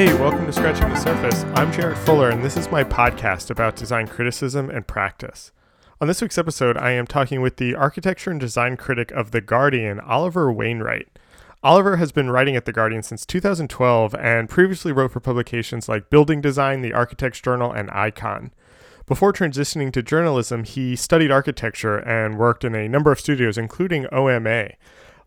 Hey, 0.00 0.14
welcome 0.14 0.46
to 0.46 0.52
Scratching 0.54 0.88
the 0.88 0.96
Surface. 0.96 1.44
I'm 1.54 1.70
Jared 1.70 1.98
Fuller, 1.98 2.30
and 2.30 2.42
this 2.42 2.56
is 2.56 2.70
my 2.70 2.82
podcast 2.82 3.50
about 3.50 3.76
design 3.76 4.08
criticism 4.08 4.70
and 4.70 4.86
practice. 4.86 5.52
On 6.00 6.08
this 6.08 6.22
week's 6.22 6.38
episode, 6.38 6.78
I 6.78 6.92
am 6.92 7.06
talking 7.06 7.42
with 7.42 7.58
the 7.58 7.74
architecture 7.74 8.30
and 8.30 8.40
design 8.40 8.78
critic 8.78 9.10
of 9.10 9.30
The 9.30 9.42
Guardian, 9.42 10.00
Oliver 10.00 10.50
Wainwright. 10.50 11.08
Oliver 11.62 11.96
has 11.96 12.12
been 12.12 12.30
writing 12.30 12.56
at 12.56 12.64
The 12.64 12.72
Guardian 12.72 13.02
since 13.02 13.26
2012 13.26 14.14
and 14.14 14.48
previously 14.48 14.90
wrote 14.90 15.12
for 15.12 15.20
publications 15.20 15.86
like 15.86 16.08
Building 16.08 16.40
Design, 16.40 16.80
The 16.80 16.94
Architect's 16.94 17.42
Journal, 17.42 17.70
and 17.70 17.90
Icon. 17.90 18.52
Before 19.04 19.34
transitioning 19.34 19.92
to 19.92 20.02
journalism, 20.02 20.64
he 20.64 20.96
studied 20.96 21.30
architecture 21.30 21.98
and 21.98 22.38
worked 22.38 22.64
in 22.64 22.74
a 22.74 22.88
number 22.88 23.12
of 23.12 23.20
studios, 23.20 23.58
including 23.58 24.06
OMA. 24.10 24.70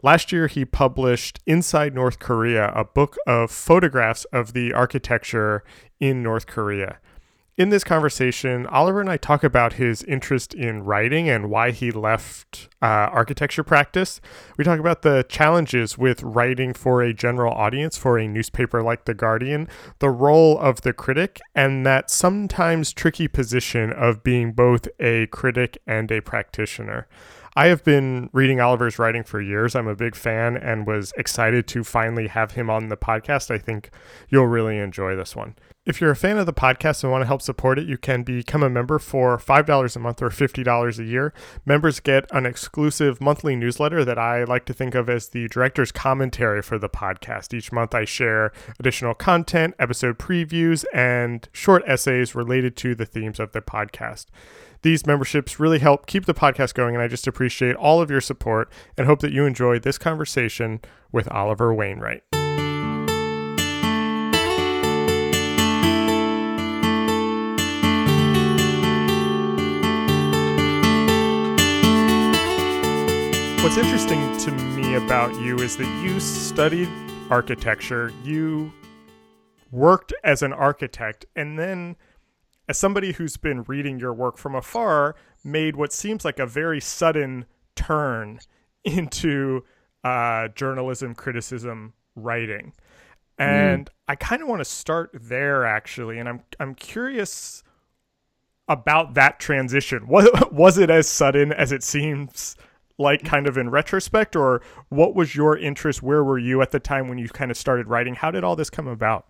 Last 0.04 0.34
year, 0.34 0.48
he 0.48 0.66
published 0.66 1.40
Inside 1.46 1.96
North 1.96 2.20
Korea, 2.20 2.74
a 2.76 2.84
book 2.84 3.16
of 3.26 3.50
photographs 3.50 4.26
of 4.34 4.52
the 4.52 4.74
architecture 4.74 5.64
in 5.98 6.22
North 6.22 6.46
Korea. 6.46 7.00
In 7.56 7.70
this 7.70 7.86
conversation, 7.86 8.66
Oliver 8.66 9.00
and 9.00 9.10
I 9.10 9.16
talk 9.16 9.46
about 9.46 9.74
his 9.74 10.04
interest 10.04 10.54
in 10.54 10.84
writing 10.84 11.30
and 11.30 11.50
why 11.50 11.72
he 11.72 11.90
left 11.90 12.68
uh, 12.82 12.86
architecture 12.86 13.64
practice. 13.64 14.20
We 14.58 14.66
talk 14.66 14.80
about 14.80 15.04
the 15.04 15.24
challenges 15.30 15.98
with 15.98 16.22
writing 16.22 16.74
for 16.74 17.02
a 17.02 17.14
general 17.14 17.54
audience 17.54 17.96
for 17.96 18.18
a 18.18 18.28
newspaper 18.28 18.84
like 18.84 19.06
The 19.06 19.14
Guardian, 19.14 19.70
the 20.00 20.10
role 20.10 20.60
of 20.60 20.82
the 20.82 20.92
critic, 20.92 21.40
and 21.56 21.86
that 21.86 22.10
sometimes 22.10 22.92
tricky 22.92 23.30
position 23.30 23.94
of 23.94 24.22
being 24.22 24.52
both 24.52 24.90
a 25.00 25.28
critic 25.28 25.78
and 25.88 26.12
a 26.12 26.22
practitioner. 26.22 27.08
I 27.56 27.68
have 27.68 27.84
been 27.84 28.32
reading 28.34 28.60
Oliver's 28.60 28.98
writing 28.98 29.24
for 29.24 29.40
years. 29.40 29.76
I'm 29.76 29.88
a 29.88 29.96
big 29.96 30.16
fan 30.16 30.58
and 30.58 30.88
was 30.88 31.14
excited 31.18 31.68
to 31.68 31.84
finally 31.84 32.28
have 32.28 32.54
him 32.54 32.68
on 32.68 32.90
the 32.90 32.98
podcast. 32.98 33.52
I 33.52 33.60
think 33.60 33.92
you'll 34.28 34.48
really 34.48 34.80
enjoy 34.80 35.16
this 35.16 35.36
one. 35.36 35.56
If 35.86 36.02
you're 36.02 36.12
a 36.12 36.16
fan 36.16 36.38
of 36.38 36.46
the 36.46 36.54
podcast 36.54 37.04
and 37.04 37.12
want 37.12 37.24
to 37.24 37.28
help 37.28 37.42
support 37.42 37.78
it, 37.78 37.86
you 37.88 37.98
can 37.98 38.24
become 38.24 38.64
a 38.64 38.70
member 38.70 38.98
for 38.98 39.38
$5 39.38 39.96
a 39.96 40.00
month 40.00 40.22
or 40.22 40.30
$50 40.30 40.98
a 41.00 41.04
year. 41.04 41.34
Members 41.66 42.00
get 42.00 42.26
an 42.32 42.46
exclusive 42.46 43.22
monthly 43.22 43.56
newsletter 43.56 44.04
that 44.06 44.18
I 44.18 44.46
like 44.46 44.66
to 44.66 44.74
think 44.74 44.96
of 44.96 45.10
as 45.10 45.30
the 45.30 45.48
director's 45.50 45.92
commentary 45.92 46.62
for 46.62 46.80
the 46.80 46.90
podcast. 46.90 47.54
Each 47.54 47.72
month, 47.72 47.94
I 47.94 48.06
share 48.06 48.52
additional 48.80 49.14
content, 49.14 49.76
episode 49.78 50.18
previews, 50.18 50.86
and 50.94 51.48
short 51.52 51.84
essays 51.86 52.34
related 52.34 52.76
to 52.78 52.96
the 52.96 53.06
themes 53.06 53.40
of 53.40 53.52
the 53.52 53.62
podcast. 53.62 54.28
These 54.84 55.06
memberships 55.08 55.62
really 55.62 55.80
help 55.80 56.08
keep 56.08 56.26
the 56.26 56.34
podcast 56.34 56.74
going, 56.74 56.94
and 56.94 57.02
I 57.02 57.08
just 57.08 57.26
appreciate 57.26 57.78
all 57.78 58.02
of 58.02 58.12
your 58.12 58.20
support 58.20 58.70
and 58.98 59.08
hope 59.08 59.22
that 59.22 59.32
you 59.32 59.46
enjoy 59.46 59.80
this 59.80 59.98
conversation 59.98 60.82
with 61.10 61.32
Oliver 61.32 61.74
Wainwright. 61.74 62.22
What's 73.64 73.78
interesting 73.78 74.38
to 74.40 74.52
me 74.52 74.96
about 74.96 75.34
you 75.40 75.60
is 75.60 75.78
that 75.78 76.04
you 76.04 76.20
studied 76.20 76.90
architecture, 77.30 78.12
you 78.26 78.74
worked 79.72 80.12
as 80.26 80.42
an 80.42 80.52
architect, 80.52 81.26
and 81.38 81.58
then 81.58 81.96
as 82.68 82.78
somebody 82.78 83.14
who's 83.14 83.38
been 83.38 83.64
reading 83.64 84.00
your 84.00 84.14
work 84.14 84.38
from 84.38 84.56
afar, 84.56 85.16
made 85.44 85.76
what 85.76 85.92
seems 85.92 86.24
like 86.24 86.40
a 86.40 86.46
very 86.46 86.80
sudden 86.80 87.46
turn 87.76 88.40
into 88.84 89.64
uh, 90.04 90.50
journalism, 90.50 91.16
criticism, 91.16 91.94
writing. 92.16 92.74
And 93.38 93.86
mm. 93.86 93.90
I 94.08 94.16
kind 94.16 94.42
of 94.42 94.48
want 94.48 94.60
to 94.60 94.66
start 94.66 95.12
there 95.14 95.66
actually, 95.66 96.20
and 96.20 96.30
I'm 96.30 96.42
I'm 96.60 96.76
curious 96.76 97.64
about 98.68 99.16
that 99.16 99.40
transition. 99.40 100.08
Was 100.08 100.30
was 100.52 100.78
it 100.78 100.90
as 100.90 101.08
sudden 101.08 101.52
as 101.52 101.72
it 101.72 101.84
seems 101.84 102.56
like 103.00 103.24
kind 103.24 103.48
of 103.48 103.58
in 103.58 103.70
retrospect 103.70 104.36
or 104.36 104.62
what 104.90 105.16
was 105.16 105.36
your 105.36 105.58
interest? 105.58 106.04
Where 106.04 106.24
were 106.24 106.38
you 106.38 106.62
at 106.62 106.70
the 106.70 106.80
time 106.80 107.08
when 107.08 107.18
you 107.18 107.28
kind 107.28 107.50
of 107.50 107.58
started 107.58 107.88
writing? 107.88 108.14
How 108.14 108.30
did 108.30 108.44
all 108.44 108.56
this 108.56 108.70
come 108.70 108.88
about? 108.88 109.28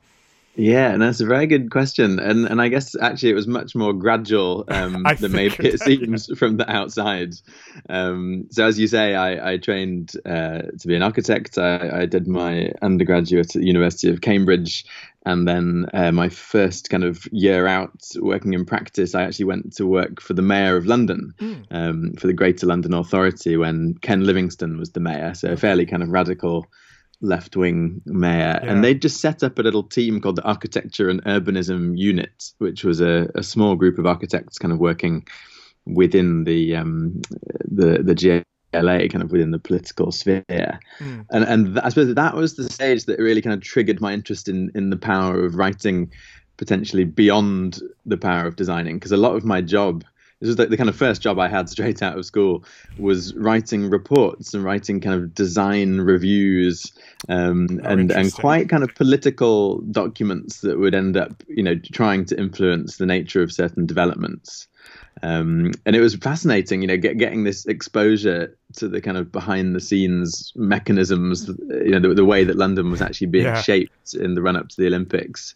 Yeah, 0.55 0.91
and 0.91 1.01
that's 1.01 1.19
a 1.19 1.25
very 1.25 1.47
good 1.47 1.71
question, 1.71 2.19
and 2.19 2.45
and 2.45 2.61
I 2.61 2.67
guess 2.67 2.95
actually 3.01 3.31
it 3.31 3.35
was 3.35 3.47
much 3.47 3.73
more 3.73 3.91
gradual 3.91 4.65
um, 4.67 5.03
than 5.19 5.31
maybe 5.31 5.55
it 5.67 5.79
seems 5.79 6.29
from 6.37 6.57
the 6.57 6.69
outside. 6.69 7.35
Um, 7.89 8.47
so 8.51 8.65
as 8.65 8.77
you 8.77 8.87
say, 8.87 9.15
I, 9.15 9.53
I 9.53 9.57
trained 9.57 10.13
uh, 10.25 10.61
to 10.77 10.87
be 10.87 10.95
an 10.95 11.01
architect. 11.01 11.57
I, 11.57 12.01
I, 12.01 12.05
did 12.05 12.27
my 12.27 12.71
undergraduate 12.83 13.55
at 13.55 13.61
the 13.61 13.65
University 13.65 14.09
of 14.09 14.21
Cambridge, 14.21 14.85
and 15.25 15.47
then 15.47 15.87
uh, 15.91 16.11
my 16.11 16.29
first 16.29 16.91
kind 16.91 17.03
of 17.03 17.27
year 17.31 17.65
out 17.65 18.03
working 18.19 18.53
in 18.53 18.63
practice, 18.63 19.15
I 19.15 19.23
actually 19.23 19.45
went 19.45 19.73
to 19.77 19.87
work 19.87 20.21
for 20.21 20.33
the 20.33 20.43
mayor 20.43 20.77
of 20.77 20.85
London, 20.85 21.33
mm. 21.39 21.65
um, 21.71 22.13
for 22.13 22.27
the 22.27 22.33
Greater 22.33 22.67
London 22.67 22.93
Authority 22.93 23.57
when 23.57 23.95
Ken 23.95 24.23
Livingstone 24.23 24.77
was 24.77 24.91
the 24.91 24.99
mayor. 24.99 25.33
So 25.33 25.53
a 25.53 25.57
fairly 25.57 25.87
kind 25.87 26.03
of 26.03 26.09
radical 26.09 26.67
left 27.23 27.55
wing 27.55 28.01
mayor, 28.05 28.59
yeah. 28.61 28.71
and 28.71 28.83
they 28.83 28.93
just 28.93 29.21
set 29.21 29.41
up 29.41 29.57
a 29.57 29.61
little 29.61 29.83
team 29.83 30.21
called 30.21 30.35
the 30.35 30.43
Architecture 30.43 31.09
and 31.09 31.23
Urbanism 31.23 31.97
Unit, 31.97 32.51
which 32.59 32.83
was 32.83 33.01
a, 33.01 33.29
a 33.33 33.41
small 33.41 33.75
group 33.75 33.97
of 33.97 34.05
architects 34.05 34.59
kind 34.59 34.71
of 34.71 34.79
working 34.79 35.25
within 35.85 36.43
the 36.43 36.75
um, 36.75 37.21
the 37.65 38.03
the 38.03 38.43
GLA, 38.73 39.07
kind 39.07 39.23
of 39.23 39.31
within 39.31 39.51
the 39.51 39.59
political 39.59 40.11
sphere. 40.11 40.43
Mm. 40.49 41.25
And 41.31 41.43
and 41.45 41.79
I 41.79 41.89
suppose 41.89 42.13
that 42.13 42.35
was 42.35 42.55
the 42.55 42.69
stage 42.69 43.05
that 43.05 43.19
really 43.19 43.41
kind 43.41 43.53
of 43.53 43.61
triggered 43.61 44.01
my 44.01 44.13
interest 44.13 44.47
in 44.47 44.71
in 44.75 44.89
the 44.89 44.97
power 44.97 45.45
of 45.45 45.55
writing 45.55 46.11
potentially 46.57 47.03
beyond 47.03 47.81
the 48.05 48.17
power 48.17 48.45
of 48.45 48.55
designing 48.55 48.97
because 48.97 49.11
a 49.11 49.17
lot 49.17 49.35
of 49.35 49.43
my 49.43 49.59
job 49.59 50.03
this 50.43 50.49
was 50.49 50.55
the, 50.57 50.65
the, 50.65 50.75
kind 50.75 50.89
of 50.89 50.95
first 50.97 51.21
job 51.21 51.39
I 51.39 51.47
had 51.47 51.69
straight 51.69 52.01
out 52.01 52.17
of 52.17 52.25
school 52.25 52.65
was 52.99 53.33
writing 53.35 53.89
reports 53.89 54.53
and 54.53 54.61
writing 54.61 54.99
kind 54.99 55.15
of 55.15 55.33
design 55.33 56.01
reviews 56.01 56.91
um, 57.29 57.79
oh, 57.85 57.87
and 57.87 58.11
and 58.11 58.33
quite 58.33 58.67
kind 58.67 58.83
of 58.83 58.93
political 58.93 59.79
documents 59.83 60.59
that 60.59 60.77
would 60.79 60.93
end 60.93 61.15
up 61.15 61.41
you 61.47 61.63
know 61.63 61.75
trying 61.93 62.25
to 62.25 62.37
influence 62.37 62.97
the 62.97 63.05
nature 63.05 63.41
of 63.41 63.53
certain 63.53 63.85
developments. 63.85 64.67
Um, 65.21 65.71
and 65.85 65.95
it 65.95 66.01
was 66.01 66.15
fascinating, 66.15 66.81
you 66.81 66.87
know, 66.87 66.97
get, 66.97 67.17
getting 67.17 67.45
this 67.45 67.65
exposure 67.65 68.57
to 68.73 68.87
the 68.87 69.01
kind 69.01 69.17
of 69.17 69.31
behind 69.31 69.75
the 69.75 69.79
scenes 69.79 70.51
mechanisms, 70.55 71.47
you 71.47 71.91
know, 71.91 71.99
the, 71.99 72.13
the 72.13 72.25
way 72.25 72.43
that 72.43 72.57
London 72.57 72.91
was 72.91 73.01
actually 73.01 73.27
being 73.27 73.45
yeah. 73.45 73.61
shaped 73.61 74.13
in 74.13 74.35
the 74.35 74.41
run 74.41 74.55
up 74.55 74.69
to 74.69 74.77
the 74.77 74.87
Olympics. 74.87 75.55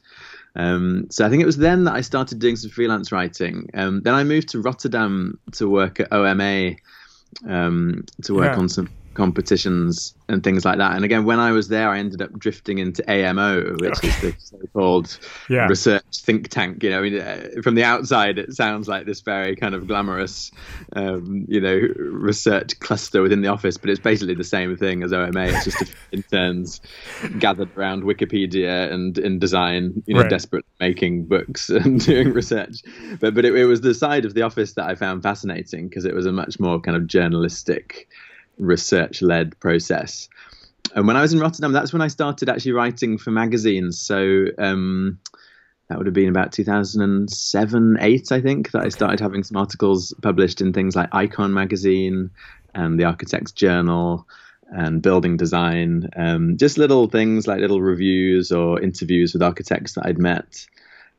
Um, 0.55 1.07
so 1.09 1.25
I 1.25 1.29
think 1.29 1.43
it 1.43 1.45
was 1.45 1.57
then 1.57 1.83
that 1.83 1.93
I 1.93 2.01
started 2.01 2.39
doing 2.39 2.55
some 2.55 2.71
freelance 2.71 3.11
writing. 3.11 3.69
Um, 3.73 4.01
then 4.01 4.13
I 4.13 4.23
moved 4.23 4.49
to 4.49 4.61
Rotterdam 4.61 5.39
to 5.53 5.69
work 5.69 5.99
at 5.99 6.11
OMA 6.11 6.75
um, 7.47 8.05
to 8.23 8.33
work 8.33 8.53
yeah. 8.53 8.59
on 8.59 8.69
some 8.69 8.89
competitions 9.17 10.13
and 10.29 10.43
things 10.43 10.63
like 10.63 10.77
that. 10.77 10.95
And 10.95 11.03
again, 11.03 11.25
when 11.25 11.39
I 11.39 11.51
was 11.51 11.69
there, 11.69 11.89
I 11.89 11.97
ended 11.97 12.21
up 12.21 12.37
drifting 12.37 12.77
into 12.77 13.03
AMO, 13.09 13.77
which 13.79 14.03
is 14.03 14.21
the 14.21 14.35
so-called 14.37 15.17
yeah. 15.49 15.67
research 15.67 16.03
think 16.17 16.49
tank. 16.49 16.83
You 16.83 16.91
know, 16.91 16.99
I 16.99 17.01
mean, 17.01 17.19
uh, 17.19 17.61
from 17.63 17.73
the 17.73 17.83
outside, 17.83 18.37
it 18.37 18.53
sounds 18.53 18.87
like 18.87 19.07
this 19.07 19.21
very 19.21 19.55
kind 19.55 19.73
of 19.73 19.87
glamorous, 19.87 20.51
um, 20.95 21.45
you 21.49 21.59
know, 21.59 21.79
research 21.97 22.79
cluster 22.79 23.23
within 23.23 23.41
the 23.41 23.47
office, 23.47 23.75
but 23.75 23.89
it's 23.89 23.99
basically 23.99 24.35
the 24.35 24.43
same 24.43 24.77
thing 24.77 25.01
as 25.01 25.11
OMA. 25.11 25.47
It's 25.47 25.65
just 25.65 25.95
interns 26.11 26.79
gathered 27.39 27.75
around 27.75 28.03
Wikipedia 28.03 28.91
and 28.91 29.15
InDesign, 29.15 30.03
you 30.05 30.13
know, 30.13 30.21
right. 30.21 30.29
desperate 30.29 30.65
making 30.79 31.25
books 31.25 31.69
and 31.69 31.99
doing 32.05 32.33
research. 32.33 32.83
But 33.19 33.33
but 33.33 33.45
it, 33.45 33.55
it 33.55 33.65
was 33.65 33.81
the 33.81 33.95
side 33.95 34.25
of 34.25 34.35
the 34.35 34.43
office 34.43 34.73
that 34.73 34.85
I 34.85 34.93
found 34.93 35.23
fascinating 35.23 35.89
because 35.89 36.05
it 36.05 36.13
was 36.13 36.27
a 36.27 36.31
much 36.31 36.59
more 36.59 36.79
kind 36.79 36.95
of 36.95 37.07
journalistic 37.07 38.07
research 38.57 39.21
led 39.21 39.59
process. 39.59 40.29
And 40.95 41.07
when 41.07 41.15
I 41.15 41.21
was 41.21 41.33
in 41.33 41.39
Rotterdam, 41.39 41.73
that's 41.73 41.93
when 41.93 42.01
I 42.01 42.07
started 42.07 42.49
actually 42.49 42.71
writing 42.71 43.17
for 43.17 43.31
magazines. 43.31 43.99
So 43.99 44.45
um, 44.57 45.19
that 45.89 45.97
would 45.97 46.07
have 46.07 46.13
been 46.13 46.29
about 46.29 46.51
2007, 46.51 47.97
8, 47.99 48.31
I 48.31 48.41
think, 48.41 48.71
that 48.71 48.83
I 48.83 48.89
started 48.89 49.19
having 49.19 49.43
some 49.43 49.57
articles 49.57 50.13
published 50.21 50.61
in 50.61 50.73
things 50.73 50.95
like 50.95 51.13
Icon 51.13 51.53
magazine 51.53 52.31
and 52.73 52.99
the 52.99 53.05
Architect's 53.05 53.51
Journal 53.51 54.27
and 54.69 55.01
building 55.01 55.37
design. 55.37 56.09
Um, 56.15 56.57
just 56.57 56.77
little 56.77 57.07
things 57.07 57.47
like 57.47 57.61
little 57.61 57.81
reviews 57.81 58.51
or 58.51 58.81
interviews 58.81 59.33
with 59.33 59.43
architects 59.43 59.93
that 59.93 60.05
I'd 60.05 60.19
met. 60.19 60.65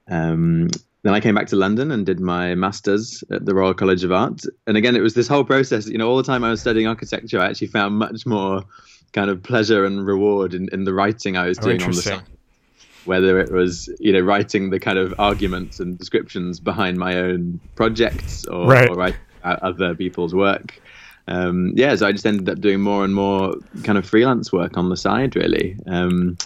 Um, 0.06 0.68
then 1.08 1.14
I 1.14 1.20
came 1.20 1.34
back 1.34 1.46
to 1.46 1.56
London 1.56 1.90
and 1.90 2.04
did 2.04 2.20
my 2.20 2.54
master's 2.54 3.24
at 3.30 3.46
the 3.46 3.54
Royal 3.54 3.72
College 3.72 4.04
of 4.04 4.12
Art. 4.12 4.42
And 4.66 4.76
again, 4.76 4.94
it 4.94 5.00
was 5.00 5.14
this 5.14 5.26
whole 5.26 5.42
process. 5.42 5.88
You 5.88 5.96
know, 5.96 6.06
all 6.06 6.18
the 6.18 6.22
time 6.22 6.44
I 6.44 6.50
was 6.50 6.60
studying 6.60 6.86
architecture, 6.86 7.40
I 7.40 7.46
actually 7.46 7.68
found 7.68 7.98
much 7.98 8.26
more 8.26 8.62
kind 9.14 9.30
of 9.30 9.42
pleasure 9.42 9.86
and 9.86 10.06
reward 10.06 10.52
in, 10.52 10.68
in 10.70 10.84
the 10.84 10.92
writing 10.92 11.38
I 11.38 11.46
was 11.46 11.58
oh, 11.60 11.62
doing 11.62 11.82
on 11.82 11.92
the 11.92 12.02
side. 12.02 12.22
Whether 13.06 13.40
it 13.40 13.50
was, 13.50 13.88
you 13.98 14.12
know, 14.12 14.20
writing 14.20 14.68
the 14.68 14.78
kind 14.78 14.98
of 14.98 15.14
arguments 15.18 15.80
and 15.80 15.96
descriptions 15.96 16.60
behind 16.60 16.98
my 16.98 17.16
own 17.16 17.58
projects 17.74 18.44
or, 18.44 18.68
right. 18.68 18.90
or 18.90 18.94
writing 18.94 19.20
other 19.42 19.94
people's 19.94 20.34
work. 20.34 20.78
Um, 21.26 21.72
yeah, 21.74 21.94
so 21.94 22.06
I 22.06 22.12
just 22.12 22.26
ended 22.26 22.50
up 22.50 22.60
doing 22.60 22.82
more 22.82 23.02
and 23.02 23.14
more 23.14 23.54
kind 23.82 23.96
of 23.96 24.06
freelance 24.06 24.52
work 24.52 24.76
on 24.76 24.90
the 24.90 24.96
side, 24.96 25.36
really. 25.36 25.74
Um, 25.86 26.36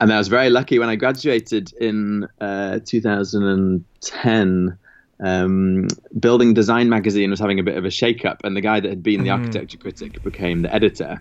and 0.00 0.12
I 0.12 0.18
was 0.18 0.28
very 0.28 0.50
lucky 0.50 0.78
when 0.78 0.88
I 0.88 0.96
graduated 0.96 1.72
in 1.74 2.28
uh, 2.40 2.80
2010. 2.84 4.78
Um, 5.20 5.88
Building 6.18 6.54
Design 6.54 6.88
magazine 6.88 7.30
was 7.30 7.40
having 7.40 7.58
a 7.58 7.64
bit 7.64 7.76
of 7.76 7.84
a 7.84 7.90
shake-up, 7.90 8.42
and 8.44 8.56
the 8.56 8.60
guy 8.60 8.78
that 8.78 8.88
had 8.88 9.02
been 9.02 9.24
the 9.24 9.30
mm. 9.30 9.38
architecture 9.38 9.78
critic 9.78 10.22
became 10.22 10.62
the 10.62 10.72
editor. 10.72 11.20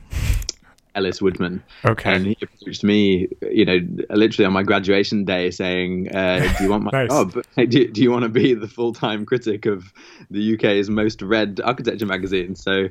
Ellis 0.97 1.21
Woodman. 1.21 1.63
Okay. 1.85 2.15
And 2.15 2.25
he 2.25 2.37
approached 2.41 2.83
me, 2.83 3.27
you 3.51 3.65
know, 3.65 3.79
literally 4.09 4.45
on 4.45 4.53
my 4.53 4.63
graduation 4.63 5.25
day 5.25 5.51
saying, 5.51 6.13
uh, 6.13 6.39
Do 6.57 6.63
you 6.63 6.69
want 6.71 6.83
my 6.83 6.89
nice. 6.93 7.09
job? 7.09 7.43
Do, 7.55 7.87
do 7.87 8.01
you 8.01 8.11
want 8.11 8.23
to 8.23 8.29
be 8.29 8.55
the 8.55 8.67
full 8.67 8.93
time 8.93 9.25
critic 9.25 9.67
of 9.67 9.93
the 10.31 10.55
UK's 10.55 10.89
most 10.89 11.21
read 11.21 11.61
architecture 11.63 12.07
magazine? 12.07 12.55
So 12.55 12.87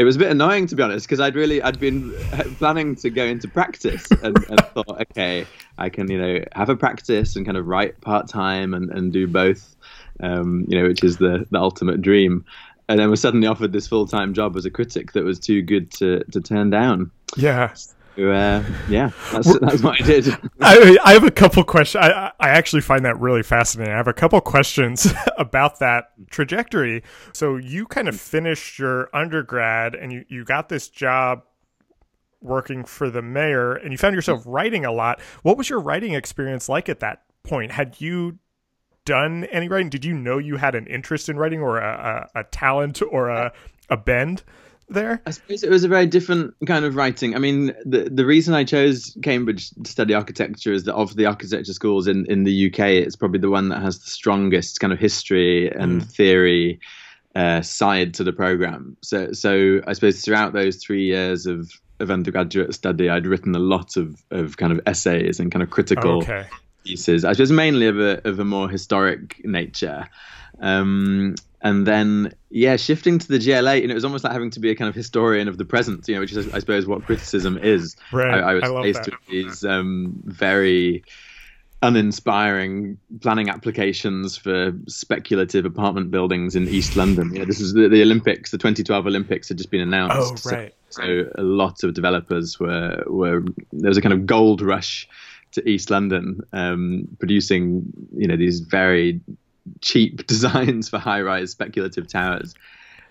it 0.00 0.04
was 0.04 0.16
a 0.16 0.18
bit 0.18 0.30
annoying 0.30 0.66
to 0.66 0.74
be 0.74 0.82
honest 0.82 1.06
because 1.06 1.20
I'd 1.20 1.34
really 1.34 1.60
I'd 1.60 1.78
been 1.78 2.10
planning 2.58 2.96
to 2.96 3.10
go 3.10 3.22
into 3.22 3.48
practice 3.48 4.10
and, 4.22 4.34
and 4.48 4.60
thought 4.74 4.98
okay 5.02 5.46
I 5.76 5.90
can 5.90 6.10
you 6.10 6.18
know 6.18 6.42
have 6.54 6.70
a 6.70 6.76
practice 6.76 7.36
and 7.36 7.44
kind 7.44 7.58
of 7.58 7.66
write 7.66 8.00
part 8.00 8.26
time 8.26 8.72
and, 8.72 8.90
and 8.90 9.12
do 9.12 9.26
both 9.26 9.76
um, 10.20 10.64
you 10.68 10.80
know 10.80 10.88
which 10.88 11.04
is 11.04 11.18
the 11.18 11.46
the 11.50 11.58
ultimate 11.58 12.00
dream 12.00 12.46
and 12.88 12.98
then 12.98 13.10
was 13.10 13.20
suddenly 13.20 13.46
offered 13.46 13.72
this 13.72 13.86
full 13.86 14.06
time 14.06 14.32
job 14.32 14.56
as 14.56 14.64
a 14.64 14.70
critic 14.70 15.12
that 15.12 15.22
was 15.22 15.38
too 15.38 15.60
good 15.60 15.90
to 15.92 16.24
to 16.32 16.40
turn 16.40 16.70
down. 16.70 17.10
Yeah. 17.36 17.74
Uh, 18.18 18.62
yeah, 18.88 19.10
that's, 19.32 19.58
that's 19.60 19.82
what 19.82 20.00
I 20.00 20.04
did. 20.04 20.28
I, 20.60 20.98
I 21.04 21.12
have 21.12 21.24
a 21.24 21.30
couple 21.30 21.62
questions. 21.64 22.04
I, 22.04 22.32
I 22.40 22.48
actually 22.50 22.82
find 22.82 23.04
that 23.04 23.18
really 23.18 23.42
fascinating. 23.42 23.94
I 23.94 23.96
have 23.96 24.08
a 24.08 24.12
couple 24.12 24.40
questions 24.40 25.12
about 25.38 25.78
that 25.78 26.12
trajectory. 26.30 27.02
So 27.32 27.56
you 27.56 27.86
kind 27.86 28.08
of 28.08 28.20
finished 28.20 28.78
your 28.78 29.08
undergrad 29.14 29.94
and 29.94 30.12
you, 30.12 30.24
you 30.28 30.44
got 30.44 30.68
this 30.68 30.88
job 30.88 31.44
working 32.42 32.84
for 32.84 33.10
the 33.10 33.22
mayor 33.22 33.74
and 33.74 33.92
you 33.92 33.98
found 33.98 34.14
yourself 34.14 34.42
writing 34.44 34.84
a 34.84 34.92
lot. 34.92 35.20
What 35.42 35.56
was 35.56 35.68
your 35.68 35.80
writing 35.80 36.14
experience 36.14 36.68
like 36.68 36.88
at 36.88 37.00
that 37.00 37.22
point? 37.44 37.72
Had 37.72 38.00
you 38.00 38.38
done 39.04 39.44
any 39.44 39.68
writing? 39.68 39.90
Did 39.90 40.04
you 40.04 40.14
know 40.14 40.38
you 40.38 40.56
had 40.56 40.74
an 40.74 40.86
interest 40.86 41.28
in 41.28 41.36
writing 41.36 41.60
or 41.60 41.78
a, 41.78 42.28
a, 42.34 42.40
a 42.40 42.44
talent 42.44 43.02
or 43.10 43.28
a, 43.28 43.52
a 43.88 43.96
bend 43.96 44.42
there? 44.90 45.22
I 45.26 45.30
suppose 45.30 45.62
it 45.62 45.70
was 45.70 45.84
a 45.84 45.88
very 45.88 46.06
different 46.06 46.54
kind 46.66 46.84
of 46.84 46.96
writing. 46.96 47.34
I 47.34 47.38
mean, 47.38 47.74
the 47.84 48.10
the 48.10 48.26
reason 48.26 48.54
I 48.54 48.64
chose 48.64 49.16
Cambridge 49.22 49.70
to 49.70 49.90
study 49.90 50.14
architecture 50.14 50.72
is 50.72 50.84
that 50.84 50.94
of 50.94 51.16
the 51.16 51.26
architecture 51.26 51.72
schools 51.72 52.06
in, 52.06 52.26
in 52.26 52.44
the 52.44 52.66
UK, 52.66 52.80
it's 52.80 53.16
probably 53.16 53.40
the 53.40 53.50
one 53.50 53.68
that 53.70 53.82
has 53.82 53.98
the 53.98 54.10
strongest 54.10 54.80
kind 54.80 54.92
of 54.92 54.98
history 54.98 55.70
and 55.70 56.02
mm. 56.02 56.12
theory 56.12 56.80
uh, 57.34 57.62
side 57.62 58.14
to 58.14 58.24
the 58.24 58.32
program. 58.32 58.96
So 59.02 59.32
so 59.32 59.80
I 59.86 59.92
suppose 59.92 60.22
throughout 60.22 60.52
those 60.52 60.76
three 60.76 61.06
years 61.06 61.46
of 61.46 61.70
of 61.98 62.10
undergraduate 62.10 62.74
study, 62.74 63.10
I'd 63.10 63.26
written 63.26 63.54
a 63.54 63.58
lot 63.58 63.98
of, 63.98 64.22
of 64.30 64.56
kind 64.56 64.72
of 64.72 64.80
essays 64.86 65.38
and 65.38 65.52
kind 65.52 65.62
of 65.62 65.68
critical 65.68 66.18
okay 66.22 66.46
pieces. 66.84 67.24
I 67.24 67.32
was 67.32 67.52
mainly 67.52 67.86
of 67.86 67.98
a 67.98 68.26
of 68.28 68.38
a 68.38 68.44
more 68.44 68.68
historic 68.68 69.44
nature. 69.44 70.08
Um, 70.60 71.34
and 71.62 71.86
then 71.86 72.32
yeah, 72.50 72.76
shifting 72.76 73.18
to 73.18 73.28
the 73.28 73.38
GLA, 73.38 73.76
and 73.76 73.90
it 73.90 73.94
was 73.94 74.04
almost 74.04 74.24
like 74.24 74.32
having 74.32 74.50
to 74.50 74.60
be 74.60 74.70
a 74.70 74.74
kind 74.74 74.88
of 74.88 74.94
historian 74.94 75.48
of 75.48 75.58
the 75.58 75.64
present, 75.64 76.08
you 76.08 76.14
know, 76.14 76.20
which 76.20 76.32
is 76.32 76.52
I 76.52 76.58
suppose 76.58 76.86
what 76.86 77.04
criticism 77.04 77.58
is. 77.58 77.96
Right. 78.12 78.42
I, 78.42 78.50
I 78.50 78.54
was 78.54 78.64
I 78.64 78.82
faced 78.82 79.04
that. 79.04 79.10
with 79.12 79.28
these 79.28 79.64
um, 79.64 80.14
very 80.24 81.04
uninspiring 81.82 82.98
planning 83.20 83.48
applications 83.48 84.36
for 84.36 84.72
speculative 84.86 85.64
apartment 85.64 86.10
buildings 86.10 86.54
in 86.54 86.68
East 86.68 86.94
London. 86.94 87.34
Yeah, 87.34 87.46
this 87.46 87.60
is 87.60 87.72
the, 87.72 87.88
the, 87.88 88.02
Olympics. 88.02 88.50
The 88.50 88.58
2012 88.58 89.06
Olympics 89.06 89.48
had 89.48 89.56
just 89.56 89.70
been 89.70 89.80
announced. 89.80 90.46
Oh, 90.46 90.50
right. 90.50 90.74
So, 90.90 91.02
so 91.02 91.32
a 91.36 91.42
lot 91.42 91.82
of 91.82 91.94
developers 91.94 92.58
were 92.58 93.02
were 93.06 93.44
there 93.72 93.88
was 93.88 93.98
a 93.98 94.02
kind 94.02 94.12
of 94.12 94.26
gold 94.26 94.60
rush 94.60 95.08
to 95.52 95.68
East 95.68 95.90
London, 95.90 96.40
um, 96.52 97.08
producing 97.18 97.84
you 98.16 98.26
know 98.26 98.36
these 98.36 98.60
very 98.60 99.20
cheap 99.80 100.26
designs 100.26 100.88
for 100.88 100.98
high-rise 100.98 101.50
speculative 101.50 102.08
towers. 102.08 102.54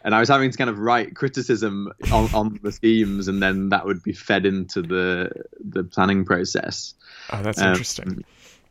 And 0.03 0.15
I 0.15 0.19
was 0.21 0.29
having 0.29 0.49
to 0.49 0.57
kind 0.57 0.69
of 0.69 0.79
write 0.79 1.15
criticism 1.15 1.91
on, 2.11 2.33
on 2.33 2.59
the 2.63 2.71
schemes, 2.71 3.27
and 3.27 3.43
then 3.43 3.69
that 3.69 3.85
would 3.85 4.01
be 4.01 4.13
fed 4.13 4.45
into 4.45 4.81
the 4.81 5.29
the 5.59 5.83
planning 5.83 6.23
process. 6.23 6.93
Oh, 7.31 7.41
that's 7.41 7.61
um, 7.61 7.69
interesting. 7.69 8.23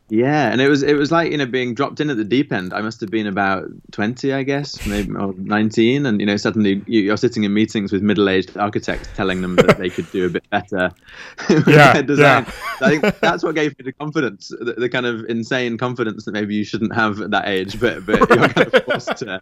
Yeah, 0.09 0.51
and 0.51 0.59
it 0.59 0.69
was 0.69 0.81
it 0.81 0.95
was 0.95 1.11
like 1.11 1.31
you 1.31 1.37
know 1.37 1.45
being 1.45 1.75
dropped 1.75 1.99
in 1.99 2.09
at 2.09 2.17
the 2.17 2.23
deep 2.23 2.51
end. 2.51 2.73
I 2.73 2.81
must 2.81 2.99
have 3.01 3.11
been 3.11 3.27
about 3.27 3.65
twenty, 3.91 4.33
I 4.33 4.41
guess, 4.41 4.85
maybe 4.87 5.13
or 5.13 5.33
nineteen, 5.37 6.07
and 6.07 6.19
you 6.19 6.25
know 6.25 6.35
suddenly 6.35 6.81
you're 6.87 7.17
sitting 7.17 7.43
in 7.43 7.53
meetings 7.53 7.91
with 7.91 8.01
middle-aged 8.01 8.57
architects, 8.57 9.07
telling 9.15 9.41
them 9.41 9.55
that 9.57 9.77
they 9.77 9.89
could 9.89 10.11
do 10.11 10.25
a 10.25 10.29
bit 10.29 10.49
better. 10.49 10.91
yeah, 11.67 12.01
design. 12.01 12.45
yeah. 12.45 12.53
I 12.81 12.89
think 12.89 13.19
that's 13.19 13.43
what 13.43 13.53
gave 13.53 13.77
me 13.77 13.85
the 13.85 13.91
confidence, 13.91 14.49
the, 14.49 14.73
the, 14.77 14.89
kind 14.89 15.05
of 15.05 15.25
insane 15.25 15.77
confidence 15.77 16.25
that 16.25 16.31
maybe 16.31 16.55
you 16.55 16.63
shouldn't 16.63 16.95
have 16.95 17.21
at 17.21 17.29
that 17.31 17.47
age, 17.47 17.79
but 17.79 18.03
but 18.05 18.19
you're 18.29 18.49
kind 18.49 18.73
of 18.73 18.83
forced 18.85 19.17
to 19.17 19.41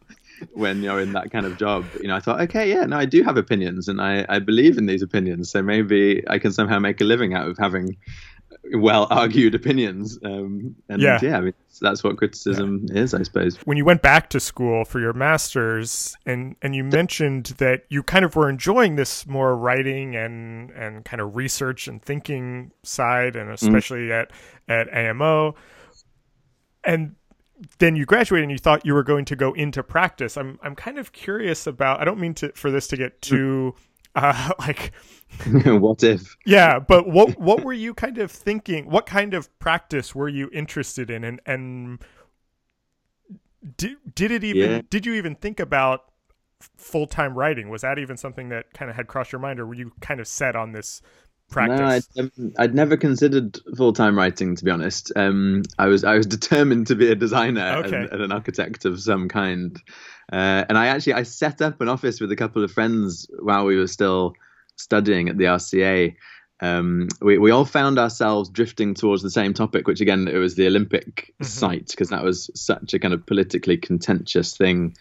when 0.53 0.83
you're 0.83 0.99
in 0.99 1.13
that 1.13 1.31
kind 1.31 1.45
of 1.45 1.57
job. 1.57 1.85
You 2.01 2.09
know, 2.09 2.15
I 2.17 2.19
thought, 2.19 2.41
okay, 2.41 2.69
yeah, 2.69 2.83
no, 2.85 2.97
I 2.97 3.05
do 3.05 3.23
have 3.23 3.37
opinions, 3.37 3.87
and 3.87 4.01
I 4.01 4.25
I 4.27 4.39
believe 4.39 4.77
in 4.77 4.85
these 4.85 5.01
opinions, 5.01 5.49
so 5.49 5.61
maybe 5.61 6.25
I 6.29 6.39
can 6.39 6.51
somehow 6.51 6.79
make 6.79 6.99
a 6.99 7.05
living 7.05 7.33
out 7.33 7.47
of 7.47 7.57
having 7.57 7.95
well 8.73 9.07
argued 9.09 9.55
opinions. 9.55 10.19
Um, 10.23 10.75
and 10.89 11.01
yeah, 11.01 11.19
yeah 11.21 11.37
I 11.37 11.41
mean, 11.41 11.53
that's 11.81 12.03
what 12.03 12.17
criticism 12.17 12.85
yeah. 12.89 13.01
is, 13.01 13.13
I 13.13 13.23
suppose. 13.23 13.57
When 13.65 13.77
you 13.77 13.85
went 13.85 14.01
back 14.01 14.29
to 14.31 14.39
school 14.39 14.85
for 14.85 14.99
your 14.99 15.13
master's, 15.13 16.15
and 16.25 16.55
and 16.61 16.75
you 16.75 16.83
mentioned 16.83 17.47
that 17.57 17.83
you 17.89 18.03
kind 18.03 18.25
of 18.25 18.35
were 18.35 18.49
enjoying 18.49 18.95
this 18.95 19.27
more 19.27 19.55
writing 19.55 20.15
and 20.15 20.71
and 20.71 21.05
kind 21.05 21.21
of 21.21 21.35
research 21.35 21.87
and 21.87 22.01
thinking 22.01 22.71
side, 22.83 23.35
and 23.35 23.49
mm. 23.49 23.53
especially 23.53 24.07
mm. 24.07 24.21
at 24.21 24.31
at 24.67 24.93
AMO, 24.93 25.55
and 26.83 27.15
then 27.79 27.95
you 27.95 28.05
graduated 28.05 28.43
and 28.43 28.51
you 28.51 28.57
thought 28.57 28.85
you 28.85 28.93
were 28.93 29.03
going 29.03 29.25
to 29.25 29.35
go 29.35 29.53
into 29.53 29.83
practice. 29.83 30.37
I'm 30.37 30.59
I'm 30.61 30.75
kind 30.75 30.97
of 30.97 31.11
curious 31.11 31.67
about. 31.67 32.01
I 32.01 32.05
don't 32.05 32.19
mean 32.19 32.33
to 32.35 32.51
for 32.53 32.71
this 32.71 32.87
to 32.89 32.97
get 32.97 33.21
mm. 33.21 33.73
Uh, 34.17 34.51
like 34.59 34.91
what 35.65 36.03
if? 36.03 36.35
Yeah, 36.45 36.79
but 36.79 37.07
what 37.07 37.39
what 37.39 37.63
were 37.63 37.73
you 37.73 37.93
kind 37.93 38.17
of 38.17 38.31
thinking? 38.31 38.89
What 38.89 39.05
kind 39.05 39.33
of 39.33 39.57
practice 39.59 40.15
were 40.15 40.29
you 40.29 40.49
interested 40.51 41.09
in, 41.09 41.23
and 41.23 41.39
and 41.45 41.99
did 43.77 43.97
did 44.15 44.31
it 44.31 44.43
even 44.43 44.71
yeah. 44.71 44.81
did 44.89 45.05
you 45.05 45.13
even 45.13 45.35
think 45.35 45.59
about 45.59 46.05
full 46.77 47.07
time 47.07 47.37
writing? 47.37 47.69
Was 47.69 47.81
that 47.81 47.99
even 47.99 48.17
something 48.17 48.49
that 48.49 48.73
kind 48.73 48.89
of 48.89 48.95
had 48.95 49.07
crossed 49.07 49.31
your 49.31 49.39
mind, 49.39 49.59
or 49.59 49.65
were 49.65 49.75
you 49.75 49.91
kind 50.01 50.19
of 50.19 50.27
set 50.27 50.55
on 50.55 50.71
this 50.71 51.01
practice? 51.49 52.09
No, 52.15 52.23
I'd, 52.23 52.51
I'd 52.57 52.75
never 52.75 52.97
considered 52.97 53.59
full 53.75 53.93
time 53.93 54.17
writing. 54.17 54.55
To 54.55 54.65
be 54.65 54.71
honest, 54.71 55.11
um, 55.15 55.63
I 55.77 55.87
was 55.87 56.03
I 56.03 56.15
was 56.17 56.25
determined 56.37 56.87
to 56.87 56.95
be 56.95 57.11
a 57.11 57.15
designer 57.15 57.83
okay. 57.85 57.95
and, 57.95 58.09
and, 58.11 58.21
an 58.21 58.31
architect 58.31 58.85
of 58.85 58.99
some 59.01 59.27
kind. 59.27 59.79
Uh, 60.31 60.65
and 60.67 60.77
I 60.77 60.87
actually 60.87 61.13
I 61.13 61.23
set 61.23 61.61
up 61.61 61.79
an 61.81 61.87
office 61.87 62.19
with 62.19 62.31
a 62.31 62.35
couple 62.35 62.63
of 62.63 62.71
friends 62.71 63.27
while 63.39 63.65
we 63.65 63.77
were 63.77 63.87
still 63.87 64.35
studying 64.75 65.29
at 65.29 65.37
the 65.37 65.45
RCA, 65.45 66.15
um, 66.59 67.07
we, 67.21 67.37
we 67.37 67.51
all 67.51 67.65
found 67.65 67.99
ourselves 67.99 68.49
drifting 68.49 68.93
towards 68.93 69.21
the 69.21 69.29
same 69.29 69.53
topic, 69.53 69.87
which 69.87 70.01
again, 70.01 70.27
it 70.27 70.37
was 70.37 70.55
the 70.55 70.67
Olympic 70.67 71.33
mm-hmm. 71.33 71.43
site, 71.43 71.87
because 71.89 72.09
that 72.09 72.23
was 72.23 72.49
such 72.55 72.93
a 72.93 72.99
kind 72.99 73.13
of 73.13 73.25
politically 73.25 73.77
contentious 73.77 74.57
thing 74.57 74.95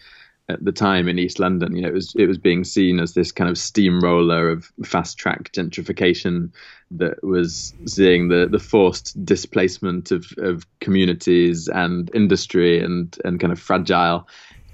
at 0.49 0.63
the 0.63 0.71
time 0.71 1.07
in 1.07 1.19
East 1.19 1.39
London. 1.39 1.75
You 1.75 1.81
know, 1.81 1.89
it 1.89 1.93
was 1.93 2.13
it 2.15 2.27
was 2.27 2.37
being 2.37 2.63
seen 2.63 2.99
as 2.99 3.13
this 3.13 3.31
kind 3.31 3.49
of 3.49 3.57
steamroller 3.57 4.49
of 4.49 4.71
fast 4.85 5.17
track 5.17 5.51
gentrification 5.51 6.51
that 6.91 7.23
was 7.23 7.73
seeing 7.85 8.27
the 8.29 8.47
the 8.49 8.59
forced 8.59 9.25
displacement 9.25 10.11
of, 10.11 10.31
of 10.37 10.65
communities 10.79 11.67
and 11.67 12.09
industry 12.13 12.81
and 12.81 13.17
and 13.25 13.39
kind 13.39 13.51
of 13.51 13.59
fragile 13.59 14.27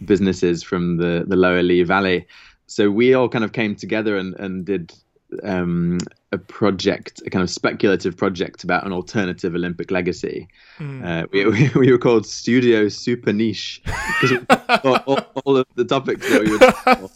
businesses 0.05 0.63
from 0.63 0.97
the 0.97 1.25
the 1.27 1.35
lower 1.35 1.63
Lee 1.63 1.83
Valley 1.83 2.25
so 2.67 2.89
we 2.89 3.13
all 3.13 3.29
kind 3.29 3.43
of 3.43 3.51
came 3.51 3.75
together 3.75 4.17
and, 4.17 4.33
and 4.39 4.65
did 4.65 4.93
um, 5.43 5.99
a 6.31 6.37
project, 6.37 7.21
a 7.25 7.29
kind 7.29 7.43
of 7.43 7.49
speculative 7.49 8.15
project 8.15 8.63
about 8.63 8.85
an 8.85 8.91
alternative 8.91 9.55
Olympic 9.55 9.91
legacy. 9.91 10.47
Mm. 10.79 11.05
Uh, 11.05 11.27
we, 11.31 11.45
we, 11.49 11.69
we, 11.75 11.91
were 11.91 11.97
called 11.97 12.25
Studio 12.25 12.89
Super 12.89 13.33
Niche 13.33 13.81
because 14.21 14.45
all, 14.83 14.95
all, 15.05 15.19
all, 15.45 15.57
of 15.57 15.67
the 15.75 15.85
topics 15.85 16.27
that 16.29 16.43
we 16.43 16.51
would 16.51 17.09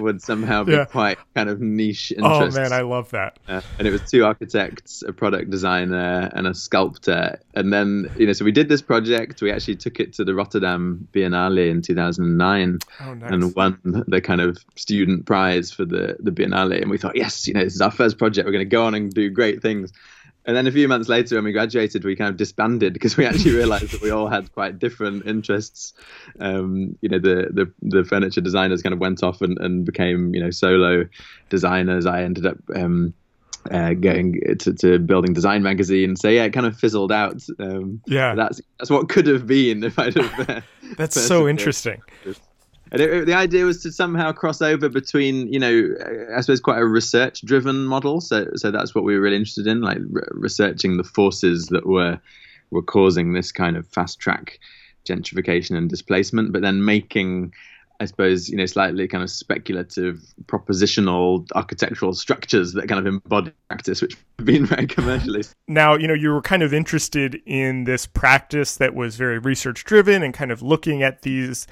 would 0.00 0.22
somehow 0.22 0.64
be 0.64 0.72
yeah. 0.72 0.84
quite 0.84 1.18
kind 1.34 1.48
of 1.48 1.60
niche 1.60 2.12
interest. 2.12 2.56
Oh 2.56 2.60
man, 2.60 2.72
I 2.72 2.82
love 2.82 3.10
that. 3.10 3.38
Uh, 3.48 3.60
and 3.78 3.86
it 3.86 3.90
was 3.90 4.02
two 4.10 4.24
architects, 4.24 5.02
a 5.06 5.12
product 5.12 5.50
designer, 5.50 6.30
and 6.34 6.46
a 6.46 6.54
sculptor. 6.54 7.40
And 7.54 7.72
then 7.72 8.10
you 8.16 8.26
know, 8.26 8.32
so 8.32 8.44
we 8.44 8.52
did 8.52 8.68
this 8.68 8.82
project. 8.82 9.42
We 9.42 9.50
actually 9.52 9.76
took 9.76 10.00
it 10.00 10.12
to 10.14 10.24
the 10.24 10.34
Rotterdam 10.34 11.08
Biennale 11.12 11.70
in 11.70 11.82
2009 11.82 12.78
oh, 13.00 13.14
nice. 13.14 13.30
and 13.30 13.54
won 13.54 13.78
the 13.84 14.20
kind 14.20 14.40
of 14.40 14.58
student 14.76 15.26
prize 15.26 15.70
for 15.70 15.84
the 15.84 16.16
the 16.20 16.30
Biennale. 16.30 16.80
And 16.80 16.90
we 16.90 16.98
thought, 16.98 17.16
yes, 17.16 17.46
you 17.46 17.54
know, 17.54 17.64
this 17.64 17.74
is 17.74 17.80
our 17.80 17.90
first 17.90 18.18
project. 18.18 18.46
We're 18.46 18.52
going 18.52 18.64
to 18.64 18.76
go 18.76 18.84
on 18.84 18.94
and 18.94 19.12
do 19.12 19.30
great 19.30 19.62
things. 19.62 19.92
And 20.46 20.56
then 20.56 20.66
a 20.66 20.72
few 20.72 20.88
months 20.88 21.08
later, 21.08 21.36
when 21.36 21.44
we 21.44 21.52
graduated, 21.52 22.04
we 22.04 22.16
kind 22.16 22.30
of 22.30 22.36
disbanded 22.36 22.94
because 22.94 23.16
we 23.16 23.26
actually 23.26 23.52
realized 23.52 23.90
that 23.90 24.00
we 24.00 24.10
all 24.10 24.28
had 24.28 24.52
quite 24.52 24.78
different 24.78 25.26
interests. 25.26 25.92
Um, 26.38 26.96
you 27.02 27.08
know, 27.08 27.18
the, 27.18 27.48
the, 27.52 27.72
the 27.82 28.04
furniture 28.04 28.40
designers 28.40 28.82
kind 28.82 28.94
of 28.94 29.00
went 29.00 29.22
off 29.22 29.42
and, 29.42 29.58
and 29.58 29.84
became 29.84 30.34
you 30.34 30.42
know 30.42 30.50
solo 30.50 31.06
designers. 31.50 32.06
I 32.06 32.22
ended 32.22 32.46
up 32.46 32.58
um, 32.74 33.12
uh, 33.70 33.94
going 33.94 34.40
to, 34.58 34.72
to 34.72 34.98
building 34.98 35.32
design 35.32 35.62
magazine. 35.62 36.16
So 36.16 36.28
yeah, 36.28 36.44
it 36.44 36.52
kind 36.52 36.66
of 36.66 36.78
fizzled 36.78 37.12
out. 37.12 37.42
Um, 37.58 38.00
yeah, 38.06 38.34
that's 38.34 38.60
that's 38.78 38.90
what 38.90 39.08
could 39.08 39.26
have 39.26 39.46
been 39.46 39.84
if 39.84 39.98
I'd 39.98 40.16
have. 40.16 40.48
Uh, 40.48 40.60
that's 40.96 41.20
so 41.20 41.48
interesting. 41.48 42.00
And 42.92 43.00
it, 43.00 43.26
the 43.26 43.34
idea 43.34 43.64
was 43.64 43.82
to 43.82 43.92
somehow 43.92 44.32
cross 44.32 44.60
over 44.60 44.88
between, 44.88 45.52
you 45.52 45.58
know, 45.58 45.94
I 46.36 46.40
suppose 46.40 46.60
quite 46.60 46.78
a 46.78 46.86
research-driven 46.86 47.86
model. 47.86 48.20
So, 48.20 48.48
so 48.56 48.70
that's 48.70 48.94
what 48.94 49.04
we 49.04 49.14
were 49.14 49.20
really 49.20 49.36
interested 49.36 49.66
in, 49.66 49.80
like 49.80 49.98
re- 50.08 50.22
researching 50.32 50.96
the 50.96 51.04
forces 51.04 51.66
that 51.66 51.86
were 51.86 52.20
were 52.70 52.82
causing 52.82 53.32
this 53.32 53.50
kind 53.50 53.76
of 53.76 53.84
fast-track 53.88 54.60
gentrification 55.04 55.76
and 55.76 55.90
displacement, 55.90 56.52
but 56.52 56.62
then 56.62 56.84
making 56.84 57.52
I 58.00 58.06
suppose, 58.06 58.48
you 58.48 58.56
know, 58.56 58.64
slightly 58.64 59.06
kind 59.06 59.22
of 59.22 59.28
speculative, 59.28 60.22
propositional 60.46 61.46
architectural 61.54 62.14
structures 62.14 62.72
that 62.72 62.88
kind 62.88 62.98
of 62.98 63.06
embody 63.06 63.52
practice, 63.68 64.00
which 64.00 64.16
have 64.38 64.46
been 64.46 64.64
very 64.66 64.86
commercialist. 64.86 65.54
Now, 65.68 65.96
you 65.96 66.08
know, 66.08 66.14
you 66.14 66.30
were 66.30 66.40
kind 66.40 66.62
of 66.62 66.72
interested 66.72 67.42
in 67.44 67.84
this 67.84 68.06
practice 68.06 68.74
that 68.78 68.94
was 68.94 69.16
very 69.16 69.38
research 69.38 69.84
driven 69.84 70.22
and 70.22 70.32
kind 70.32 70.50
of 70.50 70.62
looking 70.62 71.02
at 71.02 71.22
these 71.22 71.66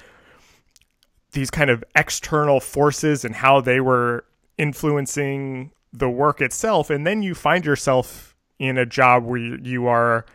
these 1.31 1.51
kind 1.51 1.69
of 1.69 1.83
external 1.95 2.59
forces 2.59 3.23
and 3.23 3.35
how 3.35 3.61
they 3.61 3.79
were 3.79 4.25
influencing 4.57 5.71
the 5.93 6.09
work 6.09 6.41
itself. 6.41 6.89
And 6.89 7.05
then 7.05 7.21
you 7.21 7.35
find 7.35 7.65
yourself 7.65 8.35
in 8.57 8.77
a 8.77 8.85
job 8.85 9.23
where 9.23 9.39
you 9.39 9.87
are 9.87 10.25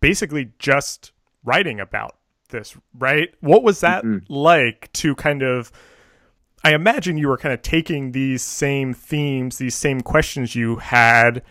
basically 0.00 0.52
just 0.58 1.12
writing 1.44 1.80
about 1.80 2.16
this, 2.50 2.76
right? 2.98 3.28
What 3.40 3.62
was 3.62 3.80
that 3.80 4.04
mm-hmm. 4.04 4.32
like 4.32 4.92
to 4.94 5.14
kind 5.14 5.42
of 5.42 5.70
I 6.64 6.74
imagine 6.74 7.18
you 7.18 7.28
were 7.28 7.36
kind 7.36 7.54
of 7.54 7.62
taking 7.62 8.12
these 8.12 8.42
same 8.42 8.92
themes, 8.92 9.58
these 9.58 9.76
same 9.76 10.00
questions 10.00 10.56
you 10.56 10.76
had, 10.76 11.42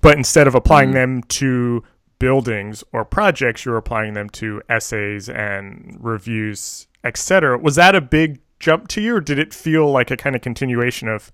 but 0.00 0.16
instead 0.16 0.46
of 0.46 0.54
applying 0.54 0.90
mm-hmm. 0.90 0.98
them 0.98 1.22
to 1.24 1.82
buildings 2.18 2.84
or 2.92 3.04
projects, 3.04 3.64
you're 3.64 3.76
applying 3.76 4.14
them 4.14 4.30
to 4.30 4.62
essays 4.68 5.28
and 5.28 5.96
reviews, 6.00 6.86
etc. 7.04 7.58
Was 7.58 7.76
that 7.76 7.94
a 7.94 8.00
big 8.00 8.40
jump 8.58 8.88
to 8.88 9.00
you, 9.00 9.16
or 9.16 9.20
did 9.20 9.38
it 9.38 9.52
feel 9.52 9.90
like 9.90 10.10
a 10.10 10.16
kind 10.16 10.36
of 10.36 10.42
continuation 10.42 11.08
of 11.08 11.32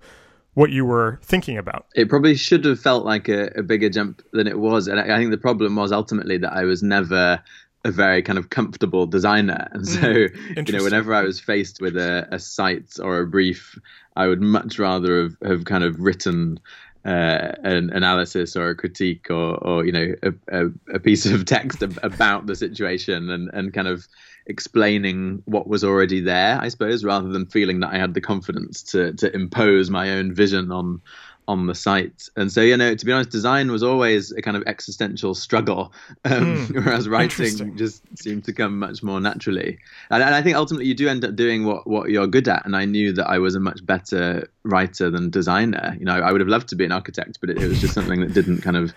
what 0.53 0.71
you 0.71 0.83
were 0.85 1.19
thinking 1.23 1.57
about? 1.57 1.85
It 1.95 2.09
probably 2.09 2.35
should 2.35 2.65
have 2.65 2.79
felt 2.79 3.05
like 3.05 3.29
a, 3.29 3.51
a 3.55 3.63
bigger 3.63 3.89
jump 3.89 4.21
than 4.33 4.47
it 4.47 4.59
was, 4.59 4.87
and 4.87 4.99
I, 4.99 5.15
I 5.15 5.17
think 5.17 5.31
the 5.31 5.37
problem 5.37 5.75
was 5.75 5.91
ultimately 5.91 6.37
that 6.39 6.53
I 6.53 6.63
was 6.63 6.83
never 6.83 7.41
a 7.85 7.91
very 7.91 8.21
kind 8.21 8.37
of 8.37 8.49
comfortable 8.49 9.05
designer. 9.05 9.67
And 9.71 9.87
so, 9.87 10.01
mm, 10.01 10.67
you 10.67 10.77
know, 10.77 10.83
whenever 10.83 11.13
I 11.13 11.21
was 11.21 11.39
faced 11.39 11.81
with 11.81 11.95
a, 11.97 12.27
a 12.31 12.39
site 12.39 12.99
or 13.01 13.19
a 13.19 13.27
brief, 13.27 13.79
I 14.15 14.27
would 14.27 14.41
much 14.41 14.79
rather 14.79 15.23
have, 15.23 15.37
have 15.43 15.65
kind 15.65 15.83
of 15.83 15.99
written 15.99 16.59
uh, 17.05 17.53
an 17.63 17.89
analysis 17.91 18.55
or 18.55 18.69
a 18.69 18.75
critique 18.75 19.27
or, 19.29 19.55
or 19.63 19.85
you 19.85 19.91
know, 19.91 20.13
a, 20.23 20.33
a, 20.51 20.95
a 20.95 20.99
piece 20.99 21.25
of 21.25 21.45
text 21.55 21.81
about 21.81 22.45
the 22.45 22.55
situation 22.55 23.29
and, 23.29 23.49
and 23.53 23.73
kind 23.73 23.87
of 23.87 24.07
explaining 24.49 25.41
what 25.45 25.67
was 25.67 25.83
already 25.83 26.19
there, 26.19 26.59
I 26.59 26.67
suppose, 26.67 27.05
rather 27.05 27.29
than 27.29 27.45
feeling 27.45 27.79
that 27.79 27.93
I 27.93 27.97
had 27.97 28.13
the 28.13 28.21
confidence 28.21 28.83
to, 28.83 29.13
to 29.13 29.33
impose 29.33 29.89
my 29.89 30.11
own 30.11 30.33
vision 30.33 30.71
on 30.71 31.01
on 31.47 31.65
the 31.65 31.73
site. 31.73 32.29
And 32.35 32.51
so, 32.51 32.61
you 32.61 32.77
know, 32.77 32.93
to 32.93 33.05
be 33.05 33.11
honest, 33.11 33.31
design 33.31 33.71
was 33.71 33.81
always 33.81 34.31
a 34.31 34.41
kind 34.41 34.55
of 34.55 34.61
existential 34.67 35.33
struggle, 35.33 35.91
um, 36.23 36.67
mm, 36.67 36.75
whereas 36.85 37.09
writing 37.09 37.75
just 37.75 38.03
seemed 38.15 38.43
to 38.43 38.53
come 38.53 38.77
much 38.77 39.01
more 39.01 39.19
naturally. 39.19 39.79
And, 40.11 40.21
and, 40.21 40.35
I 40.35 40.43
think 40.43 40.57
ultimately 40.57 40.85
you 40.85 40.93
do 40.93 41.09
end 41.09 41.25
up 41.25 41.35
doing 41.35 41.65
what, 41.65 41.87
what 41.87 42.11
you're 42.11 42.27
good 42.27 42.47
at. 42.47 42.67
And 42.67 42.75
I 42.75 42.85
knew 42.85 43.13
that 43.13 43.27
I 43.27 43.39
was 43.39 43.55
a 43.55 43.59
much 43.59 43.83
better 43.83 44.47
writer 44.61 45.09
than 45.09 45.31
designer. 45.31 45.97
You 45.97 46.05
know, 46.05 46.21
I 46.21 46.31
would 46.31 46.39
have 46.39 46.47
loved 46.47 46.69
to 46.69 46.75
be 46.75 46.85
an 46.85 46.91
architect, 46.91 47.39
but 47.41 47.49
it, 47.49 47.59
it 47.59 47.67
was 47.67 47.81
just 47.81 47.95
something 47.95 48.21
that 48.21 48.31
didn't 48.31 48.61
kind 48.61 48.77
of 48.77 48.93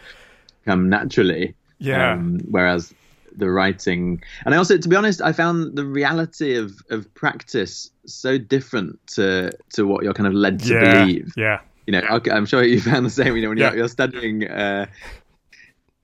come 0.67 0.91
naturally. 0.91 1.55
Yeah. 1.79 2.13
Um, 2.13 2.39
whereas 2.51 2.93
the 3.37 3.51
writing 3.51 4.23
and 4.45 4.55
i 4.55 4.59
also 4.59 4.77
to 4.77 4.89
be 4.89 4.97
honest 4.97 5.21
i 5.23 5.33
found 5.33 5.77
the 5.77 5.85
reality 5.85 6.57
of 6.57 6.73
of 6.91 7.13
practice 7.15 7.91
so 8.07 8.39
different 8.39 8.99
to 9.07 9.51
to 9.73 9.87
what 9.87 10.05
you're 10.05 10.15
kind 10.15 10.27
of 10.27 10.35
led 10.35 10.59
to 10.59 10.75
yeah, 10.75 11.05
believe 11.05 11.33
yeah 11.37 11.61
you 11.87 11.93
know, 11.93 12.21
I'm 12.31 12.47
sure 12.47 12.63
you 12.63 12.81
found 12.81 13.05
the 13.05 13.11
same. 13.11 13.37
You 13.37 13.43
know, 13.43 13.49
when 13.49 13.59
you're, 13.59 13.77
you're 13.77 13.89
studying 13.89 14.49
uh, 14.49 14.87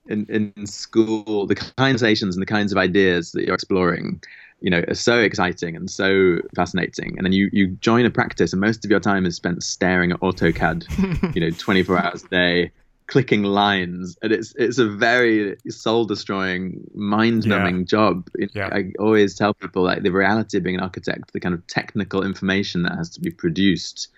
in 0.06 0.26
in 0.28 0.66
school, 0.66 1.46
the 1.46 1.54
conversations 1.54 2.36
and 2.36 2.42
the 2.42 2.46
kinds 2.46 2.72
of 2.72 2.78
ideas 2.78 3.32
that 3.32 3.44
you're 3.44 3.54
exploring, 3.54 4.20
you 4.60 4.70
know, 4.70 4.82
are 4.88 4.94
so 4.94 5.20
exciting 5.20 5.76
and 5.76 5.90
so 5.90 6.38
fascinating. 6.56 7.16
And 7.16 7.24
then 7.24 7.32
you 7.32 7.48
you 7.52 7.68
join 7.68 8.04
a 8.06 8.10
practice, 8.10 8.52
and 8.52 8.60
most 8.60 8.84
of 8.84 8.90
your 8.90 9.00
time 9.00 9.26
is 9.26 9.36
spent 9.36 9.62
staring 9.62 10.12
at 10.12 10.20
AutoCAD, 10.20 11.34
you 11.34 11.40
know, 11.40 11.50
24 11.50 11.98
hours 11.98 12.24
a 12.24 12.28
day, 12.28 12.70
clicking 13.08 13.42
lines, 13.42 14.16
and 14.22 14.32
it's 14.32 14.54
it's 14.56 14.78
a 14.78 14.88
very 14.88 15.56
soul 15.68 16.04
destroying, 16.04 16.88
mind 16.94 17.46
numbing 17.46 17.80
yeah. 17.80 17.84
job. 17.84 18.28
Yeah. 18.54 18.68
I 18.72 18.92
always 18.98 19.34
tell 19.34 19.54
people 19.54 19.82
like 19.82 20.02
the 20.02 20.12
reality 20.12 20.58
of 20.58 20.62
being 20.62 20.76
an 20.76 20.82
architect, 20.82 21.32
the 21.32 21.40
kind 21.40 21.54
of 21.54 21.66
technical 21.66 22.24
information 22.24 22.84
that 22.84 22.96
has 22.96 23.10
to 23.10 23.20
be 23.20 23.30
produced 23.30 24.08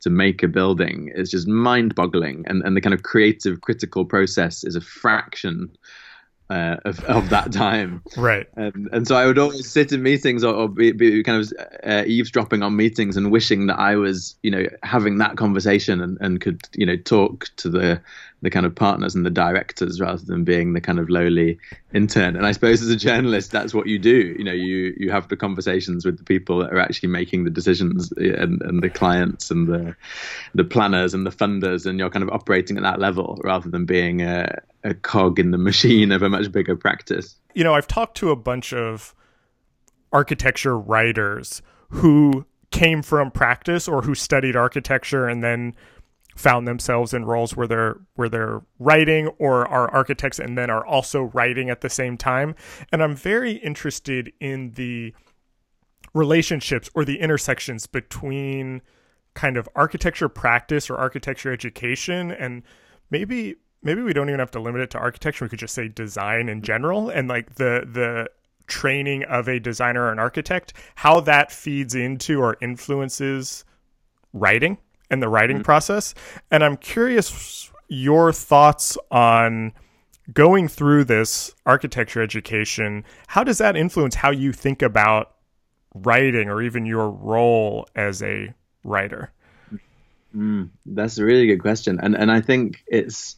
to 0.00 0.10
make 0.10 0.42
a 0.42 0.48
building 0.48 1.10
is 1.14 1.30
just 1.30 1.48
mind 1.48 1.94
boggling. 1.94 2.44
And, 2.46 2.62
and 2.62 2.76
the 2.76 2.80
kind 2.80 2.94
of 2.94 3.02
creative, 3.02 3.60
critical 3.60 4.04
process 4.04 4.62
is 4.62 4.76
a 4.76 4.80
fraction 4.80 5.76
uh, 6.48 6.76
of, 6.84 7.02
of 7.04 7.30
that 7.30 7.52
time. 7.64 8.02
Right. 8.16 8.46
And, 8.54 8.88
and 8.92 9.08
so 9.08 9.16
I 9.16 9.26
would 9.26 9.38
always 9.38 9.68
sit 9.68 9.92
in 9.92 10.02
meetings 10.02 10.44
or, 10.44 10.54
or 10.54 10.68
be, 10.68 10.92
be, 10.92 11.22
kind 11.22 11.42
of 11.42 11.52
uh, 11.82 12.04
eavesdropping 12.06 12.62
on 12.62 12.76
meetings 12.76 13.16
and 13.16 13.32
wishing 13.32 13.66
that 13.66 13.78
I 13.78 13.96
was, 13.96 14.36
you 14.42 14.50
know, 14.50 14.64
having 14.82 15.18
that 15.18 15.36
conversation 15.36 16.00
and, 16.00 16.18
and 16.20 16.40
could, 16.40 16.60
you 16.74 16.86
know, 16.86 16.96
talk 16.96 17.48
to 17.56 17.68
the 17.68 18.00
the 18.46 18.50
kind 18.50 18.64
of 18.64 18.72
partners 18.72 19.16
and 19.16 19.26
the 19.26 19.30
directors 19.30 20.00
rather 20.00 20.24
than 20.24 20.44
being 20.44 20.72
the 20.72 20.80
kind 20.80 21.00
of 21.00 21.10
lowly 21.10 21.58
intern. 21.92 22.36
And 22.36 22.46
I 22.46 22.52
suppose 22.52 22.80
as 22.80 22.88
a 22.88 22.96
journalist, 22.96 23.50
that's 23.50 23.74
what 23.74 23.88
you 23.88 23.98
do. 23.98 24.36
You 24.38 24.44
know, 24.44 24.52
you 24.52 24.94
you 24.96 25.10
have 25.10 25.26
the 25.26 25.36
conversations 25.36 26.06
with 26.06 26.18
the 26.18 26.22
people 26.22 26.58
that 26.58 26.72
are 26.72 26.78
actually 26.78 27.08
making 27.08 27.42
the 27.42 27.50
decisions 27.50 28.12
eh, 28.20 28.30
and, 28.38 28.62
and 28.62 28.84
the 28.84 28.88
clients 28.88 29.50
and 29.50 29.66
the 29.66 29.96
the 30.54 30.62
planners 30.62 31.12
and 31.12 31.26
the 31.26 31.32
funders, 31.32 31.86
and 31.86 31.98
you're 31.98 32.08
kind 32.08 32.22
of 32.22 32.28
operating 32.28 32.76
at 32.76 32.84
that 32.84 33.00
level 33.00 33.40
rather 33.42 33.68
than 33.68 33.84
being 33.84 34.22
a, 34.22 34.62
a 34.84 34.94
cog 34.94 35.40
in 35.40 35.50
the 35.50 35.58
machine 35.70 36.12
of 36.12 36.22
a 36.22 36.28
much 36.28 36.52
bigger 36.52 36.76
practice. 36.76 37.34
You 37.52 37.64
know, 37.64 37.74
I've 37.74 37.88
talked 37.88 38.16
to 38.18 38.30
a 38.30 38.36
bunch 38.36 38.72
of 38.72 39.12
architecture 40.12 40.78
writers 40.78 41.62
who 41.88 42.46
came 42.70 43.02
from 43.02 43.32
practice 43.32 43.88
or 43.88 44.02
who 44.02 44.14
studied 44.14 44.54
architecture 44.54 45.26
and 45.26 45.42
then 45.42 45.74
found 46.36 46.68
themselves 46.68 47.12
in 47.12 47.24
roles 47.24 47.56
where 47.56 47.66
they're 47.66 47.96
where 48.14 48.28
they're 48.28 48.62
writing 48.78 49.28
or 49.38 49.66
are 49.66 49.90
architects 49.92 50.38
and 50.38 50.56
then 50.56 50.70
are 50.70 50.86
also 50.86 51.24
writing 51.34 51.70
at 51.70 51.80
the 51.80 51.90
same 51.90 52.16
time. 52.16 52.54
And 52.92 53.02
i'm 53.02 53.16
very 53.16 53.52
interested 53.52 54.32
in 54.38 54.72
the 54.72 55.12
relationships 56.14 56.88
or 56.94 57.04
the 57.04 57.18
intersections 57.18 57.86
between 57.86 58.82
kind 59.34 59.56
of 59.56 59.68
architecture 59.74 60.28
practice 60.28 60.88
or 60.88 60.96
architecture 60.96 61.52
education 61.52 62.30
and 62.30 62.62
maybe 63.10 63.56
maybe 63.82 64.02
we 64.02 64.12
don't 64.12 64.28
even 64.28 64.38
have 64.40 64.50
to 64.50 64.60
limit 64.60 64.80
it 64.80 64.90
to 64.90 64.98
architecture. 64.98 65.44
We 65.44 65.48
could 65.48 65.58
just 65.58 65.74
say 65.74 65.88
design 65.88 66.48
in 66.48 66.62
general 66.62 67.08
and 67.08 67.28
like 67.28 67.54
the 67.54 67.86
the 67.90 68.28
training 68.66 69.24
of 69.24 69.48
a 69.48 69.60
designer 69.60 70.02
or 70.02 70.12
an 70.12 70.18
architect 70.18 70.72
how 70.96 71.20
that 71.20 71.52
feeds 71.52 71.94
into 71.94 72.40
or 72.40 72.56
influences 72.60 73.64
writing 74.32 74.76
and 75.10 75.22
the 75.22 75.28
writing 75.28 75.58
mm-hmm. 75.58 75.64
process. 75.64 76.14
And 76.50 76.64
I'm 76.64 76.76
curious 76.76 77.70
your 77.88 78.32
thoughts 78.32 78.98
on 79.10 79.72
going 80.32 80.68
through 80.68 81.04
this 81.04 81.54
architecture 81.64 82.22
education. 82.22 83.04
How 83.28 83.44
does 83.44 83.58
that 83.58 83.76
influence 83.76 84.16
how 84.16 84.30
you 84.30 84.52
think 84.52 84.82
about 84.82 85.32
writing 85.94 86.48
or 86.48 86.62
even 86.62 86.86
your 86.86 87.10
role 87.10 87.88
as 87.94 88.22
a 88.22 88.52
writer? 88.84 89.32
Mm, 90.34 90.70
that's 90.84 91.18
a 91.18 91.24
really 91.24 91.46
good 91.46 91.60
question, 91.60 91.98
and 92.02 92.14
and 92.14 92.30
I 92.30 92.42
think 92.42 92.84
it's 92.86 93.36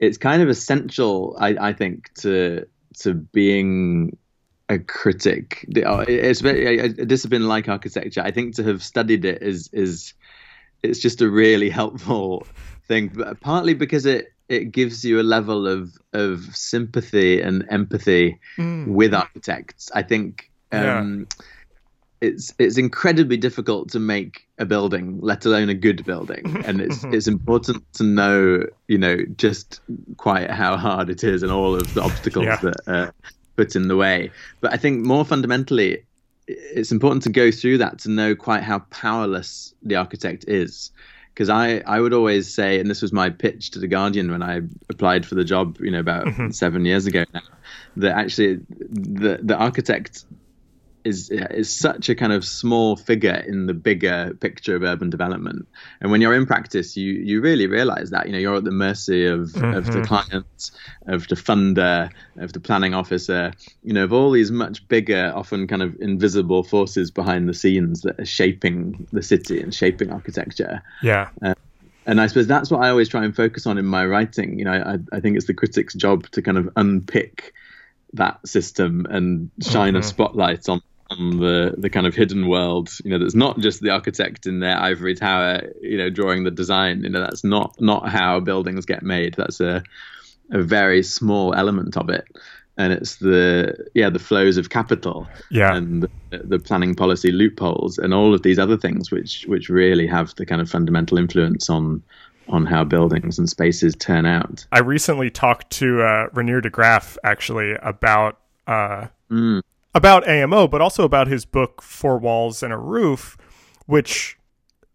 it's 0.00 0.18
kind 0.18 0.42
of 0.42 0.48
essential. 0.48 1.36
I, 1.38 1.56
I 1.60 1.72
think 1.72 2.12
to 2.22 2.66
to 3.00 3.14
being 3.14 4.16
a 4.68 4.78
critic. 4.78 5.64
It's 5.68 6.42
a 6.42 7.06
discipline 7.06 7.46
like 7.46 7.68
architecture. 7.68 8.22
I 8.22 8.30
think 8.30 8.56
to 8.56 8.64
have 8.64 8.82
studied 8.82 9.24
it 9.24 9.42
is 9.42 9.68
is 9.72 10.14
it's 10.82 10.98
just 10.98 11.20
a 11.20 11.30
really 11.30 11.70
helpful 11.70 12.46
thing, 12.86 13.10
partly 13.40 13.74
because 13.74 14.06
it 14.06 14.32
it 14.50 14.72
gives 14.72 15.04
you 15.04 15.20
a 15.20 15.22
level 15.22 15.66
of 15.66 15.96
of 16.12 16.44
sympathy 16.54 17.40
and 17.40 17.64
empathy 17.70 18.38
mm. 18.58 18.86
with 18.88 19.14
architects. 19.14 19.90
I 19.94 20.02
think 20.02 20.50
um, 20.72 21.28
yeah. 22.20 22.28
it's 22.28 22.52
it's 22.58 22.76
incredibly 22.76 23.36
difficult 23.36 23.90
to 23.90 24.00
make 24.00 24.48
a 24.58 24.66
building, 24.66 25.20
let 25.20 25.46
alone 25.46 25.68
a 25.68 25.74
good 25.74 26.04
building, 26.04 26.62
and 26.66 26.80
it's 26.80 27.04
it's 27.04 27.28
important 27.28 27.84
to 27.94 28.02
know 28.02 28.66
you 28.88 28.98
know 28.98 29.18
just 29.36 29.80
quite 30.16 30.50
how 30.50 30.76
hard 30.76 31.08
it 31.08 31.22
is 31.22 31.42
and 31.42 31.52
all 31.52 31.74
of 31.76 31.94
the 31.94 32.02
obstacles 32.02 32.46
yeah. 32.46 32.56
that 32.56 32.76
are 32.88 33.14
put 33.56 33.76
in 33.76 33.88
the 33.88 33.96
way. 33.96 34.30
But 34.60 34.72
I 34.72 34.78
think 34.78 35.06
more 35.06 35.24
fundamentally, 35.24 36.02
it's 36.74 36.92
important 36.92 37.22
to 37.24 37.30
go 37.30 37.50
through 37.50 37.78
that 37.78 37.98
to 38.00 38.10
know 38.10 38.34
quite 38.34 38.62
how 38.62 38.80
powerless 38.90 39.74
the 39.82 39.96
architect 39.96 40.44
is 40.48 40.90
because 41.34 41.48
I, 41.48 41.78
I 41.86 42.00
would 42.00 42.12
always 42.12 42.52
say, 42.52 42.80
and 42.80 42.90
this 42.90 43.00
was 43.00 43.12
my 43.12 43.30
pitch 43.30 43.70
to 43.70 43.78
the 43.78 43.86
Guardian 43.86 44.30
when 44.30 44.42
I 44.42 44.60
applied 44.90 45.24
for 45.24 45.36
the 45.36 45.44
job, 45.44 45.78
you 45.80 45.90
know, 45.90 46.00
about 46.00 46.26
mm-hmm. 46.26 46.50
seven 46.50 46.84
years 46.84 47.06
ago 47.06 47.24
now, 47.32 47.40
that 47.96 48.16
actually 48.18 48.56
the 48.78 49.38
the 49.42 49.56
architect 49.56 50.24
is 51.04 51.30
is 51.30 51.74
such 51.74 52.08
a 52.08 52.14
kind 52.14 52.32
of 52.32 52.44
small 52.44 52.96
figure 52.96 53.44
in 53.46 53.66
the 53.66 53.74
bigger 53.74 54.36
picture 54.40 54.76
of 54.76 54.82
urban 54.82 55.10
development. 55.10 55.66
And 56.00 56.10
when 56.10 56.20
you're 56.20 56.34
in 56.34 56.46
practice, 56.46 56.96
you 56.96 57.12
you 57.12 57.40
really 57.40 57.66
realize 57.66 58.10
that 58.10 58.26
you 58.26 58.32
know 58.32 58.38
you're 58.38 58.56
at 58.56 58.64
the 58.64 58.70
mercy 58.70 59.26
of 59.26 59.50
mm-hmm. 59.50 59.74
of 59.74 59.86
the 59.86 59.92
mm-hmm. 59.92 60.02
client, 60.02 60.70
of 61.06 61.28
the 61.28 61.36
funder, 61.36 62.10
of 62.36 62.52
the 62.52 62.60
planning 62.60 62.94
officer, 62.94 63.52
you 63.82 63.92
know, 63.92 64.04
of 64.04 64.12
all 64.12 64.30
these 64.30 64.50
much 64.50 64.86
bigger, 64.88 65.32
often 65.34 65.66
kind 65.66 65.82
of 65.82 66.00
invisible 66.00 66.62
forces 66.62 67.10
behind 67.10 67.48
the 67.48 67.54
scenes 67.54 68.02
that 68.02 68.18
are 68.20 68.26
shaping 68.26 69.06
the 69.12 69.22
city 69.22 69.60
and 69.60 69.74
shaping 69.74 70.10
architecture. 70.10 70.82
Yeah. 71.02 71.30
Uh, 71.42 71.54
and 72.06 72.20
I 72.20 72.26
suppose 72.26 72.46
that's 72.46 72.70
what 72.70 72.82
I 72.82 72.88
always 72.90 73.08
try 73.08 73.24
and 73.24 73.36
focus 73.36 73.66
on 73.66 73.78
in 73.78 73.84
my 73.84 74.06
writing. 74.06 74.58
You 74.58 74.64
know, 74.64 74.72
I, 74.72 75.16
I 75.16 75.20
think 75.20 75.36
it's 75.36 75.46
the 75.46 75.54
critic's 75.54 75.94
job 75.94 76.28
to 76.30 76.42
kind 76.42 76.58
of 76.58 76.70
unpick 76.76 77.52
that 78.14 78.46
system 78.46 79.06
and 79.08 79.50
shine 79.62 79.94
mm-hmm. 79.94 80.00
a 80.00 80.02
spotlight 80.02 80.68
on 80.68 80.82
on 81.10 81.38
the 81.38 81.74
the 81.76 81.90
kind 81.90 82.06
of 82.06 82.14
hidden 82.14 82.48
world. 82.48 82.90
You 83.04 83.10
know, 83.10 83.18
that's 83.18 83.34
not 83.34 83.58
just 83.58 83.80
the 83.80 83.90
architect 83.90 84.46
in 84.46 84.60
their 84.60 84.78
ivory 84.78 85.14
tower, 85.14 85.62
you 85.80 85.98
know, 85.98 86.10
drawing 86.10 86.44
the 86.44 86.50
design. 86.50 87.02
You 87.02 87.10
know, 87.10 87.20
that's 87.20 87.44
not 87.44 87.80
not 87.80 88.08
how 88.08 88.40
buildings 88.40 88.86
get 88.86 89.02
made. 89.02 89.34
That's 89.34 89.60
a 89.60 89.82
a 90.50 90.62
very 90.62 91.02
small 91.02 91.54
element 91.54 91.96
of 91.96 92.08
it. 92.08 92.24
And 92.76 92.92
it's 92.92 93.16
the 93.16 93.88
yeah 93.94 94.08
the 94.08 94.18
flows 94.18 94.56
of 94.56 94.70
capital 94.70 95.28
yeah. 95.50 95.74
and 95.74 96.02
the, 96.02 96.38
the 96.38 96.58
planning 96.58 96.94
policy 96.94 97.30
loopholes 97.30 97.98
and 97.98 98.14
all 98.14 98.32
of 98.34 98.42
these 98.42 98.58
other 98.58 98.76
things 98.76 99.10
which 99.10 99.44
which 99.46 99.68
really 99.68 100.06
have 100.06 100.34
the 100.36 100.46
kind 100.46 100.60
of 100.60 100.70
fundamental 100.70 101.18
influence 101.18 101.68
on 101.68 102.02
on 102.48 102.66
how 102.66 102.82
buildings 102.82 103.38
and 103.38 103.48
spaces 103.48 103.94
turn 103.96 104.26
out. 104.26 104.66
I 104.72 104.80
recently 104.80 105.30
talked 105.30 105.70
to 105.72 106.02
uh, 106.02 106.28
Reinier 106.30 106.62
de 106.62 106.70
Graaf 106.70 107.18
actually 107.22 107.76
about 107.82 108.38
uh, 108.66 109.06
mm 109.30 109.62
about 109.94 110.28
AMO, 110.28 110.68
but 110.68 110.80
also 110.80 111.04
about 111.04 111.26
his 111.26 111.44
book 111.44 111.82
Four 111.82 112.18
Walls 112.18 112.62
and 112.62 112.72
a 112.72 112.78
Roof, 112.78 113.36
which 113.86 114.38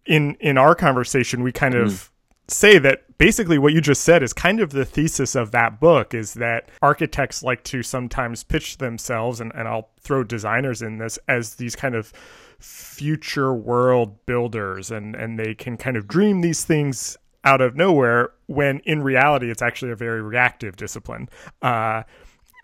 in 0.06 0.36
in 0.40 0.58
our 0.58 0.76
conversation 0.76 1.42
we 1.44 1.52
kind 1.52 1.76
of 1.76 1.90
mm. 1.90 2.10
say 2.48 2.78
that 2.78 3.18
basically 3.18 3.58
what 3.58 3.74
you 3.74 3.82
just 3.82 4.04
said 4.04 4.22
is 4.22 4.34
kind 4.34 4.60
of 4.60 4.72
the 4.72 4.86
thesis 4.86 5.36
of 5.36 5.52
that 5.52 5.80
book 5.80 6.14
is 6.14 6.36
that 6.36 6.70
architects 6.82 7.42
like 7.42 7.64
to 7.64 7.82
sometimes 7.82 8.44
pitch 8.44 8.78
themselves 8.78 9.40
and, 9.40 9.52
and 9.56 9.68
I'll 9.68 9.90
throw 10.00 10.24
designers 10.24 10.82
in 10.82 10.98
this 10.98 11.18
as 11.28 11.56
these 11.56 11.76
kind 11.76 11.96
of 11.96 12.14
future 12.60 13.54
world 13.54 14.26
builders 14.26 14.92
and 14.92 15.16
and 15.16 15.40
they 15.40 15.54
can 15.56 15.78
kind 15.78 15.98
of 15.98 16.08
dream 16.08 16.42
these 16.42 16.64
things 16.64 17.18
out 17.44 17.62
of 17.62 17.76
nowhere 17.76 18.32
when 18.48 18.80
in 18.80 19.04
reality 19.04 19.50
it's 19.50 19.62
actually 19.62 19.92
a 19.92 19.96
very 19.96 20.22
reactive 20.22 20.76
discipline. 20.76 21.30
Uh, 21.62 22.04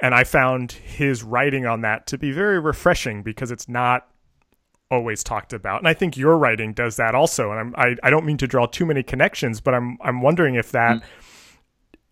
and 0.01 0.15
I 0.15 0.23
found 0.23 0.71
his 0.71 1.23
writing 1.23 1.65
on 1.65 1.81
that 1.81 2.07
to 2.07 2.17
be 2.17 2.31
very 2.31 2.59
refreshing 2.59 3.21
because 3.21 3.51
it's 3.51 3.69
not 3.69 4.07
always 4.89 5.23
talked 5.23 5.53
about. 5.53 5.79
And 5.79 5.87
I 5.87 5.93
think 5.93 6.17
your 6.17 6.37
writing 6.37 6.73
does 6.73 6.97
that 6.97 7.15
also. 7.15 7.51
And 7.51 7.59
I'm, 7.59 7.75
I, 7.77 7.95
I 8.03 8.09
don't 8.09 8.25
mean 8.25 8.37
to 8.37 8.47
draw 8.47 8.65
too 8.65 8.85
many 8.85 9.03
connections, 9.03 9.61
but 9.61 9.73
I'm 9.73 9.97
I'm 10.01 10.21
wondering 10.21 10.55
if 10.55 10.71
that 10.71 11.01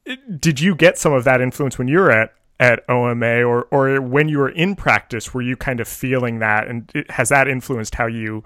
mm. 0.06 0.40
did 0.40 0.60
you 0.60 0.76
get 0.76 0.98
some 0.98 1.12
of 1.12 1.24
that 1.26 1.42
influence 1.42 1.78
when 1.78 1.88
you 1.88 2.00
were 2.00 2.12
at 2.12 2.34
at 2.60 2.88
OMA 2.90 3.44
or 3.44 3.68
or 3.72 4.00
when 4.02 4.30
you 4.30 4.38
were 4.38 4.50
in 4.50 4.76
practice 4.76 5.34
were 5.34 5.42
you 5.42 5.56
kind 5.56 5.80
of 5.80 5.88
feeling 5.88 6.40
that 6.40 6.68
and 6.68 6.92
it, 6.94 7.10
has 7.12 7.30
that 7.30 7.48
influenced 7.48 7.96
how 7.96 8.06
you 8.06 8.44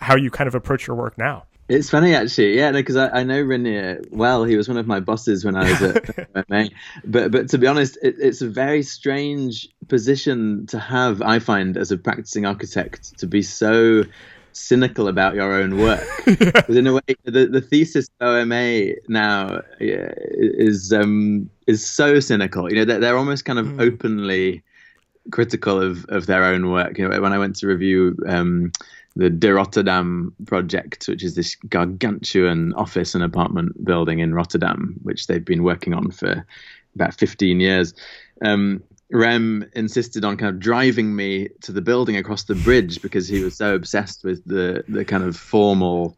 how 0.00 0.16
you 0.16 0.30
kind 0.30 0.48
of 0.48 0.54
approach 0.54 0.86
your 0.86 0.96
work 0.96 1.18
now? 1.18 1.44
It's 1.68 1.90
funny 1.90 2.14
actually, 2.14 2.56
yeah, 2.56 2.72
because 2.72 2.96
no, 2.96 3.06
I, 3.06 3.20
I 3.20 3.22
know 3.24 3.44
Reinier 3.44 4.02
well. 4.10 4.44
He 4.44 4.56
was 4.56 4.68
one 4.68 4.78
of 4.78 4.86
my 4.86 5.00
bosses 5.00 5.44
when 5.44 5.54
I 5.54 5.70
was 5.70 5.82
at 5.82 6.28
OMA. 6.50 6.70
But 7.04 7.30
but 7.30 7.48
to 7.50 7.58
be 7.58 7.66
honest, 7.66 7.98
it, 8.02 8.16
it's 8.18 8.40
a 8.40 8.48
very 8.48 8.82
strange 8.82 9.68
position 9.86 10.66
to 10.68 10.78
have. 10.78 11.20
I 11.20 11.38
find 11.38 11.76
as 11.76 11.92
a 11.92 11.98
practicing 11.98 12.46
architect 12.46 13.18
to 13.18 13.26
be 13.26 13.42
so 13.42 14.04
cynical 14.52 15.08
about 15.08 15.34
your 15.34 15.52
own 15.52 15.78
work. 15.78 16.06
Because 16.24 16.76
in 16.76 16.86
a 16.86 16.94
way, 16.94 17.16
the, 17.24 17.46
the 17.46 17.60
thesis 17.60 18.08
OMA 18.20 18.92
now 19.08 19.60
yeah, 19.78 20.12
is 20.16 20.92
um, 20.92 21.50
is 21.66 21.86
so 21.86 22.18
cynical. 22.18 22.70
You 22.70 22.76
know, 22.76 22.84
they're, 22.86 23.00
they're 23.00 23.18
almost 23.18 23.44
kind 23.44 23.58
of 23.58 23.66
mm. 23.66 23.80
openly 23.80 24.62
critical 25.30 25.82
of, 25.82 26.06
of 26.06 26.24
their 26.26 26.44
own 26.44 26.70
work. 26.70 26.96
You 26.96 27.08
know, 27.08 27.20
when 27.20 27.34
I 27.34 27.38
went 27.38 27.56
to 27.56 27.66
review. 27.66 28.16
Um, 28.26 28.72
the 29.18 29.28
De 29.28 29.52
Rotterdam 29.52 30.32
project, 30.46 31.08
which 31.08 31.24
is 31.24 31.34
this 31.34 31.56
gargantuan 31.68 32.72
office 32.74 33.16
and 33.16 33.24
apartment 33.24 33.84
building 33.84 34.20
in 34.20 34.32
Rotterdam, 34.32 34.94
which 35.02 35.26
they've 35.26 35.44
been 35.44 35.64
working 35.64 35.92
on 35.92 36.12
for 36.12 36.46
about 36.94 37.14
15 37.14 37.58
years. 37.58 37.94
Um, 38.42 38.80
Rem 39.10 39.68
insisted 39.74 40.24
on 40.24 40.36
kind 40.36 40.54
of 40.54 40.60
driving 40.60 41.16
me 41.16 41.48
to 41.62 41.72
the 41.72 41.80
building 41.80 42.16
across 42.16 42.44
the 42.44 42.54
bridge 42.54 43.02
because 43.02 43.26
he 43.26 43.42
was 43.42 43.56
so 43.56 43.74
obsessed 43.74 44.22
with 44.22 44.44
the 44.44 44.84
the 44.86 45.04
kind 45.04 45.24
of 45.24 45.36
formal 45.36 46.16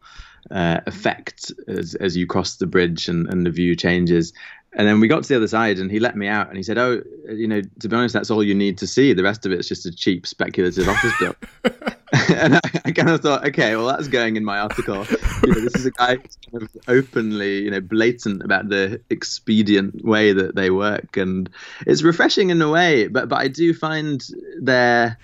uh, 0.51 0.81
effect 0.85 1.51
as 1.67 1.95
as 1.95 2.15
you 2.15 2.27
cross 2.27 2.57
the 2.57 2.67
bridge 2.67 3.07
and, 3.07 3.27
and 3.29 3.45
the 3.45 3.49
view 3.49 3.75
changes. 3.75 4.31
And 4.73 4.87
then 4.87 4.99
we 4.99 5.07
got 5.07 5.23
to 5.23 5.29
the 5.29 5.37
other 5.37 5.47
side, 5.47 5.79
and 5.79 5.89
he 5.89 5.99
let 5.99 6.15
me 6.15 6.27
out, 6.27 6.49
and 6.49 6.57
he 6.57 6.63
said, 6.63 6.77
"Oh, 6.77 7.01
you 7.29 7.47
know, 7.47 7.61
to 7.79 7.89
be 7.89 7.95
honest, 7.95 8.13
that's 8.13 8.29
all 8.29 8.43
you 8.43 8.53
need 8.53 8.77
to 8.77 8.87
see. 8.87 9.13
The 9.13 9.23
rest 9.23 9.45
of 9.45 9.51
it's 9.53 9.67
just 9.67 9.85
a 9.85 9.91
cheap 9.91 10.27
speculative 10.27 10.87
office 10.87 11.13
build." 11.19 11.35
and 12.29 12.55
I, 12.55 12.59
I, 12.85 12.91
kind 12.91 13.09
of 13.09 13.21
thought, 13.21 13.47
okay, 13.47 13.75
well, 13.75 13.87
that's 13.87 14.09
going 14.09 14.35
in 14.35 14.43
my 14.43 14.59
article. 14.59 15.05
You 15.43 15.53
know, 15.53 15.61
this 15.61 15.75
is 15.75 15.85
a 15.85 15.91
guy 15.91 16.17
who's 16.17 16.37
kind 16.51 16.63
of 16.63 16.69
openly, 16.89 17.59
you 17.59 17.71
know, 17.71 17.79
blatant 17.79 18.43
about 18.43 18.67
the 18.67 18.99
expedient 19.09 20.03
way 20.03 20.33
that 20.33 20.55
they 20.55 20.71
work, 20.71 21.15
and 21.15 21.49
it's 21.87 22.01
refreshing 22.01 22.49
in 22.49 22.61
a 22.61 22.69
way. 22.69 23.07
But 23.07 23.29
but 23.29 23.39
I 23.39 23.47
do 23.47 23.73
find 23.73 24.21
their 24.59 25.17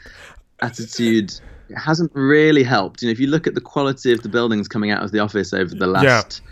attitude 0.62 1.34
hasn't 1.76 2.12
really 2.13 2.63
helped. 2.63 3.02
You 3.02 3.10
know, 3.10 3.12
if 3.12 3.19
you 3.19 3.28
look 3.28 3.47
at 3.47 3.56
the 3.56 3.62
quality 3.62 4.13
of 4.13 4.23
the 4.23 4.30
buildings 4.30 4.69
coming 4.69 4.89
out 4.89 5.04
of 5.04 5.12
the 5.12 5.19
office 5.19 5.54
over 5.54 5.76
the 5.76 5.88
last. 5.88 6.41
Yeah 6.41 6.47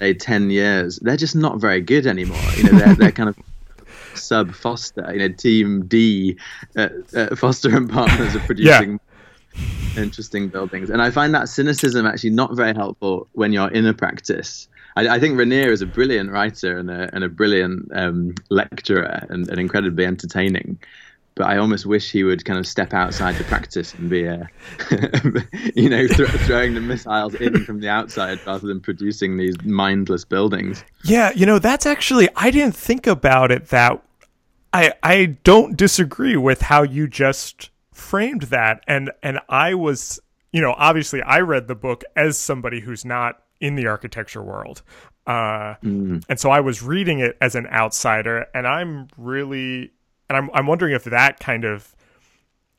say 0.00 0.14
10 0.14 0.48
years 0.48 0.98
they're 1.02 1.16
just 1.16 1.36
not 1.36 1.60
very 1.60 1.80
good 1.80 2.06
anymore 2.06 2.40
you 2.56 2.64
know 2.64 2.78
they're, 2.78 2.94
they're 2.94 3.12
kind 3.12 3.28
of 3.28 3.36
sub 4.14 4.52
foster 4.54 5.06
you 5.12 5.18
know 5.18 5.28
team 5.28 5.86
d 5.86 6.36
uh, 6.76 6.88
uh, 7.14 7.36
foster 7.36 7.76
and 7.76 7.90
partners 7.90 8.34
are 8.34 8.40
producing 8.40 8.92
yeah. 8.92 8.98
Interesting 9.96 10.48
buildings 10.48 10.88
and 10.88 11.02
i 11.02 11.10
find 11.10 11.34
that 11.34 11.48
cynicism 11.48 12.06
actually 12.06 12.30
not 12.30 12.54
very 12.54 12.74
helpful 12.74 13.26
when 13.32 13.52
you're 13.52 13.70
in 13.70 13.86
a 13.86 13.94
practice 13.94 14.68
I, 14.96 15.08
I 15.08 15.20
think 15.20 15.36
Reinier 15.36 15.70
is 15.70 15.82
a 15.82 15.86
brilliant 15.86 16.30
writer 16.30 16.78
and 16.78 16.90
a, 16.90 17.08
and 17.12 17.22
a 17.22 17.28
brilliant 17.28 17.90
um, 17.94 18.34
lecturer 18.50 19.26
and, 19.28 19.48
and 19.48 19.58
incredibly 19.58 20.04
entertaining 20.04 20.78
but 21.40 21.46
I 21.46 21.56
almost 21.56 21.86
wish 21.86 22.10
he 22.10 22.22
would 22.22 22.44
kind 22.44 22.58
of 22.58 22.66
step 22.66 22.92
outside 22.92 23.36
the 23.36 23.44
practice 23.44 23.94
and 23.94 24.10
be, 24.10 24.28
uh, 24.28 24.44
you 25.74 25.88
know, 25.88 26.06
th- 26.06 26.28
throwing 26.42 26.74
the 26.74 26.82
missiles 26.82 27.34
in 27.36 27.64
from 27.64 27.80
the 27.80 27.88
outside 27.88 28.38
rather 28.46 28.66
than 28.66 28.78
producing 28.78 29.38
these 29.38 29.56
mindless 29.62 30.24
buildings. 30.24 30.84
Yeah, 31.04 31.32
you 31.34 31.46
know, 31.46 31.58
that's 31.58 31.86
actually 31.86 32.28
I 32.36 32.50
didn't 32.50 32.76
think 32.76 33.06
about 33.06 33.50
it 33.50 33.68
that. 33.68 34.02
I 34.72 34.92
I 35.02 35.36
don't 35.42 35.76
disagree 35.76 36.36
with 36.36 36.60
how 36.62 36.82
you 36.82 37.08
just 37.08 37.70
framed 38.00 38.42
that, 38.42 38.82
and 38.88 39.10
and 39.22 39.38
I 39.48 39.74
was, 39.74 40.20
you 40.52 40.60
know, 40.60 40.74
obviously 40.76 41.22
I 41.22 41.40
read 41.40 41.68
the 41.68 41.74
book 41.74 42.04
as 42.16 42.38
somebody 42.38 42.80
who's 42.80 43.04
not 43.04 43.42
in 43.60 43.76
the 43.76 43.86
architecture 43.86 44.42
world. 44.42 44.82
Uh, 45.26 45.74
mm. 45.84 46.24
And 46.28 46.40
so 46.40 46.50
I 46.50 46.60
was 46.60 46.82
reading 46.82 47.20
it 47.20 47.36
as 47.40 47.54
an 47.54 47.66
outsider, 47.68 48.46
and 48.54 48.66
I'm 48.66 49.08
really 49.16 49.92
and 50.30 50.38
I'm 50.38 50.50
I'm 50.54 50.66
wondering 50.66 50.94
if 50.94 51.04
that 51.04 51.40
kind 51.40 51.64
of 51.64 51.94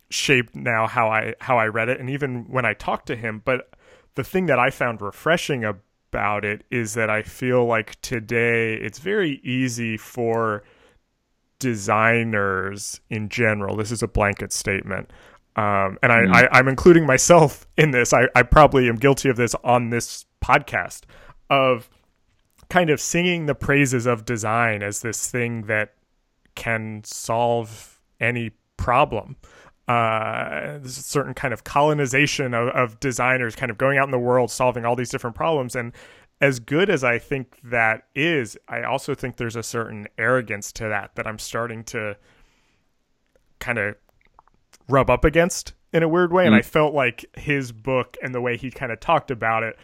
shaped 0.09 0.55
now 0.55 0.87
how 0.87 1.09
I 1.09 1.35
how 1.39 1.57
I 1.57 1.67
read 1.67 1.89
it 1.89 1.99
and 1.99 2.09
even 2.09 2.45
when 2.49 2.65
I 2.65 2.73
talked 2.73 3.05
to 3.07 3.15
him 3.15 3.41
but 3.45 3.69
the 4.15 4.23
thing 4.25 4.47
that 4.47 4.59
I 4.59 4.69
found 4.69 5.01
refreshing 5.01 5.63
about 5.63 6.43
it 6.43 6.65
is 6.69 6.95
that 6.95 7.09
I 7.09 7.21
feel 7.21 7.65
like 7.65 7.99
today 8.01 8.73
it's 8.73 8.99
very 8.99 9.39
easy 9.43 9.95
for 9.95 10.63
designers 11.61 12.99
in 13.09 13.29
general 13.29 13.77
this 13.77 13.91
is 13.91 14.03
a 14.03 14.07
blanket 14.07 14.51
statement 14.51 15.09
um, 15.55 15.97
and 16.01 16.11
I, 16.11 16.17
mm. 16.19 16.33
I 16.33 16.49
I'm 16.51 16.67
including 16.67 17.05
myself 17.05 17.65
in 17.77 17.91
this 17.91 18.11
I, 18.11 18.27
I 18.35 18.43
probably 18.43 18.89
am 18.89 18.97
guilty 18.97 19.29
of 19.29 19.37
this 19.37 19.55
on 19.63 19.91
this 19.91 20.25
podcast 20.43 21.03
of 21.49 21.89
kind 22.69 22.89
of 22.89 22.99
singing 22.99 23.45
the 23.45 23.55
praises 23.55 24.05
of 24.05 24.25
design 24.25 24.81
as 24.81 25.01
this 25.01 25.29
thing 25.29 25.63
that 25.63 25.93
can 26.55 27.01
solve 27.03 27.99
any 28.19 28.51
problem. 28.77 29.35
Uh, 29.87 30.77
there's 30.79 30.97
a 30.97 31.03
certain 31.03 31.33
kind 31.33 31.53
of 31.53 31.65
colonization 31.65 32.53
of, 32.53 32.69
of 32.69 32.99
designers 33.01 33.57
kind 33.57 33.71
of 33.71 33.77
going 33.77 33.97
out 33.97 34.05
in 34.05 34.11
the 34.11 34.19
world 34.19 34.49
solving 34.49 34.85
all 34.85 34.95
these 34.95 35.09
different 35.09 35.35
problems. 35.35 35.75
And 35.75 35.91
as 36.41 36.59
good 36.59 36.89
as 36.89 37.03
I 37.03 37.19
think 37.19 37.59
that 37.63 38.07
is, 38.15 38.57
I 38.67 38.81
also 38.81 39.13
think 39.13 39.37
there's 39.37 39.55
a 39.55 39.63
certain 39.63 40.07
arrogance 40.17 40.71
to 40.73 40.89
that 40.89 41.15
that 41.15 41.27
I'm 41.27 41.37
starting 41.37 41.83
to 41.85 42.17
kind 43.59 43.77
of 43.77 43.95
rub 44.89 45.09
up 45.11 45.23
against 45.23 45.73
in 45.93 46.01
a 46.01 46.09
weird 46.09 46.33
way. 46.33 46.43
Mm. 46.43 46.47
And 46.47 46.55
I 46.55 46.63
felt 46.63 46.95
like 46.95 47.25
his 47.37 47.71
book 47.71 48.17
and 48.23 48.33
the 48.33 48.41
way 48.41 48.57
he 48.57 48.71
kind 48.71 48.91
of 48.91 48.99
talked 48.99 49.29
about 49.29 49.61
it 49.61 49.77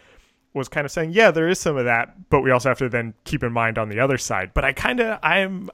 was 0.52 0.68
kind 0.68 0.84
of 0.84 0.90
saying, 0.90 1.12
yeah, 1.12 1.30
there 1.30 1.48
is 1.48 1.60
some 1.60 1.76
of 1.76 1.84
that, 1.84 2.28
but 2.28 2.40
we 2.40 2.50
also 2.50 2.68
have 2.68 2.78
to 2.78 2.88
then 2.88 3.14
keep 3.22 3.44
in 3.44 3.52
mind 3.52 3.78
on 3.78 3.88
the 3.88 4.00
other 4.00 4.18
side. 4.18 4.50
But 4.52 4.64
I 4.64 4.72
kind 4.72 4.98
of 4.98 5.20
I'm 5.22 5.70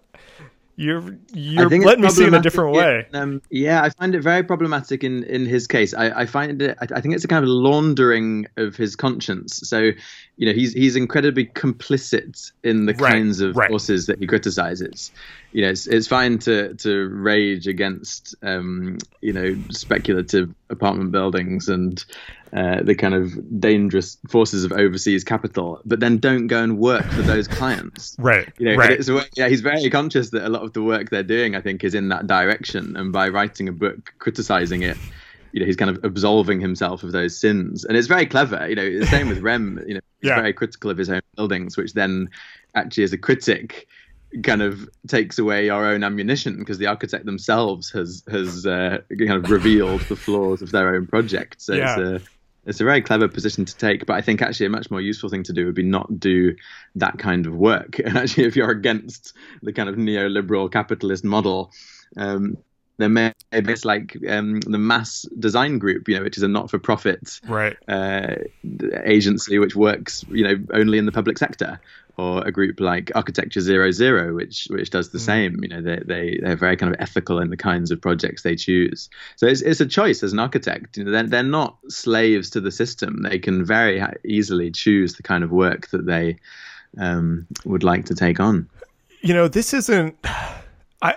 you're 0.76 1.16
you're 1.32 1.68
letting 1.68 2.02
me 2.02 2.10
see 2.10 2.24
it 2.24 2.34
a 2.34 2.40
different 2.40 2.74
way. 2.74 3.06
In, 3.12 3.16
um, 3.16 3.42
yeah, 3.50 3.82
I 3.82 3.90
find 3.90 4.14
it 4.14 4.22
very 4.22 4.42
problematic 4.42 5.04
in 5.04 5.22
in 5.24 5.46
his 5.46 5.66
case. 5.66 5.94
I, 5.94 6.22
I 6.22 6.26
find 6.26 6.60
it. 6.60 6.76
I, 6.80 6.86
I, 6.96 7.00
think 7.00 7.14
it's 7.14 7.24
a 7.24 7.28
kind 7.28 7.44
of 7.44 7.48
laundering 7.48 8.46
of 8.56 8.74
his 8.74 8.96
conscience. 8.96 9.60
So, 9.68 9.90
you 10.36 10.46
know, 10.46 10.52
he's 10.52 10.72
he's 10.72 10.96
incredibly 10.96 11.46
complicit 11.46 12.50
in 12.64 12.86
the 12.86 12.94
right, 12.94 13.12
kinds 13.12 13.40
of 13.40 13.56
right. 13.56 13.68
forces 13.68 14.06
that 14.06 14.18
he 14.18 14.26
criticizes. 14.26 15.12
You 15.54 15.62
know, 15.62 15.70
it's 15.70 15.86
it's 15.86 16.08
fine 16.08 16.38
to 16.40 16.74
to 16.74 17.08
rage 17.08 17.68
against 17.68 18.34
um, 18.42 18.98
you 19.20 19.32
know 19.32 19.56
speculative 19.70 20.52
apartment 20.68 21.12
buildings 21.12 21.68
and 21.68 22.04
uh, 22.54 22.82
the 22.82 22.94
kind 22.94 23.14
of 23.14 23.60
dangerous 23.60 24.16
forces 24.28 24.64
of 24.64 24.72
overseas 24.72 25.24
capital, 25.24 25.80
but 25.84 25.98
then 25.98 26.18
don't 26.18 26.46
go 26.46 26.62
and 26.62 26.78
work 26.78 27.04
for 27.04 27.22
those 27.22 27.48
clients. 27.48 28.14
Right. 28.18 28.48
You 28.58 28.66
know, 28.66 28.76
right. 28.76 29.00
Yeah, 29.34 29.48
he's 29.48 29.60
very 29.60 29.90
conscious 29.90 30.30
that 30.30 30.46
a 30.46 30.48
lot 30.48 30.62
of 30.62 30.72
the 30.72 30.82
work 30.82 31.10
they're 31.10 31.24
doing, 31.24 31.56
I 31.56 31.60
think, 31.60 31.82
is 31.82 31.94
in 31.94 32.10
that 32.10 32.28
direction. 32.28 32.96
And 32.96 33.12
by 33.12 33.28
writing 33.28 33.68
a 33.68 33.72
book 33.72 34.14
criticizing 34.20 34.82
it, 34.82 34.96
you 35.50 35.60
know, 35.60 35.66
he's 35.66 35.76
kind 35.76 35.90
of 35.90 36.04
absolving 36.04 36.60
himself 36.60 37.02
of 37.02 37.10
those 37.10 37.36
sins. 37.36 37.84
And 37.84 37.96
it's 37.96 38.06
very 38.06 38.26
clever. 38.26 38.68
You 38.68 38.76
know, 38.76 38.98
the 39.00 39.06
same 39.06 39.28
with 39.28 39.38
Rem, 39.42 39.82
you 39.86 39.94
know, 39.94 40.00
he's 40.20 40.28
yeah. 40.28 40.36
very 40.36 40.52
critical 40.52 40.90
of 40.90 40.98
his 40.98 41.10
own 41.10 41.22
buildings, 41.36 41.76
which 41.76 41.92
then 41.92 42.30
actually 42.76 43.02
as 43.02 43.12
a 43.12 43.18
critic 43.18 43.88
kind 44.42 44.62
of 44.62 44.88
takes 45.06 45.38
away 45.38 45.68
our 45.68 45.86
own 45.86 46.02
ammunition 46.02 46.58
because 46.58 46.78
the 46.78 46.86
architect 46.86 47.24
themselves 47.24 47.90
has 47.90 48.22
has 48.28 48.66
uh, 48.66 48.98
kind 49.10 49.44
of 49.44 49.50
revealed 49.50 50.00
the 50.02 50.16
flaws 50.16 50.62
of 50.62 50.70
their 50.72 50.94
own 50.94 51.06
project. 51.06 51.60
So 51.62 51.74
yeah. 51.74 51.98
it's 51.98 52.24
a 52.24 52.28
it's 52.66 52.80
a 52.80 52.84
very 52.84 53.02
clever 53.02 53.28
position 53.28 53.64
to 53.64 53.76
take, 53.76 54.06
but 54.06 54.14
I 54.14 54.22
think 54.22 54.40
actually 54.40 54.66
a 54.66 54.70
much 54.70 54.90
more 54.90 55.00
useful 55.00 55.28
thing 55.28 55.42
to 55.44 55.52
do 55.52 55.66
would 55.66 55.74
be 55.74 55.82
not 55.82 56.18
do 56.18 56.56
that 56.96 57.18
kind 57.18 57.46
of 57.46 57.54
work. 57.54 57.98
And 58.04 58.16
actually, 58.16 58.44
if 58.44 58.56
you're 58.56 58.70
against 58.70 59.34
the 59.62 59.72
kind 59.72 59.88
of 59.88 59.96
neoliberal 59.96 60.70
capitalist 60.70 61.24
model, 61.24 61.70
um, 62.16 62.56
may 62.98 63.32
maybe 63.52 63.72
it's 63.72 63.84
like 63.84 64.16
um, 64.28 64.60
the 64.60 64.78
Mass 64.78 65.26
Design 65.38 65.78
Group, 65.78 66.08
you 66.08 66.16
know, 66.16 66.22
which 66.22 66.36
is 66.36 66.42
a 66.42 66.48
not-for-profit 66.48 67.40
right. 67.48 67.76
uh, 67.88 68.36
agency 69.04 69.58
which 69.58 69.74
works, 69.74 70.24
you 70.30 70.44
know, 70.44 70.56
only 70.72 70.98
in 70.98 71.06
the 71.06 71.12
public 71.12 71.38
sector, 71.38 71.80
or 72.16 72.46
a 72.46 72.52
group 72.52 72.78
like 72.80 73.10
Architecture 73.14 73.60
Zero 73.60 73.90
Zero, 73.90 74.34
which 74.34 74.68
which 74.70 74.90
does 74.90 75.10
the 75.10 75.18
mm. 75.18 75.22
same. 75.22 75.62
You 75.62 75.68
know, 75.68 75.82
they 75.82 76.00
they 76.04 76.38
they're 76.42 76.56
very 76.56 76.76
kind 76.76 76.94
of 76.94 77.00
ethical 77.00 77.40
in 77.40 77.50
the 77.50 77.56
kinds 77.56 77.90
of 77.90 78.00
projects 78.00 78.42
they 78.42 78.56
choose. 78.56 79.08
So 79.36 79.46
it's 79.46 79.62
it's 79.62 79.80
a 79.80 79.86
choice 79.86 80.22
as 80.22 80.32
an 80.32 80.38
architect. 80.38 80.96
You 80.96 81.04
know, 81.04 81.10
they're 81.10 81.24
they're 81.24 81.42
not 81.42 81.76
slaves 81.88 82.50
to 82.50 82.60
the 82.60 82.70
system. 82.70 83.22
They 83.22 83.38
can 83.38 83.64
very 83.64 84.02
easily 84.24 84.70
choose 84.70 85.14
the 85.14 85.22
kind 85.22 85.42
of 85.42 85.50
work 85.50 85.88
that 85.88 86.06
they 86.06 86.38
um, 86.98 87.46
would 87.64 87.82
like 87.82 88.06
to 88.06 88.14
take 88.14 88.40
on. 88.40 88.68
You 89.20 89.34
know, 89.34 89.48
this 89.48 89.74
isn't. 89.74 90.16
I 91.02 91.16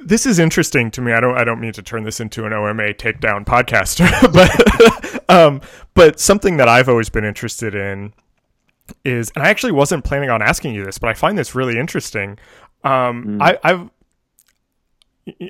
this 0.00 0.26
is 0.26 0.38
interesting 0.38 0.90
to 0.92 1.00
me. 1.00 1.12
I 1.12 1.20
don't 1.20 1.36
I 1.36 1.44
don't 1.44 1.60
mean 1.60 1.72
to 1.74 1.82
turn 1.82 2.02
this 2.02 2.18
into 2.18 2.46
an 2.46 2.52
OMA 2.52 2.94
takedown 2.94 3.44
podcast, 3.44 4.00
but 4.32 5.30
um, 5.30 5.60
but 5.94 6.18
something 6.18 6.56
that 6.56 6.68
I've 6.68 6.88
always 6.88 7.08
been 7.08 7.24
interested 7.24 7.74
in 7.74 8.12
is, 9.04 9.30
and 9.34 9.44
I 9.44 9.48
actually 9.50 9.72
wasn't 9.72 10.04
planning 10.04 10.30
on 10.30 10.42
asking 10.42 10.74
you 10.74 10.84
this, 10.84 10.98
but 10.98 11.08
I 11.08 11.14
find 11.14 11.38
this 11.38 11.54
really 11.54 11.78
interesting. 11.78 12.38
Um, 12.84 13.38
mm. 13.38 13.42
I, 13.42 13.58
I've, 13.62 13.90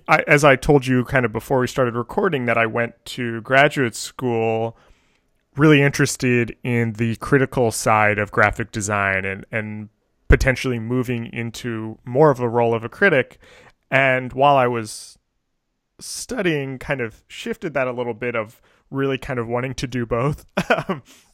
I, 0.08 0.24
as 0.26 0.44
I 0.44 0.56
told 0.56 0.86
you 0.86 1.04
kind 1.04 1.24
of 1.24 1.32
before 1.32 1.60
we 1.60 1.66
started 1.66 1.94
recording, 1.94 2.46
that 2.46 2.58
I 2.58 2.66
went 2.66 2.94
to 3.06 3.40
graduate 3.40 3.94
school 3.94 4.76
really 5.56 5.82
interested 5.82 6.56
in 6.62 6.94
the 6.94 7.16
critical 7.16 7.70
side 7.70 8.18
of 8.18 8.30
graphic 8.32 8.72
design 8.72 9.24
and, 9.24 9.44
and 9.52 9.88
potentially 10.28 10.78
moving 10.78 11.26
into 11.26 11.98
more 12.04 12.30
of 12.30 12.40
a 12.40 12.48
role 12.48 12.74
of 12.74 12.84
a 12.84 12.88
critic. 12.88 13.38
And 13.90 14.32
while 14.32 14.56
I 14.56 14.66
was 14.66 15.18
studying, 16.00 16.78
kind 16.78 17.00
of 17.00 17.22
shifted 17.28 17.74
that 17.74 17.86
a 17.86 17.92
little 17.92 18.14
bit 18.14 18.34
of 18.34 18.60
really 18.90 19.18
kind 19.18 19.38
of 19.38 19.46
wanting 19.46 19.74
to 19.74 19.86
do 19.86 20.06
both. 20.06 20.46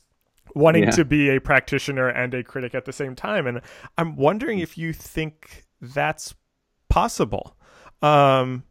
Wanting 0.54 0.84
yeah. 0.84 0.90
to 0.90 1.04
be 1.04 1.28
a 1.30 1.40
practitioner 1.40 2.08
and 2.08 2.34
a 2.34 2.42
critic 2.42 2.74
at 2.74 2.84
the 2.84 2.92
same 2.92 3.14
time. 3.14 3.46
And 3.46 3.60
I'm 3.96 4.16
wondering 4.16 4.58
if 4.58 4.76
you 4.76 4.92
think 4.92 5.64
that's 5.80 6.34
possible. 6.88 7.56
Um, 8.02 8.64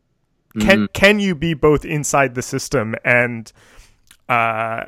can 0.60 0.80
mm-hmm. 0.80 0.86
can 0.94 1.20
you 1.20 1.36
be 1.36 1.54
both 1.54 1.86
inside 1.86 2.36
the 2.36 2.42
system 2.42 2.96
and 3.04 3.52
uh, 4.30 4.86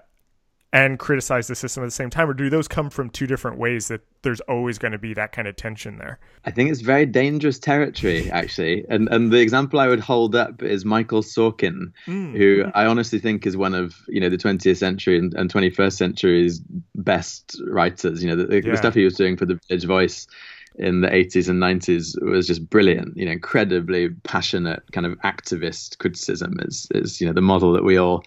and 0.72 1.00
criticize 1.00 1.48
the 1.48 1.56
system 1.56 1.84
at 1.84 1.88
the 1.88 1.92
same 1.92 2.10
time 2.10 2.30
or 2.30 2.34
do 2.34 2.50
those 2.50 2.68
come 2.68 2.90
from 2.90 3.10
two 3.10 3.26
different 3.26 3.58
ways 3.58 3.88
that 3.88 4.02
there's 4.22 4.40
always 4.42 4.78
going 4.78 4.92
to 4.92 5.00
be 5.00 5.14
that 5.14 5.32
kind 5.32 5.48
of 5.48 5.56
tension 5.56 5.98
there 5.98 6.20
i 6.46 6.52
think 6.52 6.70
it's 6.70 6.82
very 6.82 7.06
dangerous 7.06 7.58
territory 7.58 8.30
actually 8.32 8.86
and 8.90 9.08
and 9.10 9.32
the 9.32 9.40
example 9.40 9.80
i 9.80 9.88
would 9.88 10.00
hold 10.00 10.36
up 10.36 10.62
is 10.62 10.86
michael 10.86 11.24
sorkin 11.24 11.92
mm. 12.06 12.38
who 12.38 12.66
i 12.76 12.86
honestly 12.86 13.18
think 13.20 13.48
is 13.48 13.58
one 13.58 13.74
of 13.74 13.96
you 14.08 14.20
know 14.20 14.30
the 14.30 14.38
20th 14.38 14.78
century 14.78 15.18
and, 15.18 15.34
and 15.34 15.52
21st 15.52 15.94
century's 15.94 16.62
best 16.96 17.60
writers 17.68 18.24
you 18.24 18.30
know 18.30 18.36
the, 18.36 18.56
yeah. 18.56 18.72
the 18.72 18.78
stuff 18.78 18.94
he 18.94 19.06
was 19.06 19.16
doing 19.16 19.36
for 19.36 19.46
the 19.46 19.60
village 19.68 19.86
voice 19.86 20.28
in 20.76 21.02
the 21.02 21.10
80s 21.10 21.50
and 21.50 21.62
90s 21.62 22.22
was 22.22 22.46
just 22.46 22.70
brilliant 22.70 23.18
you 23.18 23.26
know 23.26 23.32
incredibly 23.32 24.10
passionate 24.24 24.84
kind 24.92 25.08
of 25.08 25.18
activist 25.20 25.98
criticism 25.98 26.54
is 26.60 26.88
is 26.94 27.20
you 27.20 27.26
know 27.26 27.34
the 27.34 27.42
model 27.42 27.74
that 27.74 27.84
we 27.84 27.98
all 27.98 28.24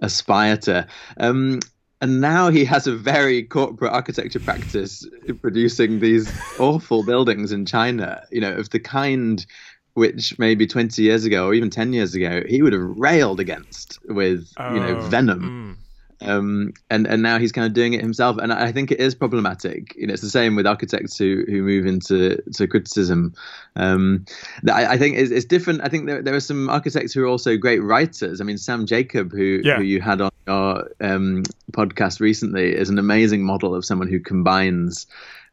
aspire 0.00 0.56
to. 0.56 0.86
Um, 1.18 1.60
and 2.04 2.20
now 2.20 2.50
he 2.50 2.66
has 2.66 2.86
a 2.86 2.94
very 2.94 3.42
corporate 3.42 3.90
architecture 3.90 4.38
practice 4.38 5.08
producing 5.40 6.00
these 6.00 6.34
awful 6.58 7.02
buildings 7.02 7.50
in 7.50 7.64
China, 7.64 8.22
you 8.30 8.42
know, 8.42 8.54
of 8.54 8.68
the 8.68 8.78
kind 8.78 9.46
which 9.94 10.38
maybe 10.38 10.66
20 10.66 11.00
years 11.00 11.24
ago 11.24 11.46
or 11.46 11.54
even 11.54 11.70
10 11.70 11.94
years 11.94 12.14
ago 12.14 12.42
he 12.46 12.60
would 12.60 12.74
have 12.74 12.82
railed 12.82 13.40
against 13.40 13.98
with, 14.08 14.52
oh, 14.58 14.74
you 14.74 14.80
know, 14.80 14.98
oh, 14.98 15.08
venom. 15.08 15.78
Mm. 15.78 15.83
Um, 16.26 16.72
and 16.90 17.06
and 17.06 17.22
now 17.22 17.38
he's 17.38 17.52
kind 17.52 17.66
of 17.66 17.72
doing 17.72 17.92
it 17.92 18.00
himself, 18.00 18.38
and 18.38 18.52
I 18.52 18.72
think 18.72 18.90
it 18.90 19.00
is 19.00 19.14
problematic. 19.14 19.94
You 19.96 20.06
know, 20.06 20.12
it's 20.12 20.22
the 20.22 20.30
same 20.30 20.56
with 20.56 20.66
architects 20.66 21.16
who 21.18 21.44
who 21.46 21.62
move 21.62 21.86
into 21.86 22.42
to 22.54 22.66
criticism. 22.66 23.34
Um, 23.76 24.24
I, 24.70 24.86
I, 24.86 24.98
think 24.98 25.16
it's, 25.16 25.30
it's, 25.30 25.44
different. 25.44 25.82
I 25.82 25.88
think 25.88 26.06
there, 26.06 26.22
there 26.22 26.34
are 26.34 26.40
some 26.40 26.70
architects 26.70 27.12
who 27.12 27.22
are 27.24 27.26
also 27.26 27.56
great 27.56 27.82
writers. 27.82 28.40
I 28.40 28.44
mean, 28.44 28.58
Sam 28.58 28.86
Jacob, 28.86 29.32
who 29.32 29.60
yeah. 29.62 29.76
who 29.76 29.82
you 29.82 30.00
had 30.00 30.20
on 30.20 30.30
your 30.46 30.90
um, 31.00 31.42
podcast 31.72 32.20
recently, 32.20 32.74
is 32.74 32.88
an 32.88 32.98
amazing 32.98 33.42
model 33.42 33.74
of 33.74 33.84
someone 33.84 34.08
who 34.08 34.20
combines. 34.20 35.06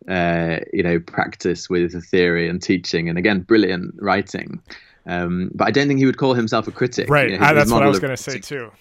Uh, 0.07 0.57
you 0.73 0.81
know, 0.81 0.99
practice 0.99 1.69
with 1.69 2.03
theory 2.07 2.49
and 2.49 2.59
teaching, 2.59 3.07
and 3.07 3.19
again, 3.19 3.41
brilliant 3.41 3.93
writing. 3.99 4.59
Um, 5.05 5.51
but 5.53 5.67
I 5.67 5.71
don't 5.71 5.87
think 5.87 5.99
he 5.99 6.07
would 6.07 6.17
call 6.17 6.33
himself 6.33 6.67
a 6.67 6.71
critic. 6.71 7.07
Right, 7.07 7.29
you 7.29 7.37
know, 7.37 7.45
his, 7.45 7.55
that's 7.55 7.71
what 7.71 7.83
I 7.83 7.87
was 7.87 7.99
going 7.99 8.09
to 8.09 8.17
say 8.17 8.39
too 8.39 8.71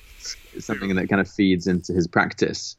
something 0.59 0.95
that 0.97 1.09
kind 1.09 1.21
of 1.21 1.31
feeds 1.31 1.67
into 1.67 1.93
his 1.93 2.07
practice. 2.07 2.77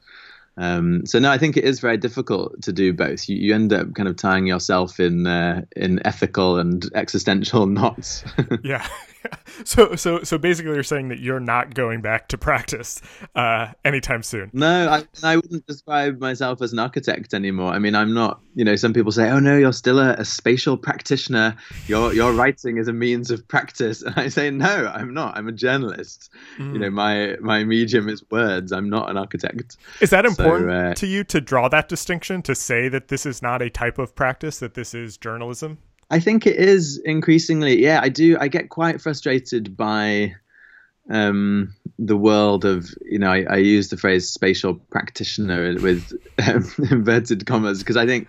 Um, 0.57 1.05
so 1.05 1.19
no, 1.19 1.31
I 1.31 1.37
think 1.37 1.57
it 1.57 1.63
is 1.63 1.79
very 1.79 1.97
difficult 1.97 2.61
to 2.63 2.73
do 2.73 2.93
both. 2.93 3.29
You, 3.29 3.37
you 3.37 3.55
end 3.55 3.71
up 3.71 3.93
kind 3.95 4.09
of 4.09 4.17
tying 4.17 4.47
yourself 4.47 4.99
in 4.99 5.25
uh, 5.25 5.63
in 5.75 6.05
ethical 6.05 6.57
and 6.57 6.89
existential 6.93 7.65
knots. 7.67 8.23
yeah, 8.63 8.85
so 9.63 9.95
so 9.95 10.23
so 10.23 10.37
basically, 10.37 10.73
you're 10.73 10.83
saying 10.83 11.09
that 11.09 11.19
you're 11.19 11.39
not 11.39 11.73
going 11.73 12.01
back 12.01 12.27
to 12.29 12.37
practice 12.37 13.01
uh, 13.35 13.67
anytime 13.85 14.23
soon. 14.23 14.49
No, 14.53 14.89
I, 14.89 15.03
I 15.23 15.35
wouldn't 15.37 15.65
describe 15.65 16.19
myself 16.19 16.61
as 16.61 16.73
an 16.73 16.79
architect 16.79 17.33
anymore. 17.33 17.71
I 17.71 17.79
mean, 17.79 17.95
I'm 17.95 18.13
not. 18.13 18.41
You 18.55 18.65
know, 18.65 18.75
some 18.75 18.93
people 18.93 19.11
say, 19.11 19.29
"Oh 19.29 19.39
no, 19.39 19.57
you're 19.57 19.73
still 19.73 19.99
a, 19.99 20.13
a 20.13 20.25
spatial 20.25 20.77
practitioner. 20.77 21.55
Your 21.87 22.13
your 22.13 22.33
writing 22.33 22.77
is 22.77 22.87
a 22.87 22.93
means 22.93 23.31
of 23.31 23.47
practice." 23.47 24.03
And 24.11 24.15
I 24.17 24.27
say, 24.27 24.49
"No, 24.51 24.91
I'm 24.93 25.13
not. 25.13 25.37
I'm 25.37 25.47
a 25.47 25.53
journalist. 25.53 26.29
Mm. 26.57 26.73
You 26.73 26.79
know, 26.79 26.89
mm. 26.89 26.93
my 26.93 27.37
my 27.39 27.63
medium 27.63 28.09
is 28.09 28.23
words. 28.29 28.71
I'm 28.71 28.89
not 28.89 29.09
an 29.09 29.17
architect." 29.17 29.77
Is 30.01 30.09
that 30.09 30.25
important 30.25 30.69
so, 30.69 30.75
uh, 30.75 30.93
to 30.95 31.07
you 31.07 31.23
to 31.25 31.39
draw 31.39 31.69
that 31.69 31.87
distinction 31.87 32.41
to 32.43 32.55
say 32.55 32.89
that 32.89 33.07
this 33.07 33.25
is 33.25 33.41
not 33.41 33.61
a 33.61 33.69
type 33.69 33.97
of 33.97 34.15
practice, 34.15 34.59
that 34.59 34.73
this 34.73 34.93
is 34.93 35.17
journalism? 35.17 35.79
I 36.11 36.19
think 36.19 36.45
it 36.45 36.57
is 36.57 36.97
increasingly. 36.97 37.81
Yeah, 37.81 38.01
I 38.03 38.09
do. 38.09 38.37
I 38.37 38.49
get 38.49 38.69
quite 38.69 39.01
frustrated 39.01 39.77
by 39.77 40.35
um, 41.09 41.73
the 41.97 42.17
world 42.17 42.65
of 42.65 42.93
you 43.05 43.17
know. 43.17 43.31
I, 43.31 43.45
I, 43.49 43.55
use 43.55 43.87
the 43.87 43.97
phrase 43.97 44.29
spatial 44.29 44.75
practitioner 44.75 45.73
with 45.81 46.11
um, 46.45 46.69
inverted 46.91 47.45
commas 47.45 47.79
because 47.79 47.95
I 47.95 48.05
think 48.05 48.27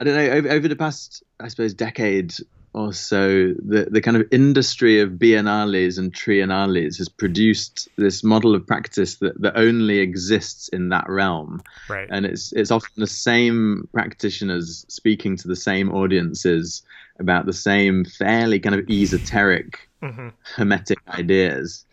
I 0.00 0.04
don't 0.04 0.14
know 0.14 0.30
over, 0.30 0.48
over 0.48 0.66
the 0.66 0.76
past 0.76 1.22
I 1.38 1.48
suppose 1.48 1.74
decade 1.74 2.34
or 2.74 2.92
so, 2.92 3.54
the, 3.54 3.86
the 3.88 4.00
kind 4.00 4.16
of 4.16 4.26
industry 4.32 5.00
of 5.00 5.10
biennales 5.10 5.96
and 5.96 6.12
triennales 6.12 6.98
has 6.98 7.08
produced 7.08 7.88
this 7.96 8.24
model 8.24 8.56
of 8.56 8.66
practice 8.66 9.16
that, 9.18 9.40
that 9.40 9.56
only 9.56 9.98
exists 10.00 10.68
in 10.68 10.88
that 10.88 11.08
realm. 11.08 11.62
Right. 11.88 12.08
And 12.10 12.26
it's 12.26 12.52
it's 12.52 12.72
often 12.72 13.00
the 13.00 13.06
same 13.06 13.88
practitioners 13.92 14.84
speaking 14.88 15.36
to 15.36 15.48
the 15.48 15.56
same 15.56 15.92
audiences 15.92 16.82
about 17.20 17.46
the 17.46 17.52
same 17.52 18.04
fairly 18.04 18.58
kind 18.58 18.74
of 18.74 18.90
esoteric, 18.90 19.88
mm-hmm. 20.02 20.30
hermetic 20.56 20.98
ideas. 21.08 21.84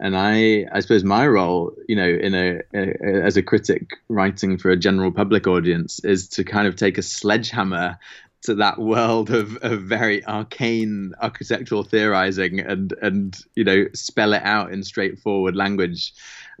and 0.00 0.16
I, 0.16 0.64
I 0.72 0.80
suppose 0.80 1.04
my 1.04 1.28
role, 1.28 1.72
you 1.86 1.94
know, 1.94 2.08
in 2.08 2.34
a, 2.34 2.60
a, 2.72 3.22
as 3.22 3.36
a 3.36 3.42
critic 3.42 3.90
writing 4.08 4.56
for 4.56 4.70
a 4.70 4.76
general 4.76 5.12
public 5.12 5.46
audience, 5.46 6.02
is 6.02 6.28
to 6.30 6.44
kind 6.44 6.66
of 6.66 6.74
take 6.74 6.96
a 6.96 7.02
sledgehammer 7.02 7.98
to 8.42 8.54
that 8.54 8.78
world 8.78 9.30
of, 9.30 9.56
of 9.62 9.82
very 9.82 10.24
arcane 10.26 11.12
architectural 11.20 11.82
theorizing 11.82 12.60
and 12.60 12.92
and 13.02 13.38
you 13.54 13.64
know 13.64 13.86
spell 13.92 14.32
it 14.32 14.42
out 14.42 14.72
in 14.72 14.82
straightforward 14.82 15.54
language. 15.54 16.12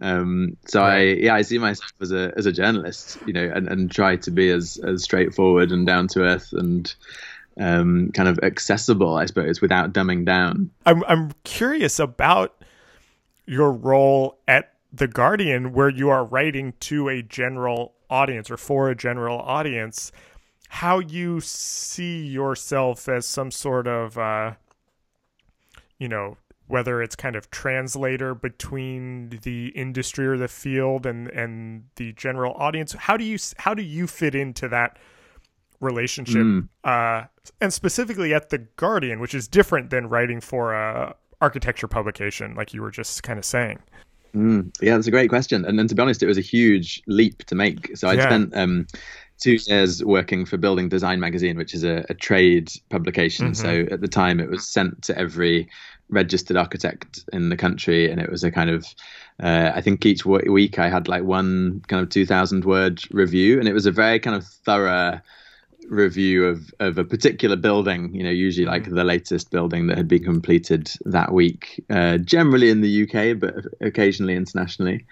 Um, 0.02 0.56
so 0.66 0.80
right. 0.80 0.96
I 0.96 1.02
yeah 1.02 1.34
I 1.34 1.42
see 1.42 1.58
myself 1.58 1.92
as 2.00 2.12
a 2.12 2.32
as 2.36 2.46
a 2.46 2.52
journalist, 2.52 3.18
you 3.26 3.32
know, 3.32 3.50
and, 3.54 3.68
and 3.68 3.90
try 3.90 4.16
to 4.16 4.30
be 4.30 4.50
as 4.50 4.78
as 4.78 5.02
straightforward 5.02 5.72
and 5.72 5.86
down 5.86 6.08
to 6.08 6.22
earth 6.22 6.52
and 6.52 6.94
um, 7.58 8.10
kind 8.12 8.28
of 8.28 8.38
accessible, 8.42 9.16
I 9.16 9.26
suppose, 9.26 9.60
without 9.60 9.92
dumbing 9.92 10.24
down. 10.24 10.70
I'm 10.86 11.04
I'm 11.04 11.32
curious 11.44 11.98
about 11.98 12.62
your 13.46 13.72
role 13.72 14.38
at 14.46 14.74
the 14.92 15.08
Guardian, 15.08 15.72
where 15.72 15.88
you 15.88 16.10
are 16.10 16.24
writing 16.24 16.74
to 16.80 17.08
a 17.08 17.22
general 17.22 17.94
audience 18.08 18.50
or 18.50 18.56
for 18.56 18.90
a 18.90 18.96
general 18.96 19.38
audience, 19.38 20.10
how 20.72 20.98
you 21.00 21.40
see 21.40 22.24
yourself 22.24 23.08
as 23.08 23.26
some 23.26 23.50
sort 23.50 23.86
of, 23.86 24.16
uh, 24.16 24.52
you 25.98 26.08
know, 26.08 26.36
whether 26.68 27.02
it's 27.02 27.16
kind 27.16 27.34
of 27.34 27.50
translator 27.50 28.34
between 28.34 29.40
the 29.42 29.68
industry 29.68 30.26
or 30.26 30.38
the 30.38 30.48
field 30.48 31.06
and 31.06 31.28
and 31.28 31.84
the 31.96 32.12
general 32.12 32.54
audience. 32.54 32.92
How 32.92 33.16
do 33.16 33.24
you 33.24 33.38
how 33.58 33.74
do 33.74 33.82
you 33.82 34.06
fit 34.06 34.34
into 34.34 34.68
that? 34.68 34.98
relationship 35.82 36.42
mm. 36.42 36.68
uh, 36.84 37.24
and 37.62 37.72
specifically 37.72 38.34
at 38.34 38.50
the 38.50 38.58
guardian 38.58 39.18
which 39.18 39.34
is 39.34 39.48
different 39.48 39.88
than 39.88 40.06
writing 40.10 40.38
for 40.38 40.74
a 40.74 41.14
architecture 41.40 41.88
publication, 41.88 42.54
like 42.54 42.74
you 42.74 42.82
were 42.82 42.90
just 42.90 43.22
kind 43.22 43.38
of 43.38 43.44
saying? 43.44 43.78
Mm, 44.34 44.74
yeah, 44.80 44.94
that's 44.94 45.06
a 45.06 45.10
great 45.10 45.28
question. 45.28 45.64
And 45.64 45.78
then 45.78 45.88
to 45.88 45.94
be 45.94 46.02
honest, 46.02 46.22
it 46.22 46.26
was 46.26 46.38
a 46.38 46.42
huge 46.42 47.02
leap 47.06 47.44
to 47.44 47.54
make. 47.54 47.96
So 47.96 48.08
I 48.08 48.14
yeah. 48.14 48.22
spent 48.22 48.56
um, 48.56 48.86
two 49.40 49.58
years 49.66 50.04
working 50.04 50.44
for 50.44 50.56
Building 50.56 50.88
Design 50.88 51.18
Magazine, 51.18 51.56
which 51.56 51.74
is 51.74 51.84
a, 51.84 52.04
a 52.08 52.14
trade 52.14 52.70
publication. 52.90 53.52
Mm-hmm. 53.52 53.88
So 53.88 53.94
at 53.94 54.00
the 54.00 54.08
time, 54.08 54.38
it 54.40 54.50
was 54.50 54.66
sent 54.66 55.02
to 55.02 55.18
every 55.18 55.68
registered 56.08 56.56
architect 56.56 57.20
in 57.32 57.48
the 57.48 57.56
country, 57.56 58.10
and 58.10 58.20
it 58.20 58.30
was 58.30 58.44
a 58.44 58.50
kind 58.50 58.70
of 58.70 58.86
uh, 59.42 59.72
I 59.74 59.80
think 59.80 60.04
each 60.04 60.20
w- 60.20 60.52
week 60.52 60.78
I 60.78 60.88
had 60.88 61.08
like 61.08 61.24
one 61.24 61.82
kind 61.88 62.02
of 62.02 62.10
two 62.10 62.26
thousand 62.26 62.64
word 62.64 63.02
review, 63.10 63.58
and 63.58 63.68
it 63.68 63.72
was 63.72 63.86
a 63.86 63.92
very 63.92 64.20
kind 64.20 64.36
of 64.36 64.46
thorough 64.46 65.20
review 65.88 66.46
of, 66.46 66.72
of 66.78 66.98
a 66.98 67.04
particular 67.04 67.56
building, 67.56 68.14
you 68.14 68.22
know, 68.22 68.30
usually 68.30 68.66
like 68.66 68.84
mm. 68.84 68.94
the 68.94 69.04
latest 69.04 69.50
building 69.50 69.88
that 69.88 69.96
had 69.96 70.06
been 70.06 70.22
completed 70.22 70.90
that 71.04 71.32
week, 71.32 71.84
uh, 71.90 72.16
generally 72.18 72.70
in 72.70 72.80
the 72.80 73.02
UK, 73.02 73.38
but 73.38 73.54
occasionally 73.80 74.36
internationally. 74.36 75.04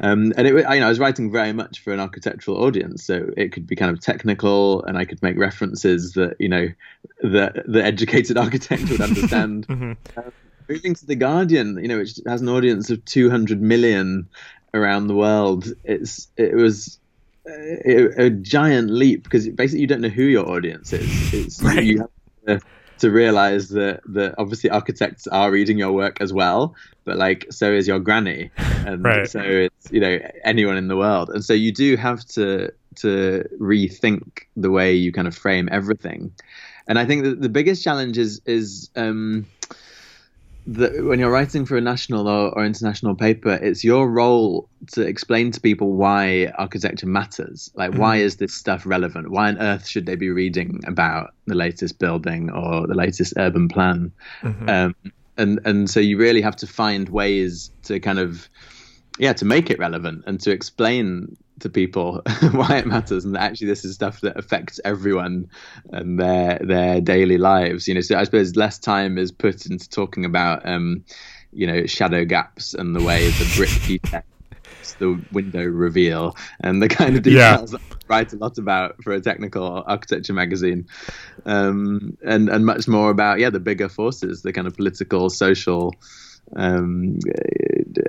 Um, 0.00 0.32
and 0.36 0.46
it, 0.46 0.66
I, 0.66 0.74
you 0.74 0.80
know, 0.80 0.86
I 0.86 0.88
was 0.88 0.98
writing 0.98 1.30
very 1.30 1.52
much 1.52 1.80
for 1.80 1.92
an 1.92 2.00
architectural 2.00 2.62
audience, 2.62 3.04
so 3.04 3.30
it 3.36 3.52
could 3.52 3.66
be 3.66 3.76
kind 3.76 3.90
of 3.90 4.00
technical, 4.00 4.82
and 4.84 4.98
I 4.98 5.04
could 5.04 5.22
make 5.22 5.38
references 5.38 6.12
that 6.14 6.36
you 6.40 6.48
know 6.48 6.68
the 7.20 7.62
the 7.66 7.84
educated 7.84 8.36
architect 8.44 8.88
would 8.90 9.00
understand. 9.00 9.66
mm-hmm. 9.68 10.18
um, 10.18 10.32
moving 10.68 10.94
to 10.94 11.06
the 11.06 11.14
Guardian, 11.14 11.78
you 11.80 11.88
know, 11.88 11.98
which 11.98 12.18
has 12.26 12.40
an 12.40 12.48
audience 12.48 12.90
of 12.90 13.04
200 13.04 13.60
million 13.60 14.28
around 14.74 15.06
the 15.06 15.14
world, 15.14 15.72
it's 15.84 16.28
it 16.36 16.54
was 16.54 16.98
a, 17.46 18.24
a, 18.26 18.30
giant 18.30 18.90
leap 18.90 19.22
because 19.22 19.48
basically 19.48 19.80
you 19.80 19.86
don't 19.86 20.00
know 20.00 20.08
who 20.08 20.24
your 20.24 20.48
audience 20.48 20.92
is. 20.92 21.34
It's, 21.34 21.62
right. 21.62 21.84
You 21.84 21.98
have 22.00 22.60
to, 22.60 22.66
to 22.98 23.10
realize 23.10 23.68
that 23.70 24.00
that 24.06 24.34
obviously 24.38 24.70
architects 24.70 25.26
are 25.26 25.50
reading 25.50 25.78
your 25.78 25.92
work 25.92 26.20
as 26.20 26.32
well, 26.32 26.74
but 27.04 27.16
like 27.16 27.46
so 27.50 27.72
is 27.72 27.86
your 27.86 27.98
granny, 27.98 28.50
and 28.58 29.04
right. 29.04 29.28
so 29.28 29.40
it's 29.40 29.90
you 29.90 30.00
know 30.00 30.18
anyone 30.44 30.76
in 30.76 30.88
the 30.88 30.96
world, 30.96 31.30
and 31.30 31.44
so 31.44 31.52
you 31.52 31.72
do 31.72 31.96
have 31.96 32.24
to 32.26 32.72
to 32.96 33.44
rethink 33.60 34.44
the 34.56 34.70
way 34.70 34.94
you 34.94 35.12
kind 35.12 35.28
of 35.28 35.36
frame 35.36 35.68
everything. 35.72 36.32
And 36.86 36.98
I 36.98 37.06
think 37.06 37.24
that 37.24 37.40
the 37.40 37.48
biggest 37.48 37.82
challenge 37.82 38.18
is 38.18 38.40
is 38.46 38.90
um, 38.96 39.46
that 40.66 41.04
when 41.04 41.18
you're 41.18 41.30
writing 41.30 41.66
for 41.66 41.76
a 41.76 41.80
national 41.80 42.26
or, 42.26 42.56
or, 42.56 42.64
international 42.64 43.14
paper, 43.14 43.58
it's 43.60 43.84
your 43.84 44.08
role 44.08 44.68
to 44.92 45.02
explain 45.02 45.50
to 45.50 45.60
people 45.60 45.92
why 45.92 46.52
architecture 46.56 47.06
matters. 47.06 47.70
Like, 47.74 47.90
mm. 47.90 47.98
why 47.98 48.16
is 48.16 48.36
this 48.36 48.54
stuff 48.54 48.86
relevant? 48.86 49.30
Why 49.30 49.48
on 49.48 49.58
earth 49.58 49.86
should 49.86 50.06
they 50.06 50.16
be 50.16 50.30
reading 50.30 50.80
about 50.86 51.34
the 51.46 51.54
latest 51.54 51.98
building 51.98 52.50
or 52.50 52.86
the 52.86 52.94
latest 52.94 53.34
urban 53.36 53.68
plan? 53.68 54.10
Mm-hmm. 54.42 54.68
Um, 54.68 54.94
and 55.36 55.60
and 55.64 55.90
so 55.90 56.00
you 56.00 56.16
really 56.16 56.40
have 56.40 56.56
to 56.56 56.66
find 56.66 57.08
ways 57.08 57.70
to 57.84 58.00
kind 58.00 58.18
of 58.18 58.48
yeah 59.18 59.32
to 59.32 59.44
make 59.44 59.70
it 59.70 59.78
relevant 59.78 60.24
and 60.26 60.40
to 60.40 60.50
explain 60.50 61.36
to 61.60 61.68
people 61.68 62.20
why 62.52 62.78
it 62.78 62.86
matters 62.86 63.24
and 63.24 63.34
that 63.34 63.42
actually 63.42 63.66
this 63.66 63.84
is 63.84 63.94
stuff 63.94 64.20
that 64.20 64.36
affects 64.36 64.80
everyone 64.84 65.48
and 65.92 66.18
their 66.18 66.58
their 66.62 67.00
daily 67.00 67.38
lives 67.38 67.86
you 67.86 67.94
know 67.94 68.00
so 68.00 68.18
i 68.18 68.24
suppose 68.24 68.56
less 68.56 68.78
time 68.78 69.18
is 69.18 69.30
put 69.30 69.66
into 69.66 69.88
talking 69.88 70.24
about 70.24 70.66
um 70.68 71.04
you 71.52 71.66
know 71.66 71.86
shadow 71.86 72.24
gaps 72.24 72.74
and 72.74 72.94
the 72.94 73.02
way 73.02 73.28
the 73.28 73.52
brick 73.56 73.70
details 73.86 74.24
the 74.98 75.20
window 75.32 75.64
reveal 75.64 76.36
and 76.60 76.82
the 76.82 76.88
kind 76.88 77.16
of 77.16 77.22
details 77.22 77.72
yeah. 77.72 77.78
I 77.78 77.94
write 78.06 78.32
a 78.32 78.36
lot 78.36 78.58
about 78.58 79.02
for 79.02 79.12
a 79.12 79.20
technical 79.20 79.82
architecture 79.86 80.34
magazine 80.34 80.86
um 81.46 82.18
and 82.24 82.48
and 82.48 82.66
much 82.66 82.86
more 82.86 83.10
about 83.10 83.38
yeah 83.38 83.50
the 83.50 83.60
bigger 83.60 83.88
forces 83.88 84.42
the 84.42 84.52
kind 84.52 84.66
of 84.66 84.76
political 84.76 85.30
social 85.30 85.94
um, 86.56 87.18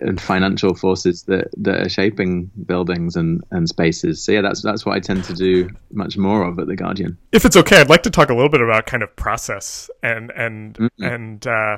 and 0.02 0.20
financial 0.20 0.76
forces 0.76 1.24
that, 1.24 1.50
that 1.58 1.82
are 1.82 1.90
shaping 1.90 2.52
buildings 2.66 3.16
and, 3.16 3.44
and 3.52 3.68
spaces. 3.68 4.22
So 4.22 4.32
yeah, 4.34 4.42
that's 4.42 4.62
that's 4.62 4.86
what 4.86 4.96
I 4.96 5.00
tend 5.00 5.24
to 5.26 5.34
do 5.34 5.70
much 5.92 6.18
more 6.18 6.44
of 6.44 6.60
at 6.60 6.68
the 6.68 6.76
Guardian. 6.76 7.18
If 7.32 7.46
it's 7.46 7.58
okay, 7.58 7.80
I'd 7.80 7.90
like 7.90 8.04
to 8.04 8.10
talk 8.10 8.30
a 8.30 8.34
little 8.34 8.50
bit 8.50 8.62
about 8.62 8.86
kind 8.86 9.04
of 9.04 9.16
process 9.16 9.90
and 10.04 10.32
and 10.32 10.76
mm-hmm. 10.76 11.04
and 11.04 11.48
uh, 11.48 11.78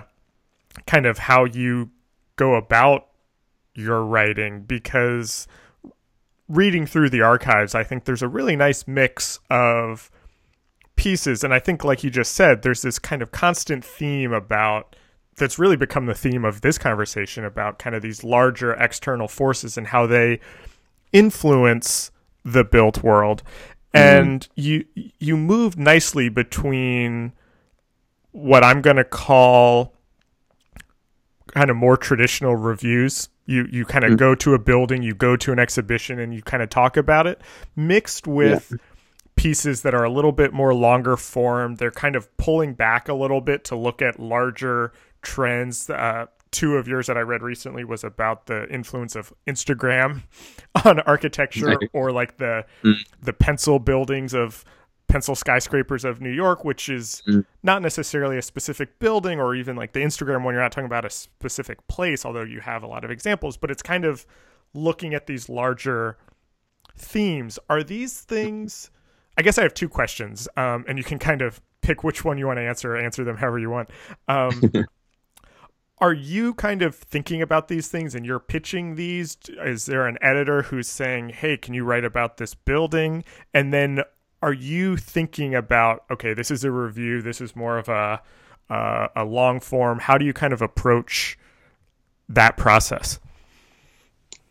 kind 0.86 1.06
of 1.06 1.18
how 1.18 1.46
you 1.46 1.90
go 2.36 2.56
about 2.56 3.08
your 3.74 4.04
writing 4.04 4.64
because 4.64 5.48
reading 6.50 6.86
through 6.86 7.10
the 7.10 7.22
archives, 7.22 7.76
I 7.76 7.84
think 7.84 8.06
there's 8.06 8.22
a 8.22 8.28
really 8.28 8.56
nice 8.56 8.88
mix 8.88 9.40
of 9.50 10.10
pieces, 10.96 11.44
and 11.44 11.54
I 11.54 11.60
think, 11.60 11.84
like 11.84 12.04
you 12.04 12.10
just 12.10 12.34
said, 12.34 12.62
there's 12.62 12.82
this 12.82 13.00
kind 13.00 13.22
of 13.22 13.32
constant 13.32 13.86
theme 13.86 14.34
about 14.34 14.96
that's 15.38 15.60
really 15.60 15.76
become 15.76 16.08
the 16.08 16.14
theme 16.14 16.44
of 16.44 16.62
this 16.62 16.78
conversation 16.78 17.46
about 17.46 17.80
kind 17.80 17.96
of 17.96 18.02
these 18.02 18.24
larger 18.24 18.74
external 18.74 19.28
forces 19.28 19.78
and 19.78 19.88
how 19.88 20.06
they 20.06 20.40
influence 21.14 22.12
the 22.44 22.64
built 22.64 23.04
world 23.04 23.44
mm-hmm. 23.94 24.28
and 24.28 24.50
you 24.56 24.86
you 25.20 25.38
move 25.38 25.78
nicely 25.78 26.30
between 26.30 27.32
what 28.32 28.64
I'm 28.64 28.82
going 28.82 28.98
to 28.98 29.04
call 29.04 29.94
kind 31.54 31.70
of 31.70 31.76
more 31.76 31.98
traditional 31.98 32.56
reviews 32.56 33.30
you 33.46 33.68
you 33.72 33.86
kind 33.86 34.04
of 34.04 34.12
mm-hmm. 34.12 34.18
go 34.18 34.36
to 34.36 34.54
a 34.54 34.60
building 34.60 35.02
you 35.02 35.14
go 35.14 35.36
to 35.38 35.52
an 35.52 35.60
exhibition 35.60 36.20
and 36.20 36.34
you 36.34 36.42
kind 36.42 36.62
of 36.62 36.70
talk 36.70 36.98
about 36.98 37.28
it 37.28 37.42
mixed 37.76 38.28
with 38.28 38.70
yeah. 38.72 38.78
pieces 39.36 39.82
that 39.82 39.94
are 39.94 40.04
a 40.04 40.10
little 40.10 40.34
bit 40.34 40.54
more 40.54 40.74
longer 40.74 41.16
form 41.16 41.76
they're 41.76 41.90
kind 41.90 42.16
of 42.16 42.36
pulling 42.38 42.74
back 42.74 43.08
a 43.08 43.14
little 43.14 43.42
bit 43.42 43.64
to 43.64 43.76
look 43.76 44.02
at 44.02 44.20
larger 44.20 44.92
trends. 45.22 45.90
Uh, 45.90 46.28
two 46.52 46.76
of 46.76 46.88
yours 46.88 47.08
that 47.08 47.18
I 47.18 47.22
read 47.22 47.42
recently 47.42 47.84
was 47.84 48.04
about 48.04 48.46
the 48.48 48.68
influence 48.70 49.16
of 49.16 49.34
Instagram 49.48 50.24
on 50.86 51.00
architecture, 51.02 51.78
or 51.94 52.12
like 52.12 52.38
the 52.38 52.66
mm. 52.84 52.96
the 53.22 53.34
pencil 53.34 53.80
buildings 53.80 54.34
of 54.34 54.64
pencil 55.08 55.36
skyscrapers 55.36 56.04
of 56.04 56.20
New 56.20 56.32
York, 56.32 56.66
which 56.66 56.90
is 56.90 57.24
mm. 57.28 57.46
not 57.64 57.82
necessarily 57.82 58.38
a 58.38 58.42
specific 58.42 59.00
building, 59.00 59.40
or 59.40 59.56
even 59.56 59.76
like 59.76 59.94
the 59.94 60.02
Instagram 60.02 60.44
one. 60.44 60.54
You're 60.54 60.64
not 60.64 60.72
talking 60.72 60.86
about 60.86 61.06
a 61.06 61.10
specific 61.10 61.86
place, 61.88 62.26
although 62.26 62.44
you 62.44 62.60
have 62.62 62.84
a 62.84 62.88
lot 62.88 63.04
of 63.04 63.12
examples. 63.12 63.58
But 63.58 63.72
it's 63.72 63.84
kind 63.84 64.06
of 64.06 64.26
looking 64.74 65.14
at 65.14 65.28
these 65.28 65.50
larger 65.50 66.18
themes. 66.98 67.60
Are 67.70 67.84
these 67.84 68.22
things? 68.22 68.90
I 69.38 69.44
guess 69.44 69.58
I 69.58 69.64
have 69.64 69.74
two 69.74 69.90
questions, 69.90 70.48
um, 70.58 70.84
and 70.88 70.98
you 70.98 71.04
can 71.04 71.20
kind 71.20 71.42
of 71.42 71.62
pick 71.82 72.04
which 72.04 72.26
one 72.26 72.38
you 72.38 72.48
want 72.48 72.58
to 72.58 72.64
answer. 72.64 72.96
or 72.96 72.98
Answer 72.98 73.24
them 73.24 73.38
however 73.38 73.60
you 73.60 73.70
want. 73.70 73.90
Um, 74.28 74.62
are 76.00 76.14
you 76.14 76.54
kind 76.54 76.82
of 76.82 76.96
thinking 76.96 77.42
about 77.42 77.68
these 77.68 77.88
things 77.88 78.14
and 78.14 78.26
you're 78.26 78.40
pitching 78.40 78.96
these? 78.96 79.38
Is 79.64 79.86
there 79.88 80.06
an 80.08 80.18
editor 80.22 80.64
who's 80.64 80.88
saying 80.88 81.30
hey 81.30 81.58
can 81.58 81.74
you 81.74 81.84
write 81.84 82.06
about 82.06 82.38
this 82.38 82.54
building? 82.54 83.24
And 83.54 83.74
then 83.74 84.02
are 84.42 84.54
you 84.54 84.98
thinking 84.98 85.56
about 85.56 86.04
okay 86.12 86.34
this 86.34 86.52
is 86.52 86.64
a 86.64 86.72
review. 86.72 87.22
This 87.22 87.42
is 87.42 87.56
more 87.56 87.78
of 87.78 87.90
a 87.90 88.22
uh, 88.70 89.08
a 89.16 89.24
long 89.24 89.60
form. 89.60 90.00
How 90.00 90.18
do 90.18 90.26
you 90.26 90.34
kind 90.34 90.52
of 90.54 90.62
approach 90.62 91.38
that 92.30 92.58
process? 92.58 93.20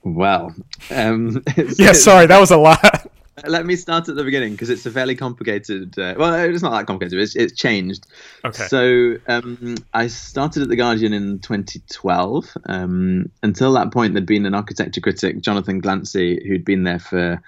Well 0.03 0.55
um, 0.91 1.43
yeah 1.79 1.93
sorry 1.93 2.27
that 2.27 2.41
was 2.41 2.51
a 2.51 2.57
lot 2.57 3.06
let 3.45 3.67
me 3.67 3.77
start 3.77 4.09
at 4.09 4.17
the 4.17 4.25
beginning 4.25 4.53
because 4.53 4.71
it's 4.71 4.87
a 4.87 4.91
fairly 4.91 5.15
complicated. 5.15 5.99
Uh, 5.99 6.15
well, 6.17 6.35
it's 6.35 6.63
not 6.63 6.71
that 6.71 6.87
complicated. 6.87 7.21
It's, 7.21 7.37
it's 7.37 7.53
changed. 7.53 8.07
Okay. 8.45 8.67
So 8.69 9.17
um, 9.29 9.77
I 9.93 10.07
started 10.07 10.63
at 10.63 10.69
the 10.69 10.77
Guardian 10.77 11.13
in 11.13 11.41
2012. 11.41 12.57
Um, 12.67 13.31
until 13.43 13.73
that 13.75 13.93
point, 13.93 14.15
there'd 14.15 14.27
been 14.27 14.47
an 14.47 14.55
architecture 14.55 15.01
critic, 15.01 15.41
Jonathan 15.41 15.83
Glancey, 15.83 16.47
who'd 16.47 16.65
been 16.65 16.85
there 16.85 16.99
for 16.99 17.43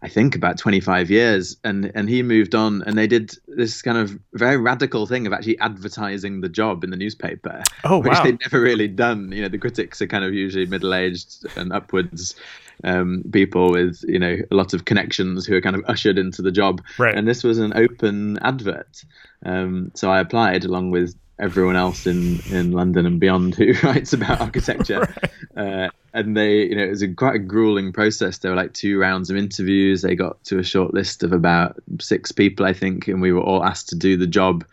I 0.00 0.08
think 0.08 0.36
about 0.36 0.58
25 0.58 1.10
years 1.10 1.56
and 1.64 1.90
and 1.94 2.08
he 2.08 2.22
moved 2.22 2.54
on 2.54 2.82
and 2.82 2.96
they 2.96 3.08
did 3.08 3.32
this 3.48 3.82
kind 3.82 3.98
of 3.98 4.16
very 4.32 4.56
radical 4.56 5.06
thing 5.06 5.26
of 5.26 5.32
actually 5.32 5.58
advertising 5.58 6.40
the 6.40 6.48
job 6.48 6.84
in 6.84 6.90
the 6.90 6.96
newspaper 6.96 7.64
oh, 7.82 7.98
which 7.98 8.12
wow. 8.12 8.22
they'd 8.22 8.38
never 8.40 8.60
really 8.60 8.86
done 8.86 9.32
you 9.32 9.42
know 9.42 9.48
the 9.48 9.58
critics 9.58 10.00
are 10.00 10.06
kind 10.06 10.24
of 10.24 10.32
usually 10.32 10.66
middle-aged 10.66 11.46
and 11.56 11.72
upwards 11.72 12.36
um, 12.84 13.24
people 13.32 13.70
with 13.70 14.04
you 14.06 14.18
know 14.18 14.36
a 14.50 14.54
lot 14.54 14.74
of 14.74 14.84
connections 14.84 15.46
who 15.46 15.56
are 15.56 15.60
kind 15.60 15.76
of 15.76 15.84
ushered 15.86 16.18
into 16.18 16.42
the 16.42 16.52
job 16.52 16.82
right. 16.98 17.16
and 17.16 17.26
this 17.26 17.42
was 17.42 17.58
an 17.58 17.72
open 17.76 18.38
advert 18.38 19.04
um, 19.44 19.92
so 19.94 20.10
I 20.10 20.20
applied 20.20 20.64
along 20.64 20.90
with 20.90 21.14
everyone 21.38 21.76
else 21.76 22.06
in, 22.06 22.40
in 22.50 22.72
London 22.72 23.06
and 23.06 23.20
beyond 23.20 23.54
who 23.54 23.72
writes 23.82 24.12
about 24.12 24.40
architecture. 24.40 25.00
right. 25.56 25.84
uh, 25.86 25.90
and 26.12 26.36
they, 26.36 26.64
you 26.64 26.74
know, 26.74 26.84
it 26.84 26.90
was 26.90 27.02
a 27.02 27.08
quite 27.08 27.36
a 27.36 27.40
grueling 27.40 27.92
process. 27.92 28.38
There 28.38 28.50
were 28.50 28.56
like 28.56 28.74
two 28.74 28.98
rounds 28.98 29.30
of 29.30 29.36
interviews. 29.36 30.02
They 30.02 30.16
got 30.16 30.42
to 30.44 30.58
a 30.58 30.64
short 30.64 30.94
list 30.94 31.22
of 31.22 31.32
about 31.32 31.76
six 32.00 32.32
people, 32.32 32.66
I 32.66 32.72
think, 32.72 33.08
and 33.08 33.20
we 33.20 33.32
were 33.32 33.42
all 33.42 33.64
asked 33.64 33.90
to 33.90 33.94
do 33.94 34.16
the 34.16 34.26
job 34.26 34.64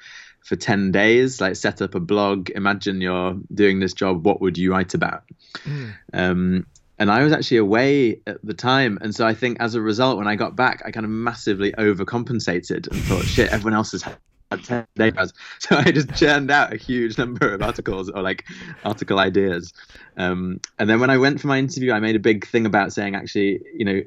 for 0.42 0.56
10 0.56 0.92
days, 0.92 1.42
like 1.42 1.56
set 1.56 1.82
up 1.82 1.96
a 1.96 2.00
blog. 2.00 2.50
Imagine 2.52 3.02
you're 3.02 3.38
doing 3.54 3.80
this 3.80 3.94
job. 3.94 4.26
What 4.26 4.42
would 4.42 4.58
you 4.58 4.72
write 4.72 4.94
about? 4.94 5.24
Mm. 5.66 5.94
Um, 6.14 6.66
and 6.98 7.12
I 7.12 7.24
was 7.24 7.34
actually 7.34 7.58
away 7.58 8.22
at 8.26 8.44
the 8.44 8.54
time. 8.54 8.98
And 9.02 9.14
so 9.14 9.26
I 9.28 9.34
think 9.34 9.58
as 9.60 9.76
a 9.76 9.82
result, 9.82 10.18
when 10.18 10.28
I 10.28 10.36
got 10.36 10.56
back, 10.56 10.82
I 10.86 10.92
kind 10.92 11.06
of 11.06 11.10
massively 11.10 11.72
overcompensated 11.74 12.90
and 12.90 13.02
thought, 13.04 13.26
shit, 13.26 13.52
everyone 13.52 13.74
else 13.74 13.92
has 13.92 14.04
had 14.04 14.18
10 14.64 14.88
days. 14.96 15.34
So 15.60 15.76
I 15.78 15.92
just 15.92 16.16
churned 16.16 16.52
out 16.52 16.74
a 16.74 16.78
huge 16.78 17.18
number 17.18 17.54
of 17.54 17.62
articles 17.62 18.10
or 18.10 18.22
like 18.22 18.46
article 18.84 19.20
ideas. 19.20 19.74
Um, 20.18 20.60
and 20.80 20.90
then 20.90 21.00
when 21.00 21.10
I 21.10 21.18
went 21.18 21.42
for 21.42 21.48
my 21.48 21.58
interview, 21.58 21.92
I 21.92 22.00
made 22.00 22.16
a 22.16 22.20
big 22.20 22.48
thing 22.48 22.66
about 22.66 22.94
saying, 22.94 23.16
actually, 23.16 23.62
you 23.74 23.86
know, 23.86 24.02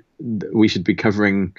we 0.53 0.68
should 0.68 0.85
be 0.85 0.94
covering 0.94 1.55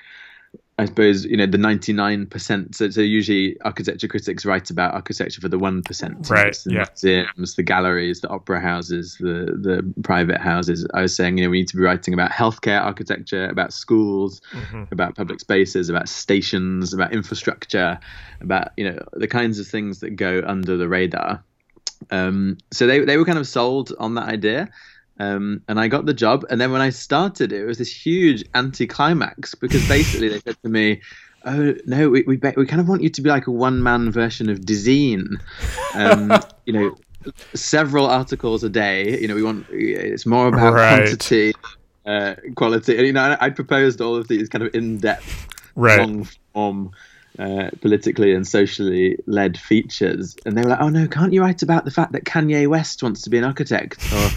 I 0.80 0.86
suppose 0.86 1.26
you 1.26 1.36
know 1.36 1.46
the 1.46 1.58
ninety 1.58 1.92
nine 1.92 2.26
percent. 2.26 2.74
So, 2.76 2.90
so 2.90 3.02
usually 3.02 3.60
architecture 3.62 4.08
critics 4.08 4.46
write 4.46 4.70
about 4.70 4.94
architecture 4.94 5.42
for 5.42 5.50
the 5.50 5.60
one 5.60 5.84
percent. 5.84 6.30
Right. 6.30 6.58
The 6.66 6.74
yeah. 6.74 6.86
museums, 6.88 7.56
the 7.56 7.64
galleries, 7.64 8.22
the 8.22 8.30
opera 8.30 8.62
houses, 8.62 9.18
the 9.20 9.58
the 9.62 9.94
private 10.04 10.40
houses. 10.40 10.88
I 10.94 11.02
was 11.02 11.14
saying 11.14 11.38
you 11.38 11.44
know 11.44 11.50
we 11.50 11.60
need 11.60 11.68
to 11.70 11.78
be 11.78 11.84
writing 11.84 12.14
about 12.14 12.32
healthcare 12.32 12.82
architecture, 12.82 13.50
about 13.50 13.74
schools, 13.74 14.42
mm-hmm. 14.54 14.86
about 14.92 15.16
public 15.16 15.42
spaces, 15.42 15.90
about 15.90 16.08
stations, 16.08 16.94
about 16.94 17.12
infrastructure, 17.12 18.00
about 18.40 18.70
you 18.78 18.90
know 18.90 19.04
the 19.14 19.28
kinds 19.28 19.60
of 19.60 19.68
things 19.68 20.00
that 20.00 20.12
go 20.12 20.42
under 20.48 20.78
the 20.78 20.88
radar. 20.88 21.44
Um, 22.10 22.58
so 22.72 22.88
they 22.88 23.00
they 23.02 23.18
were 23.18 23.26
kind 23.26 23.40
of 23.40 23.48
sold 23.48 23.94
on 24.00 24.16
that 24.16 24.30
idea. 24.30 24.70
Um, 25.20 25.62
and 25.68 25.80
I 25.80 25.90
got 25.90 26.06
the 26.06 26.14
job. 26.14 26.46
And 26.50 26.60
then 26.60 26.72
when 26.72 26.82
I 26.82 26.90
started, 26.90 27.52
it 27.52 27.66
was 27.66 27.78
this 27.78 27.92
huge 27.92 28.44
anticlimax 28.56 29.54
because 29.54 29.86
basically 29.88 30.30
they 30.30 30.40
said 30.40 30.58
to 30.64 30.70
me, 30.70 31.02
"Oh 31.46 31.76
no, 31.86 32.10
we 32.10 32.24
we, 32.24 32.38
be- 32.38 32.54
we 32.56 32.66
kind 32.66 32.80
of 32.80 32.88
want 32.88 33.04
you 33.04 33.10
to 33.10 33.22
be 33.22 33.30
like 33.30 33.48
a 33.48 33.52
one 33.52 33.84
man 33.84 34.12
version 34.12 34.50
of 34.50 34.62
Dezeen." 34.62 35.42
Um, 35.94 36.32
you 36.66 36.74
know, 36.74 36.98
several 37.54 38.06
articles 38.06 38.64
a 38.64 38.70
day. 38.70 39.20
You 39.20 39.28
know, 39.28 39.36
we 39.36 39.44
want 39.44 39.68
it's 39.70 40.26
more 40.26 40.48
about 40.48 40.74
right. 40.74 41.02
quantity, 41.02 41.54
uh, 42.06 42.36
quality. 42.56 42.98
And 42.98 43.06
you 43.06 43.14
know, 43.14 43.22
I, 43.22 43.48
I 43.48 43.50
proposed 43.50 44.00
all 44.00 44.16
of 44.16 44.30
these 44.30 44.48
kind 44.48 44.64
of 44.64 44.74
in 44.74 44.98
depth, 44.98 45.48
right. 45.76 46.00
long 46.00 46.28
form. 46.54 46.92
Uh, 47.38 47.70
politically 47.82 48.34
and 48.34 48.46
socially 48.46 49.18
led 49.26 49.58
features, 49.58 50.36
and 50.46 50.58
they 50.58 50.62
were 50.62 50.72
like, 50.72 50.82
"Oh 50.82 50.90
no, 50.90 51.08
can't 51.08 51.32
you 51.32 51.40
write 51.40 51.62
about 51.62 51.86
the 51.86 51.92
fact 51.92 52.12
that 52.12 52.26
Kanye 52.26 52.68
West 52.68 53.02
wants 53.02 53.22
to 53.22 53.30
be 53.30 53.38
an 53.38 53.46
architect?" 53.46 54.12
Or 54.12 54.30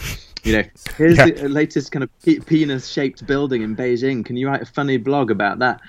you 0.42 0.52
know, 0.54 0.64
here's 0.96 1.16
yeah. 1.16 1.30
the 1.30 1.48
latest 1.48 1.92
kind 1.92 2.02
of 2.02 2.10
penis-shaped 2.46 3.26
building 3.26 3.62
in 3.62 3.76
Beijing. 3.76 4.24
Can 4.24 4.36
you 4.36 4.48
write 4.48 4.62
a 4.62 4.66
funny 4.66 4.96
blog 4.96 5.30
about 5.30 5.60
that? 5.60 5.80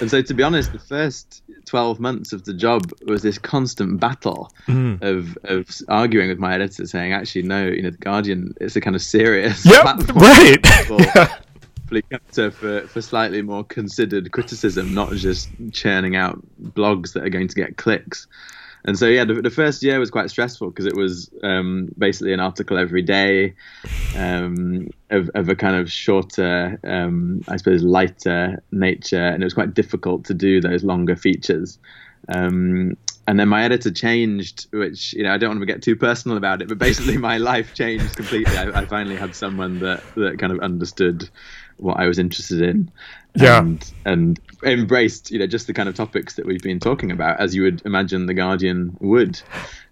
And 0.00 0.10
so, 0.10 0.22
to 0.22 0.34
be 0.34 0.42
honest, 0.42 0.72
the 0.72 0.78
first 0.78 1.42
twelve 1.64 1.98
months 1.98 2.32
of 2.32 2.44
the 2.44 2.54
job 2.54 2.92
was 3.06 3.22
this 3.22 3.38
constant 3.38 3.98
battle 3.98 4.52
mm. 4.68 5.02
of 5.02 5.36
of 5.44 5.68
arguing 5.88 6.28
with 6.28 6.38
my 6.38 6.54
editor, 6.54 6.86
saying, 6.86 7.12
"Actually, 7.12 7.42
no, 7.42 7.66
you 7.66 7.82
know, 7.82 7.90
the 7.90 7.98
Guardian 7.98 8.54
is 8.60 8.76
a 8.76 8.80
kind 8.80 8.94
of 8.94 9.02
serious 9.02 9.66
yep, 9.66 9.82
platform 9.82 10.18
right." 10.18 11.30
for, 12.50 12.80
for 12.88 13.00
slightly 13.00 13.42
more 13.42 13.62
considered 13.64 14.32
criticism, 14.32 14.92
not 14.92 15.12
just 15.12 15.48
churning 15.72 16.16
out 16.16 16.40
blogs 16.60 17.12
that 17.12 17.22
are 17.24 17.28
going 17.28 17.48
to 17.48 17.54
get 17.54 17.76
clicks 17.76 18.26
and 18.86 18.98
so 18.98 19.06
yeah, 19.06 19.24
the, 19.24 19.34
the 19.34 19.50
first 19.50 19.82
year 19.82 19.98
was 19.98 20.10
quite 20.10 20.30
stressful 20.30 20.70
because 20.70 20.86
it 20.86 20.94
was 20.94 21.28
um, 21.42 21.88
basically 21.98 22.32
an 22.32 22.40
article 22.40 22.78
every 22.78 23.02
day 23.02 23.54
um, 24.16 24.88
of, 25.10 25.28
of, 25.34 25.48
a 25.48 25.56
kind 25.56 25.76
of 25.76 25.90
shorter, 25.90 26.78
um, 26.84 27.42
I 27.48 27.56
suppose, 27.56 27.82
lighter 27.82 28.62
nature, 28.70 29.26
and 29.26 29.42
it 29.42 29.46
was 29.46 29.54
quite 29.54 29.74
difficult 29.74 30.24
to 30.26 30.34
do 30.34 30.60
those 30.60 30.84
longer 30.84 31.16
features. 31.16 31.78
Um, 32.28 32.96
and 33.28 33.40
then 33.40 33.48
my 33.48 33.64
editor 33.64 33.90
changed, 33.90 34.68
which 34.72 35.12
you 35.14 35.24
know 35.24 35.34
I 35.34 35.38
don't 35.38 35.50
want 35.50 35.60
to 35.60 35.66
get 35.66 35.82
too 35.82 35.96
personal 35.96 36.36
about 36.36 36.62
it, 36.62 36.68
but 36.68 36.78
basically 36.78 37.16
my 37.18 37.38
life 37.38 37.74
changed 37.74 38.14
completely. 38.16 38.56
I, 38.56 38.82
I 38.82 38.84
finally 38.86 39.16
had 39.16 39.34
someone 39.34 39.80
that 39.80 40.02
that 40.14 40.38
kind 40.38 40.52
of 40.52 40.60
understood 40.60 41.28
what 41.78 41.98
I 41.98 42.06
was 42.06 42.18
interested 42.18 42.62
in, 42.62 42.90
yeah. 43.34 43.58
and 43.58 43.92
and 44.04 44.40
embraced 44.64 45.30
you 45.30 45.38
know 45.38 45.46
just 45.46 45.66
the 45.66 45.74
kind 45.74 45.88
of 45.88 45.94
topics 45.94 46.34
that 46.34 46.46
we've 46.46 46.62
been 46.62 46.80
talking 46.80 47.10
about, 47.10 47.40
as 47.40 47.54
you 47.54 47.62
would 47.62 47.82
imagine 47.84 48.26
the 48.26 48.34
Guardian 48.34 48.96
would. 49.00 49.40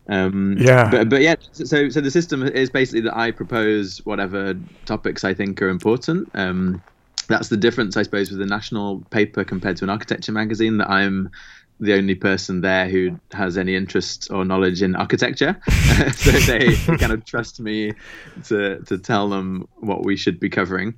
Um, 0.08 0.56
yeah. 0.58 0.90
But 0.90 1.08
but 1.08 1.22
yeah, 1.22 1.36
so 1.52 1.88
so 1.88 2.00
the 2.00 2.10
system 2.10 2.42
is 2.42 2.70
basically 2.70 3.02
that 3.02 3.16
I 3.16 3.30
propose 3.30 4.04
whatever 4.04 4.54
topics 4.84 5.24
I 5.24 5.34
think 5.34 5.60
are 5.62 5.68
important. 5.68 6.28
Um, 6.34 6.82
that's 7.28 7.48
the 7.48 7.56
difference, 7.56 7.96
I 7.96 8.02
suppose, 8.02 8.30
with 8.30 8.40
a 8.40 8.46
national 8.46 9.00
paper 9.10 9.44
compared 9.44 9.78
to 9.78 9.84
an 9.84 9.90
architecture 9.90 10.32
magazine. 10.32 10.78
That 10.78 10.90
I'm 10.90 11.30
the 11.80 11.94
only 11.94 12.14
person 12.14 12.60
there 12.60 12.88
who 12.88 13.18
has 13.32 13.58
any 13.58 13.74
interest 13.74 14.30
or 14.30 14.44
knowledge 14.44 14.82
in 14.82 14.94
architecture. 14.94 15.60
so 16.14 16.30
they 16.30 16.76
kind 16.98 17.12
of 17.12 17.24
trust 17.24 17.60
me 17.60 17.92
to 18.44 18.80
to 18.80 18.98
tell 18.98 19.28
them 19.28 19.66
what 19.76 20.04
we 20.04 20.16
should 20.16 20.38
be 20.38 20.50
covering. 20.50 20.94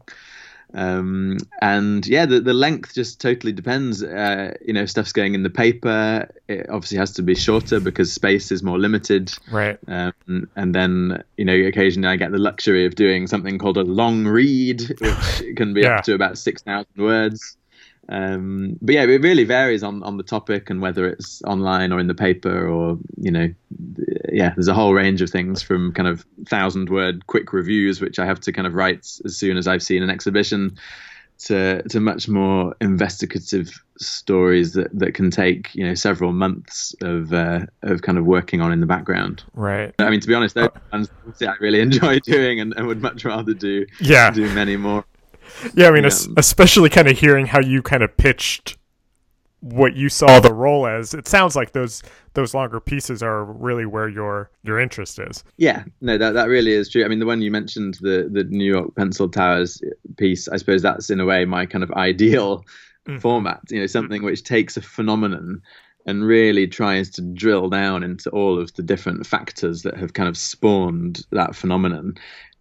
Um, 0.75 1.39
and 1.61 2.07
yeah, 2.07 2.27
the, 2.27 2.41
the 2.41 2.53
length 2.53 2.95
just 2.95 3.21
totally 3.21 3.53
depends. 3.53 4.03
Uh, 4.03 4.55
you 4.65 4.73
know, 4.73 4.87
stuff's 4.87 5.13
going 5.13 5.35
in 5.35 5.43
the 5.43 5.51
paper. 5.51 6.29
It 6.49 6.69
obviously 6.69 6.99
has 6.99 7.13
to 7.13 7.23
be 7.23 7.35
shorter 7.35 7.81
because 7.81 8.13
space 8.13 8.53
is 8.53 8.63
more 8.63 8.79
limited. 8.79 9.33
Right. 9.51 9.79
Um, 9.89 10.49
and 10.57 10.75
then, 10.75 11.23
you 11.37 11.45
know, 11.45 11.55
occasionally 11.55 12.09
I 12.09 12.17
get 12.17 12.33
the 12.33 12.39
luxury 12.39 12.87
of 12.87 12.95
doing 12.95 13.27
something 13.27 13.59
called 13.59 13.79
a 13.79 13.85
long 13.85 14.27
read, 14.27 14.83
which 15.01 15.43
can 15.57 15.73
be 15.75 15.83
yeah. 15.83 15.97
up 15.97 16.05
to 16.05 16.15
about 16.15 16.39
6,000 16.39 16.87
words. 16.97 17.57
Um, 18.09 18.79
but 18.81 18.95
yeah, 18.95 19.03
it 19.03 19.23
really 19.23 19.45
varies 19.45 19.83
on, 19.83 20.03
on 20.03 20.17
the 20.17 20.23
topic 20.23 20.71
and 20.71 20.81
whether 20.81 21.09
it's 21.09 21.43
online 21.43 21.93
or 21.93 21.99
in 21.99 22.07
the 22.07 22.15
paper 22.15 22.69
or, 22.69 22.99
you 23.17 23.31
know, 23.31 23.53
yeah, 24.33 24.53
there's 24.55 24.69
a 24.69 24.75
whole 24.75 24.95
range 24.95 25.23
of 25.23 25.31
things 25.31 25.63
from 25.63 25.93
kind 25.93 26.09
of 26.09 26.25
thousand 26.47 26.89
word 26.89 27.27
quick 27.27 27.53
reviews, 27.53 28.01
which 28.01 28.19
I 28.19 28.27
have 28.27 28.41
to 28.41 28.53
kind 28.53 28.67
of 28.67 28.75
write 28.75 29.07
as 29.25 29.37
soon 29.37 29.57
as 29.57 29.67
I've 29.67 29.83
seen 29.83 30.03
an 30.03 30.11
exhibition, 30.11 30.79
to 31.39 31.83
to 31.83 32.01
much 32.01 32.29
more 32.29 32.75
investigative 32.81 33.83
stories 33.99 34.73
that, 34.73 34.97
that 34.99 35.15
can 35.15 35.31
take 35.31 35.75
you 35.75 35.87
know 35.87 35.95
several 35.95 36.33
months 36.33 36.95
of 37.03 37.33
uh, 37.33 37.61
of 37.83 38.03
kind 38.03 38.19
of 38.19 38.25
working 38.25 38.61
on 38.61 38.73
in 38.73 38.81
the 38.81 38.87
background. 38.87 39.45
Right. 39.55 39.95
I 39.99 40.11
mean, 40.11 40.21
to 40.21 40.29
be 40.29 40.35
honest, 40.35 40.55
those 40.55 40.71
ones 40.93 41.11
I 41.43 41.55
really 41.61 41.81
enjoy 41.89 42.21
doing 42.21 42.61
and, 42.61 42.75
and 42.77 42.87
would 42.87 43.03
much 43.03 43.25
rather 43.25 43.55
do 43.55 43.87
yeah 44.01 44.31
do 44.31 44.53
many 44.55 44.77
more. 44.77 45.05
Yeah, 45.75 45.89
I 45.89 45.91
mean, 45.91 46.05
yeah. 46.05 46.11
especially 46.37 46.91
kind 46.91 47.09
of 47.09 47.19
hearing 47.19 47.47
how 47.47 47.61
you 47.61 47.83
kind 47.83 48.03
of 48.03 48.17
pitched 48.17 48.77
what 49.61 49.97
you 49.97 50.09
saw 50.09 50.41
the 50.41 50.53
role 50.53 50.87
as. 50.87 51.15
It 51.15 51.27
sounds 51.27 51.57
like 51.57 51.73
those 51.73 52.03
those 52.35 52.55
longer 52.55 52.81
pieces 52.81 53.23
are 53.23 53.45
really 53.45 53.87
where 53.87 54.09
your 54.09 54.51
your 54.63 54.79
interest 54.79 55.19
is. 55.19 55.43
Yeah, 55.57 55.85
no, 56.01 56.19
that 56.19 56.33
that 56.33 56.49
really 56.49 56.73
is 56.73 56.89
true. 56.91 57.05
I 57.05 57.09
mean, 57.09 57.19
the 57.19 57.27
one 57.27 57.43
you 57.43 57.51
mentioned, 57.51 57.99
the 58.01 58.29
the 58.31 58.45
New 58.45 58.71
York 58.71 58.95
Pencil 58.97 59.29
Towers 59.29 59.81
piece, 60.17 60.49
I 60.49 60.57
suppose 60.57 60.83
that's 60.83 61.11
in 61.11 61.21
a 61.21 61.25
way 61.25 61.45
my 61.45 61.67
kind 61.67 61.85
of 61.85 61.91
ideal 61.93 62.65
mm. 63.09 63.21
format. 63.21 63.61
You 63.71 63.81
know, 63.81 63.87
something 63.87 64.23
which 64.23 64.45
takes 64.45 64.77
a 64.77 64.83
phenomenon 64.83 65.63
and 66.07 66.25
really 66.25 66.69
tries 66.69 67.11
to 67.11 67.21
drill 67.21 67.69
down 67.69 68.05
into 68.05 68.31
all 68.31 68.61
of 68.61 68.73
the 68.75 68.83
different 68.83 69.27
factors 69.27 69.83
that 69.83 69.97
have 69.97 70.13
kind 70.13 70.29
of 70.29 70.39
spawned 70.39 71.27
that 71.33 71.57
phenomenon 71.57 72.17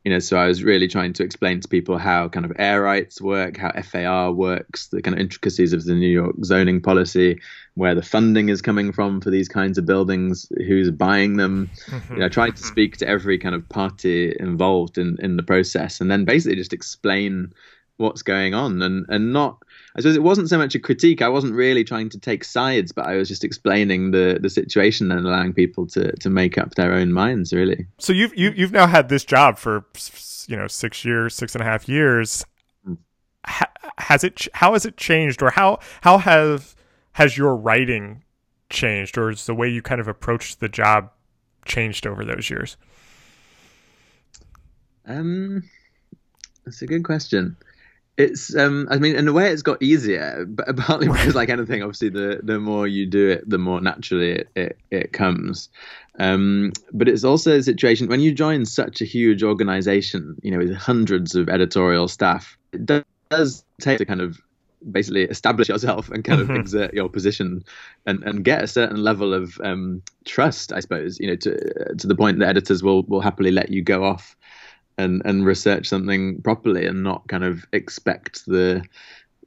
you 0.05 0.11
know, 0.11 0.19
so 0.19 0.37
I 0.37 0.45
was 0.45 0.63
really 0.63 0.87
trying 0.87 1.13
to 1.13 1.23
explain 1.23 1.59
to 1.61 1.67
people 1.67 1.97
how 1.97 2.29
kind 2.29 2.45
of 2.45 2.53
air 2.59 2.83
rights 2.83 3.19
work, 3.19 3.57
how 3.57 3.71
FAR 3.81 4.31
works, 4.31 4.87
the 4.87 5.01
kind 5.01 5.15
of 5.15 5.19
intricacies 5.19 5.73
of 5.73 5.83
the 5.83 5.95
New 5.95 6.07
York 6.07 6.35
zoning 6.43 6.79
policy, 6.79 7.41
where 7.73 7.95
the 7.95 8.03
funding 8.03 8.49
is 8.49 8.61
coming 8.61 8.91
from 8.91 9.19
for 9.19 9.31
these 9.31 9.49
kinds 9.49 9.79
of 9.79 9.87
buildings, 9.87 10.47
who's 10.67 10.91
buying 10.91 11.37
them. 11.37 11.71
Mm-hmm. 11.87 12.13
You 12.13 12.19
know, 12.19 12.27
I 12.27 12.29
tried 12.29 12.55
to 12.55 12.63
speak 12.63 12.97
to 12.97 13.07
every 13.07 13.39
kind 13.39 13.55
of 13.55 13.67
party 13.67 14.35
involved 14.39 14.99
in, 14.99 15.17
in 15.21 15.37
the 15.37 15.43
process 15.43 15.99
and 15.99 16.11
then 16.11 16.23
basically 16.23 16.55
just 16.55 16.71
explain 16.71 17.51
what's 17.97 18.21
going 18.21 18.53
on 18.53 18.81
and 18.81 19.05
and 19.07 19.31
not 19.31 19.63
I 19.95 20.01
suppose 20.01 20.17
it 20.17 20.23
wasn't 20.23 20.49
so 20.49 20.57
much 20.57 20.75
a 20.75 20.79
critique. 20.79 21.21
I 21.21 21.29
wasn't 21.29 21.53
really 21.53 21.85
trying 21.85 22.09
to 22.09 22.19
take 22.19 22.43
sides, 22.43 22.91
but 22.91 23.05
I 23.05 23.15
was 23.15 23.29
just 23.29 23.45
explaining 23.45 24.11
the 24.11 24.37
the 24.41 24.49
situation 24.49 25.11
and 25.11 25.25
allowing 25.25 25.53
people 25.53 25.87
to 25.87 26.11
to 26.11 26.29
make 26.29 26.57
up 26.57 26.75
their 26.75 26.93
own 26.93 27.13
minds. 27.13 27.53
Really. 27.53 27.87
So 27.97 28.11
you've 28.11 28.35
you, 28.35 28.47
have 28.47 28.57
you 28.57 28.65
have 28.65 28.73
now 28.73 28.87
had 28.87 29.07
this 29.07 29.23
job 29.23 29.57
for 29.57 29.85
you 30.47 30.57
know 30.57 30.67
six 30.67 31.05
years, 31.05 31.33
six 31.33 31.55
and 31.55 31.61
a 31.61 31.65
half 31.65 31.87
years. 31.87 32.45
Hmm. 32.83 32.95
has 33.97 34.25
it? 34.25 34.47
How 34.53 34.73
has 34.73 34.85
it 34.85 34.97
changed, 34.97 35.41
or 35.41 35.51
how 35.51 35.79
how 36.01 36.17
have 36.17 36.75
has 37.13 37.37
your 37.37 37.55
writing 37.55 38.23
changed, 38.69 39.17
or 39.17 39.29
is 39.29 39.45
the 39.45 39.55
way 39.55 39.69
you 39.69 39.81
kind 39.81 40.01
of 40.01 40.09
approached 40.09 40.59
the 40.59 40.67
job 40.67 41.09
changed 41.63 42.05
over 42.05 42.25
those 42.25 42.49
years? 42.49 42.75
Um, 45.07 45.63
that's 46.65 46.81
a 46.81 46.87
good 46.87 47.05
question. 47.05 47.55
It's, 48.18 48.55
um, 48.55 48.88
I 48.89 48.97
mean, 48.97 49.16
in 49.16 49.28
a 49.28 49.34
way, 49.34 49.51
it's 49.51 49.61
got 49.61 49.82
easier, 49.84 50.45
but 50.47 50.78
partly 50.78 51.07
because, 51.07 51.36
like 51.36 51.49
anything, 51.49 51.82
obviously, 51.84 52.09
the 52.09 52.39
the 52.43 52.59
more 52.59 52.88
you 52.88 53.05
do 53.05 53.30
it, 53.30 53.49
the 53.49 53.57
more 53.57 53.82
naturally 53.82 54.32
it 54.32 54.49
it, 54.55 54.78
it 54.89 55.13
comes. 55.13 55.70
Um, 56.18 56.72
but 56.93 57.09
it's 57.09 57.26
also 57.26 57.57
a 57.57 57.63
situation 57.63 58.07
when 58.07 58.22
you 58.22 58.32
join 58.32 58.66
such 58.66 59.01
a 59.01 59.05
huge 59.05 59.43
organization, 59.43 60.38
you 60.41 60.51
know, 60.51 60.59
with 60.59 60.74
hundreds 60.74 61.36
of 61.36 61.49
editorial 61.49 62.07
staff, 62.07 62.57
it 62.72 62.86
does 63.30 63.66
take 63.82 63.97
to 63.97 64.05
kind 64.05 64.22
of 64.22 64.39
basically 64.91 65.24
establish 65.24 65.70
yourself 65.70 66.09
and 66.09 66.24
kind 66.24 66.41
of 66.41 66.47
mm-hmm. 66.47 66.59
exert 66.59 66.93
your 66.93 67.09
position 67.09 67.63
and, 68.05 68.24
and 68.24 68.45
get 68.45 68.63
a 68.63 68.68
certain 68.68 69.03
level 69.03 69.34
of 69.34 69.59
um, 69.63 70.01
trust, 70.26 70.72
I 70.72 70.80
suppose, 70.80 71.20
you 71.20 71.28
know, 71.28 71.36
to 71.36 71.95
to 71.95 72.07
the 72.07 72.16
point 72.16 72.39
that 72.39 72.49
editors 72.49 72.84
will 72.84 73.03
will 73.03 73.22
happily 73.22 73.51
let 73.51 73.70
you 73.72 73.82
go 73.82 74.03
off 74.03 74.36
and 74.97 75.21
and 75.25 75.45
research 75.45 75.87
something 75.87 76.41
properly 76.41 76.85
and 76.85 77.03
not 77.03 77.27
kind 77.27 77.43
of 77.43 77.65
expect 77.73 78.45
the 78.45 78.83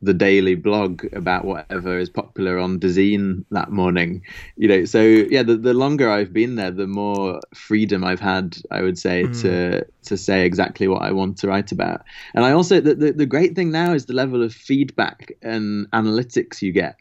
the 0.00 0.14
daily 0.14 0.54
blog 0.54 1.04
about 1.12 1.44
whatever 1.44 1.98
is 1.98 2.08
popular 2.08 2.58
on 2.58 2.78
Dezeen 2.78 3.44
that 3.50 3.72
morning. 3.72 4.22
You 4.56 4.68
know, 4.68 4.84
so 4.84 5.02
yeah, 5.02 5.42
the, 5.42 5.56
the 5.56 5.74
longer 5.74 6.08
I've 6.08 6.32
been 6.32 6.54
there, 6.54 6.70
the 6.70 6.86
more 6.86 7.40
freedom 7.52 8.04
I've 8.04 8.20
had, 8.20 8.58
I 8.70 8.82
would 8.82 8.98
say, 8.98 9.24
mm. 9.24 9.42
to 9.42 9.84
to 10.04 10.16
say 10.16 10.44
exactly 10.44 10.86
what 10.88 11.02
I 11.02 11.10
want 11.12 11.38
to 11.38 11.48
write 11.48 11.72
about. 11.72 12.02
And 12.34 12.44
I 12.44 12.52
also 12.52 12.80
the, 12.80 12.94
the, 12.94 13.12
the 13.12 13.26
great 13.26 13.56
thing 13.56 13.70
now 13.70 13.92
is 13.92 14.06
the 14.06 14.14
level 14.14 14.42
of 14.42 14.54
feedback 14.54 15.32
and 15.42 15.90
analytics 15.90 16.62
you 16.62 16.72
get. 16.72 16.96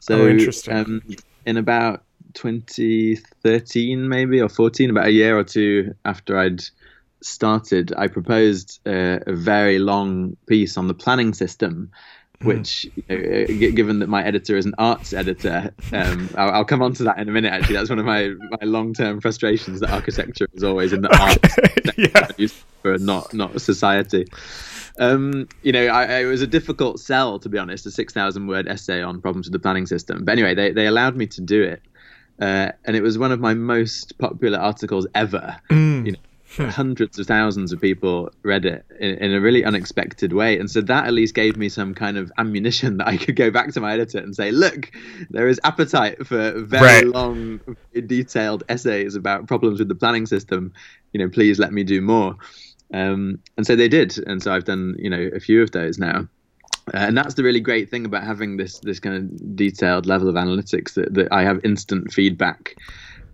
So 0.00 0.22
oh, 0.22 0.28
interesting. 0.28 0.74
Um, 0.74 1.02
in 1.44 1.56
about 1.56 2.04
2013 2.34 4.08
maybe 4.08 4.40
or 4.40 4.48
14 4.48 4.90
about 4.90 5.06
a 5.06 5.12
year 5.12 5.36
or 5.36 5.44
two 5.44 5.94
after 6.04 6.38
I'd 6.38 6.62
started, 7.24 7.92
I 7.96 8.08
proposed 8.08 8.80
a, 8.86 9.22
a 9.26 9.32
very 9.34 9.78
long 9.78 10.36
piece 10.46 10.76
on 10.76 10.88
the 10.88 10.94
planning 10.94 11.34
system 11.34 11.90
hmm. 12.40 12.48
which 12.48 12.84
you 12.94 13.04
know, 13.08 13.72
given 13.72 14.00
that 14.00 14.08
my 14.08 14.24
editor 14.24 14.56
is 14.56 14.66
an 14.66 14.74
arts 14.78 15.12
editor 15.12 15.72
um, 15.92 16.28
I'll, 16.36 16.50
I'll, 16.50 16.64
come 16.64 16.82
on 16.82 16.92
to 16.94 17.04
that 17.04 17.18
in 17.18 17.28
a 17.28 17.32
minute 17.32 17.52
actually 17.52 17.76
that's 17.76 17.90
one 17.90 17.98
of 17.98 18.04
my, 18.04 18.34
my 18.50 18.58
long-term 18.62 19.20
frustrations 19.20 19.80
that 19.80 19.90
architecture 19.90 20.46
is 20.54 20.62
always 20.62 20.92
in 20.92 21.02
the 21.02 21.08
okay. 21.08 21.22
arts 21.22 22.38
yeah. 22.38 22.46
for 22.82 22.98
not 22.98 23.32
not 23.32 23.60
society 23.60 24.26
um, 24.98 25.48
you 25.62 25.72
know 25.72 25.86
I, 25.86 26.20
it 26.20 26.24
was 26.26 26.42
a 26.42 26.46
difficult 26.46 27.00
sell 27.00 27.38
to 27.38 27.48
be 27.48 27.58
honest 27.58 27.86
a 27.86 27.90
6000 27.90 28.46
word 28.46 28.68
essay 28.68 29.02
on 29.02 29.20
problems 29.20 29.46
with 29.46 29.52
the 29.52 29.58
planning 29.58 29.86
system 29.86 30.24
but 30.24 30.32
anyway 30.32 30.54
they, 30.54 30.72
they 30.72 30.86
allowed 30.86 31.16
me 31.16 31.26
to 31.28 31.40
do 31.40 31.62
it 31.62 31.82
uh, 32.40 32.72
and 32.84 32.96
it 32.96 33.02
was 33.02 33.18
one 33.18 33.30
of 33.30 33.40
my 33.40 33.54
most 33.54 34.18
popular 34.18 34.58
articles 34.58 35.06
ever 35.14 35.56
mm. 35.70 36.06
you 36.06 36.12
know. 36.12 36.18
Hundreds 36.56 37.18
of 37.18 37.26
thousands 37.26 37.72
of 37.72 37.80
people 37.80 38.30
read 38.42 38.64
it 38.64 38.84
in, 39.00 39.16
in, 39.18 39.34
a 39.34 39.40
really 39.40 39.64
unexpected 39.64 40.32
way. 40.32 40.58
And 40.58 40.70
so 40.70 40.80
that 40.82 41.06
at 41.06 41.12
least 41.12 41.34
gave 41.34 41.56
me 41.56 41.68
some 41.68 41.94
kind 41.94 42.18
of 42.18 42.30
ammunition 42.38 42.98
that 42.98 43.08
I 43.08 43.16
could 43.16 43.36
go 43.36 43.50
back 43.50 43.72
to 43.72 43.80
my 43.80 43.92
editor 43.92 44.18
and 44.18 44.34
say, 44.34 44.50
look, 44.50 44.90
there 45.30 45.48
is 45.48 45.60
appetite 45.64 46.26
for 46.26 46.52
very 46.60 47.06
right. 47.06 47.06
long, 47.06 47.60
detailed 48.06 48.64
essays 48.68 49.14
about 49.14 49.46
problems 49.46 49.78
with 49.78 49.88
the 49.88 49.94
planning 49.94 50.26
system. 50.26 50.72
You 51.12 51.20
know, 51.20 51.28
please 51.28 51.58
let 51.58 51.72
me 51.72 51.84
do 51.84 52.00
more. 52.00 52.36
Um, 52.92 53.38
and 53.56 53.66
so 53.66 53.74
they 53.74 53.88
did. 53.88 54.18
And 54.26 54.42
so 54.42 54.52
I've 54.52 54.64
done, 54.64 54.96
you 54.98 55.10
know, 55.10 55.30
a 55.34 55.40
few 55.40 55.62
of 55.62 55.70
those 55.70 55.98
now. 55.98 56.28
Uh, 56.92 56.98
and 56.98 57.16
that's 57.16 57.34
the 57.34 57.44
really 57.44 57.60
great 57.60 57.90
thing 57.90 58.04
about 58.04 58.24
having 58.24 58.56
this 58.56 58.80
this 58.80 58.98
kind 58.98 59.16
of 59.16 59.56
detailed 59.56 60.04
level 60.04 60.28
of 60.28 60.34
analytics 60.34 60.94
that, 60.94 61.14
that 61.14 61.28
I 61.30 61.44
have 61.44 61.64
instant 61.64 62.12
feedback 62.12 62.74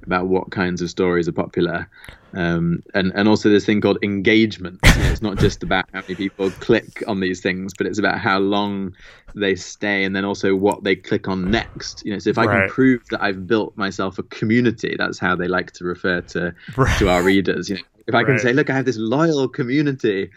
about 0.08 0.26
what 0.26 0.50
kinds 0.50 0.80
of 0.80 0.88
stories 0.88 1.28
are 1.28 1.32
popular. 1.32 1.86
Um, 2.32 2.82
and, 2.94 3.12
and 3.14 3.28
also 3.28 3.50
this 3.50 3.66
thing 3.66 3.82
called 3.82 3.98
engagement. 4.02 4.78
You 4.82 5.02
know, 5.02 5.10
it's 5.10 5.20
not 5.22 5.38
just 5.38 5.62
about 5.62 5.84
how 5.92 6.00
many 6.00 6.14
people 6.14 6.50
click 6.52 7.02
on 7.06 7.20
these 7.20 7.42
things, 7.42 7.74
but 7.76 7.86
it's 7.86 7.98
about 7.98 8.18
how 8.18 8.38
long 8.38 8.94
they 9.34 9.54
stay 9.54 10.04
and 10.04 10.16
then 10.16 10.24
also 10.24 10.56
what 10.56 10.82
they 10.82 10.96
click 10.96 11.28
on 11.28 11.50
next. 11.50 12.04
You 12.06 12.12
know, 12.12 12.18
so 12.18 12.30
if 12.30 12.38
I 12.38 12.46
right. 12.46 12.60
can 12.60 12.68
prove 12.70 13.06
that 13.10 13.22
I've 13.22 13.46
built 13.46 13.76
myself 13.76 14.18
a 14.18 14.22
community, 14.22 14.96
that's 14.96 15.18
how 15.18 15.36
they 15.36 15.46
like 15.46 15.72
to 15.72 15.84
refer 15.84 16.22
to 16.22 16.54
right. 16.76 16.98
to 16.98 17.10
our 17.10 17.22
readers. 17.22 17.68
You 17.68 17.76
know, 17.76 17.82
if 18.06 18.14
I 18.14 18.24
can 18.24 18.32
right. 18.32 18.40
say, 18.40 18.52
look, 18.54 18.70
I 18.70 18.76
have 18.76 18.86
this 18.86 18.96
loyal 18.98 19.46
community 19.46 20.30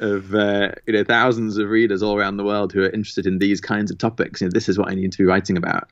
of 0.00 0.34
uh, 0.34 0.70
you 0.86 0.94
know 0.94 1.04
thousands 1.04 1.58
of 1.58 1.68
readers 1.68 2.02
all 2.02 2.16
around 2.16 2.38
the 2.38 2.44
world 2.44 2.72
who 2.72 2.82
are 2.82 2.90
interested 2.90 3.26
in 3.26 3.38
these 3.38 3.60
kinds 3.60 3.90
of 3.90 3.98
topics. 3.98 4.40
You 4.40 4.46
know, 4.46 4.52
this 4.52 4.70
is 4.70 4.78
what 4.78 4.90
I 4.90 4.94
need 4.94 5.12
to 5.12 5.18
be 5.18 5.24
writing 5.24 5.58
about. 5.58 5.88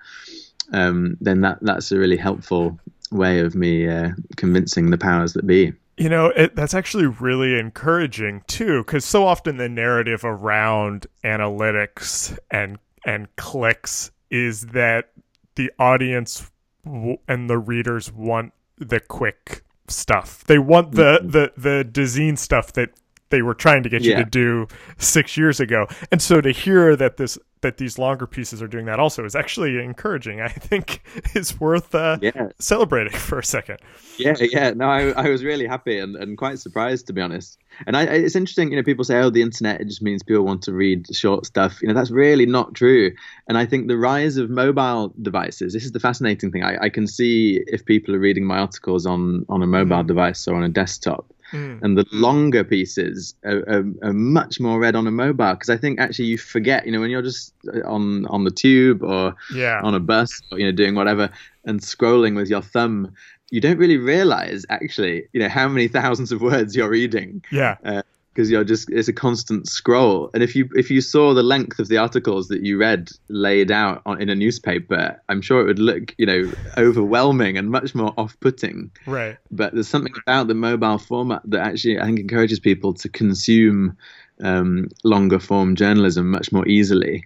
Um, 0.73 1.17
then 1.21 1.43
that 1.43 1.59
that's 1.63 1.93
a 1.93 1.99
really 1.99 2.17
helpful 2.17 2.79
way 3.11 3.41
of 3.41 3.55
me 3.55 3.89
uh, 3.89 4.11
convincing 4.37 4.91
the 4.91 4.99
powers 4.99 5.33
that 5.35 5.47
be. 5.47 5.73
You 5.97 6.11
know, 6.11 6.27
it, 6.27 6.55
that's 6.55 6.75
actually 6.75 7.07
really 7.07 7.59
encouraging 7.59 8.43
too, 8.47 8.85
because 8.85 9.05
so 9.05 9.27
often 9.27 9.57
the 9.57 9.69
narrative 9.69 10.25
around 10.25 11.07
analytics 11.25 12.37
and 12.51 12.79
and 13.05 13.35
clicks 13.37 14.11
is 14.31 14.67
that 14.69 15.11
the 15.55 15.71
audience 15.79 16.51
w- 16.85 17.19
and 17.29 17.49
the 17.49 17.57
readers 17.59 18.13
want 18.13 18.53
the 18.77 19.01
quick 19.01 19.63
stuff. 19.89 20.45
They 20.45 20.59
want 20.59 20.93
the 20.93 21.21
mm-hmm. 21.23 21.31
the 21.31 21.53
the 21.57 21.89
Dezeen 21.91 22.37
stuff 22.37 22.73
that 22.75 22.91
they 23.31 23.43
were 23.43 23.55
trying 23.55 23.83
to 23.83 23.89
get 23.89 24.03
you 24.03 24.15
to 24.15 24.25
do 24.25 24.69
six 24.99 25.37
years 25.37 25.61
ago. 25.61 25.87
And 26.13 26.23
so 26.23 26.41
to 26.41 26.51
hear 26.51 26.97
that 26.97 27.17
this 27.17 27.39
that 27.63 27.79
these 27.79 27.99
longer 27.99 28.27
pieces 28.27 28.63
are 28.63 28.69
doing 28.69 28.85
that 28.87 29.01
also 29.01 29.25
is 29.25 29.35
actually 29.35 29.83
encouraging. 29.83 30.41
I 30.41 30.49
think 30.49 31.03
is 31.35 31.59
worth 31.59 31.95
uh, 31.95 32.19
yeah. 32.23 32.49
celebrating 32.59 33.19
for 33.19 33.39
a 33.39 33.45
second. 33.45 33.79
Yeah, 34.19 34.35
yeah. 34.39 34.71
No, 34.71 34.87
I, 34.87 35.09
I 35.11 35.29
was 35.31 35.43
really 35.43 35.67
happy 35.67 35.99
and, 35.99 36.15
and 36.17 36.39
quite 36.39 36.59
surprised 36.59 37.07
to 37.09 37.13
be 37.13 37.21
honest. 37.21 37.59
And 37.87 37.97
I, 37.97 38.05
it's 38.05 38.37
interesting, 38.37 38.71
you 38.71 38.77
know, 38.77 38.83
people 38.83 39.05
say, 39.05 39.19
"Oh, 39.19 39.31
the 39.31 39.43
internet 39.43 39.81
it 39.81 39.87
just 39.87 40.01
means 40.01 40.23
people 40.23 40.45
want 40.45 40.63
to 40.63 40.73
read 40.73 41.15
short 41.15 41.45
stuff." 41.45 41.83
You 41.83 41.89
know, 41.89 41.95
that's 41.95 42.11
really 42.11 42.47
not 42.47 42.75
true. 42.75 43.13
And 43.49 43.59
I 43.59 43.67
think 43.67 43.89
the 43.89 43.99
rise 43.99 44.37
of 44.37 44.49
mobile 44.49 45.13
devices. 45.21 45.73
This 45.73 45.85
is 45.85 45.93
the 45.93 46.01
fascinating 46.01 46.53
thing. 46.53 46.63
I, 46.63 46.85
I 46.85 46.89
can 46.89 47.07
see 47.07 47.63
if 47.67 47.85
people 47.85 48.15
are 48.15 48.21
reading 48.21 48.45
my 48.45 48.59
articles 48.59 49.07
on 49.07 49.45
on 49.49 49.63
a 49.63 49.67
mobile 49.67 50.05
mm. 50.05 50.07
device 50.07 50.47
or 50.47 50.55
on 50.55 50.63
a 50.63 50.69
desktop 50.69 51.27
Mm. 51.53 51.83
And 51.83 51.99
the 51.99 52.07
longer 52.13 52.65
pieces 52.65 53.35
are, 53.45 53.59
are, 53.69 53.85
are, 54.03 54.13
much 54.13 54.59
more 54.59 54.79
read 54.81 54.97
on 54.97 55.07
a 55.07 55.11
mobile 55.11 55.55
because 55.55 55.71
I 55.71 55.77
think 55.77 56.01
actually 56.01 56.27
you 56.27 56.39
forget, 56.39 56.87
you 56.87 56.93
know, 56.93 57.01
when 57.01 57.11
you're 57.11 57.23
just 57.23 57.53
on 57.85 58.27
on 58.27 58.45
the 58.45 58.51
tube 58.51 59.03
or 59.03 59.35
yeah. 59.55 59.81
on 59.83 59.95
a 59.95 60.01
bus 60.01 60.43
or 60.51 60.59
you 60.59 60.67
know 60.67 60.73
doing 60.73 60.95
whatever 60.95 61.31
and 61.65 61.81
scrolling 61.81 62.35
with 62.35 62.49
your 62.49 62.63
thumb, 62.63 63.13
you 63.51 63.61
don't 63.61 63.79
really 63.79 63.97
realize 63.97 64.67
actually, 64.71 65.29
you 65.33 65.41
know, 65.41 65.49
how 65.49 65.69
many 65.69 65.89
thousands 65.89 66.33
of 66.33 66.41
words 66.41 66.75
you're 66.75 66.91
reading. 66.91 67.43
Yeah. 67.53 67.77
Uh, 67.85 68.03
because 68.37 68.51
you're 68.51 68.65
just 68.65 68.91
it's 68.91 69.09
a 69.09 69.15
constant 69.15 69.67
scroll. 69.67 70.29
And 70.35 70.43
if 70.43 70.55
you 70.55 70.69
if 70.75 70.91
you 70.91 71.01
saw 71.01 71.33
the 71.33 71.43
length 71.43 71.79
of 71.79 71.89
the 71.89 71.97
articles 71.97 72.49
that 72.49 72.63
you 72.63 72.77
read 72.77 73.09
laid 73.29 73.71
out 73.71 74.03
on, 74.05 74.21
in 74.21 74.29
a 74.29 74.35
newspaper 74.35 75.21
i'm 75.29 75.41
sure 75.41 75.61
it 75.61 75.65
would 75.65 75.79
look 75.79 76.15
you 76.19 76.27
know 76.27 76.53
overwhelming 76.77 77.57
and 77.57 77.71
much 77.71 77.95
more 77.95 78.13
off-putting. 78.19 78.91
Right. 79.07 79.39
But 79.51 79.73
there's 79.73 79.89
something 79.89 80.13
about 80.27 80.49
the 80.49 80.55
mobile 80.55 80.99
format 80.99 81.43
that 81.47 81.67
actually 81.67 81.99
i 81.99 82.05
think 82.05 82.21
encourages 82.21 82.61
people 82.61 82.93
to 82.95 83.09
consume 83.09 83.97
um, 84.43 84.89
longer 85.03 85.39
form 85.39 85.77
journalism 85.77 86.31
much 86.31 86.53
more 86.53 86.69
easily 86.69 87.25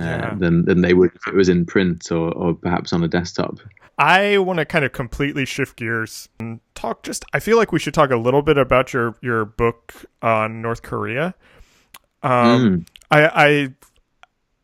uh, 0.00 0.04
yeah. 0.04 0.34
than 0.36 0.64
than 0.64 0.80
they 0.80 0.94
would 0.94 1.10
if 1.14 1.26
it 1.26 1.34
was 1.34 1.48
in 1.48 1.66
print 1.66 2.10
or, 2.10 2.32
or 2.32 2.54
perhaps 2.54 2.92
on 2.92 3.02
a 3.04 3.08
desktop 3.08 3.58
I 4.00 4.38
want 4.38 4.58
to 4.58 4.64
kind 4.64 4.82
of 4.84 4.92
completely 4.92 5.44
shift 5.44 5.76
gears 5.76 6.30
and 6.38 6.60
talk 6.74 7.02
just 7.02 7.24
I 7.34 7.38
feel 7.38 7.58
like 7.58 7.70
we 7.70 7.78
should 7.78 7.92
talk 7.92 8.10
a 8.10 8.16
little 8.16 8.40
bit 8.40 8.56
about 8.56 8.94
your 8.94 9.14
your 9.20 9.44
book 9.44 9.94
on 10.22 10.62
North 10.62 10.82
Korea. 10.82 11.34
Um 12.22 12.60
mm. 12.60 12.88
I 13.10 13.26
I 13.26 13.74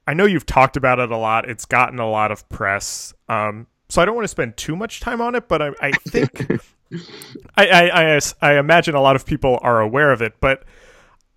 I 0.06 0.14
know 0.14 0.24
you've 0.24 0.46
talked 0.46 0.78
about 0.78 1.00
it 1.00 1.10
a 1.10 1.16
lot. 1.18 1.48
It's 1.48 1.66
gotten 1.66 1.98
a 1.98 2.08
lot 2.08 2.32
of 2.32 2.48
press. 2.48 3.12
Um 3.28 3.66
so 3.90 4.00
I 4.00 4.06
don't 4.06 4.14
want 4.14 4.24
to 4.24 4.28
spend 4.28 4.56
too 4.56 4.74
much 4.74 5.00
time 5.00 5.20
on 5.20 5.34
it, 5.34 5.48
but 5.48 5.62
I, 5.62 5.70
I 5.80 5.92
think 5.92 6.50
I, 7.56 7.66
I, 7.66 8.16
I, 8.16 8.20
I 8.40 8.58
imagine 8.58 8.94
a 8.94 9.00
lot 9.00 9.16
of 9.16 9.26
people 9.26 9.58
are 9.62 9.80
aware 9.80 10.12
of 10.12 10.22
it, 10.22 10.40
but 10.40 10.64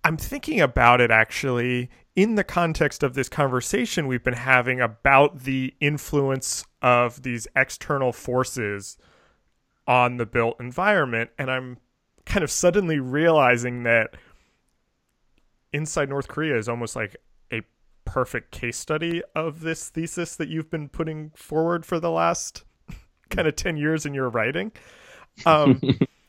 I'm 0.04 0.16
thinking 0.16 0.60
about 0.60 1.00
it 1.00 1.10
actually 1.10 1.90
in 2.16 2.34
the 2.34 2.44
context 2.44 3.02
of 3.02 3.14
this 3.14 3.28
conversation 3.28 4.06
we've 4.06 4.24
been 4.24 4.34
having 4.34 4.80
about 4.80 5.40
the 5.40 5.74
influence 5.80 6.64
of 6.82 7.22
these 7.22 7.46
external 7.56 8.12
forces 8.12 8.98
on 9.86 10.16
the 10.16 10.26
built 10.26 10.56
environment 10.60 11.30
and 11.38 11.50
i'm 11.50 11.78
kind 12.26 12.44
of 12.44 12.50
suddenly 12.50 12.98
realizing 12.98 13.82
that 13.82 14.14
Inside 15.72 16.08
North 16.08 16.28
Korea 16.28 16.56
is 16.56 16.68
almost 16.68 16.96
like 16.96 17.16
a 17.52 17.62
perfect 18.04 18.50
case 18.50 18.76
study 18.76 19.22
of 19.34 19.60
this 19.60 19.88
thesis 19.88 20.36
that 20.36 20.48
you've 20.48 20.70
been 20.70 20.88
putting 20.88 21.30
forward 21.30 21.86
for 21.86 22.00
the 22.00 22.10
last 22.10 22.64
kind 23.30 23.46
of 23.46 23.56
10 23.56 23.76
years 23.76 24.04
in 24.04 24.14
your 24.14 24.28
writing. 24.28 24.72
Um, 25.46 25.80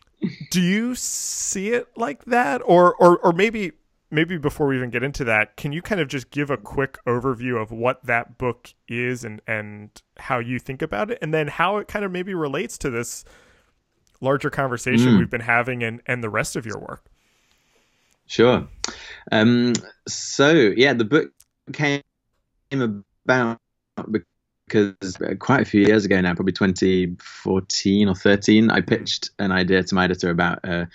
do 0.52 0.62
you 0.62 0.94
see 0.96 1.70
it 1.70 1.88
like 1.96 2.26
that 2.26 2.62
or 2.66 2.94
or 2.96 3.18
or 3.18 3.34
maybe 3.34 3.72
maybe 4.12 4.38
before 4.38 4.68
we 4.68 4.76
even 4.76 4.90
get 4.90 5.04
into 5.04 5.24
that, 5.24 5.56
can 5.56 5.72
you 5.72 5.82
kind 5.82 6.02
of 6.02 6.08
just 6.08 6.30
give 6.30 6.50
a 6.50 6.58
quick 6.58 6.98
overview 7.08 7.62
of 7.62 7.72
what 7.72 8.06
that 8.06 8.38
book 8.38 8.74
is 8.88 9.24
and 9.24 9.42
and 9.48 9.90
how 10.18 10.40
you 10.40 10.60
think 10.60 10.82
about 10.82 11.10
it, 11.10 11.18
and 11.22 11.34
then 11.34 11.48
how 11.48 11.78
it 11.78 11.88
kind 11.88 12.06
of 12.06 12.12
maybe 12.12 12.34
relates 12.34 12.78
to 12.80 12.90
this 12.90 13.24
larger 14.20 14.50
conversation 14.50 15.08
mm. 15.08 15.20
we've 15.20 15.30
been 15.30 15.42
having 15.42 15.84
and 15.84 16.02
and 16.06 16.24
the 16.24 16.30
rest 16.30 16.56
of 16.56 16.66
your 16.66 16.78
work? 16.78 17.06
Sure. 18.28 18.68
Um, 19.32 19.74
so 20.08 20.52
yeah, 20.52 20.94
the 20.94 21.06
book 21.06 21.32
came 21.74 22.02
about 22.72 23.60
because 24.68 25.18
quite 25.40 25.62
a 25.62 25.66
few 25.66 25.82
years 25.82 26.06
ago 26.06 26.20
now, 26.22 26.34
probably 26.34 26.54
2014 26.54 28.08
or 28.08 28.16
13, 28.16 28.72
I 28.72 28.82
pitched 28.82 29.32
an 29.40 29.52
idea 29.52 29.84
to 29.84 29.96
my 29.96 30.06
editor 30.06 30.30
about 30.30 30.60
uh, 30.64 30.86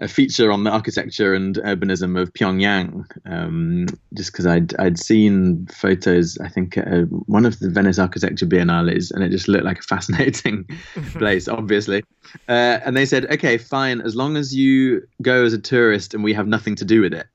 a 0.00 0.08
feature 0.08 0.50
on 0.50 0.64
the 0.64 0.70
architecture 0.70 1.34
and 1.34 1.56
urbanism 1.56 2.20
of 2.20 2.32
Pyongyang, 2.32 3.04
um, 3.26 3.86
just 4.14 4.32
because 4.32 4.46
I'd 4.46 4.74
I'd 4.78 4.98
seen 4.98 5.66
photos. 5.66 6.38
I 6.38 6.48
think 6.48 6.78
uh, 6.78 7.02
one 7.26 7.46
of 7.46 7.58
the 7.58 7.70
Venice 7.70 7.98
Architecture 7.98 8.46
Biennales, 8.46 9.10
and 9.12 9.22
it 9.22 9.30
just 9.30 9.48
looked 9.48 9.64
like 9.64 9.78
a 9.78 9.82
fascinating 9.82 10.66
place, 11.12 11.48
obviously. 11.48 12.02
Uh, 12.48 12.80
and 12.84 12.96
they 12.96 13.06
said, 13.06 13.26
okay, 13.26 13.58
fine, 13.58 14.00
as 14.00 14.16
long 14.16 14.36
as 14.36 14.54
you 14.54 15.02
go 15.22 15.44
as 15.44 15.52
a 15.52 15.58
tourist 15.58 16.14
and 16.14 16.24
we 16.24 16.32
have 16.32 16.46
nothing 16.46 16.74
to 16.76 16.84
do 16.84 17.00
with 17.00 17.12
it. 17.12 17.26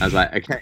I 0.00 0.04
was 0.04 0.14
like, 0.14 0.34
okay 0.34 0.60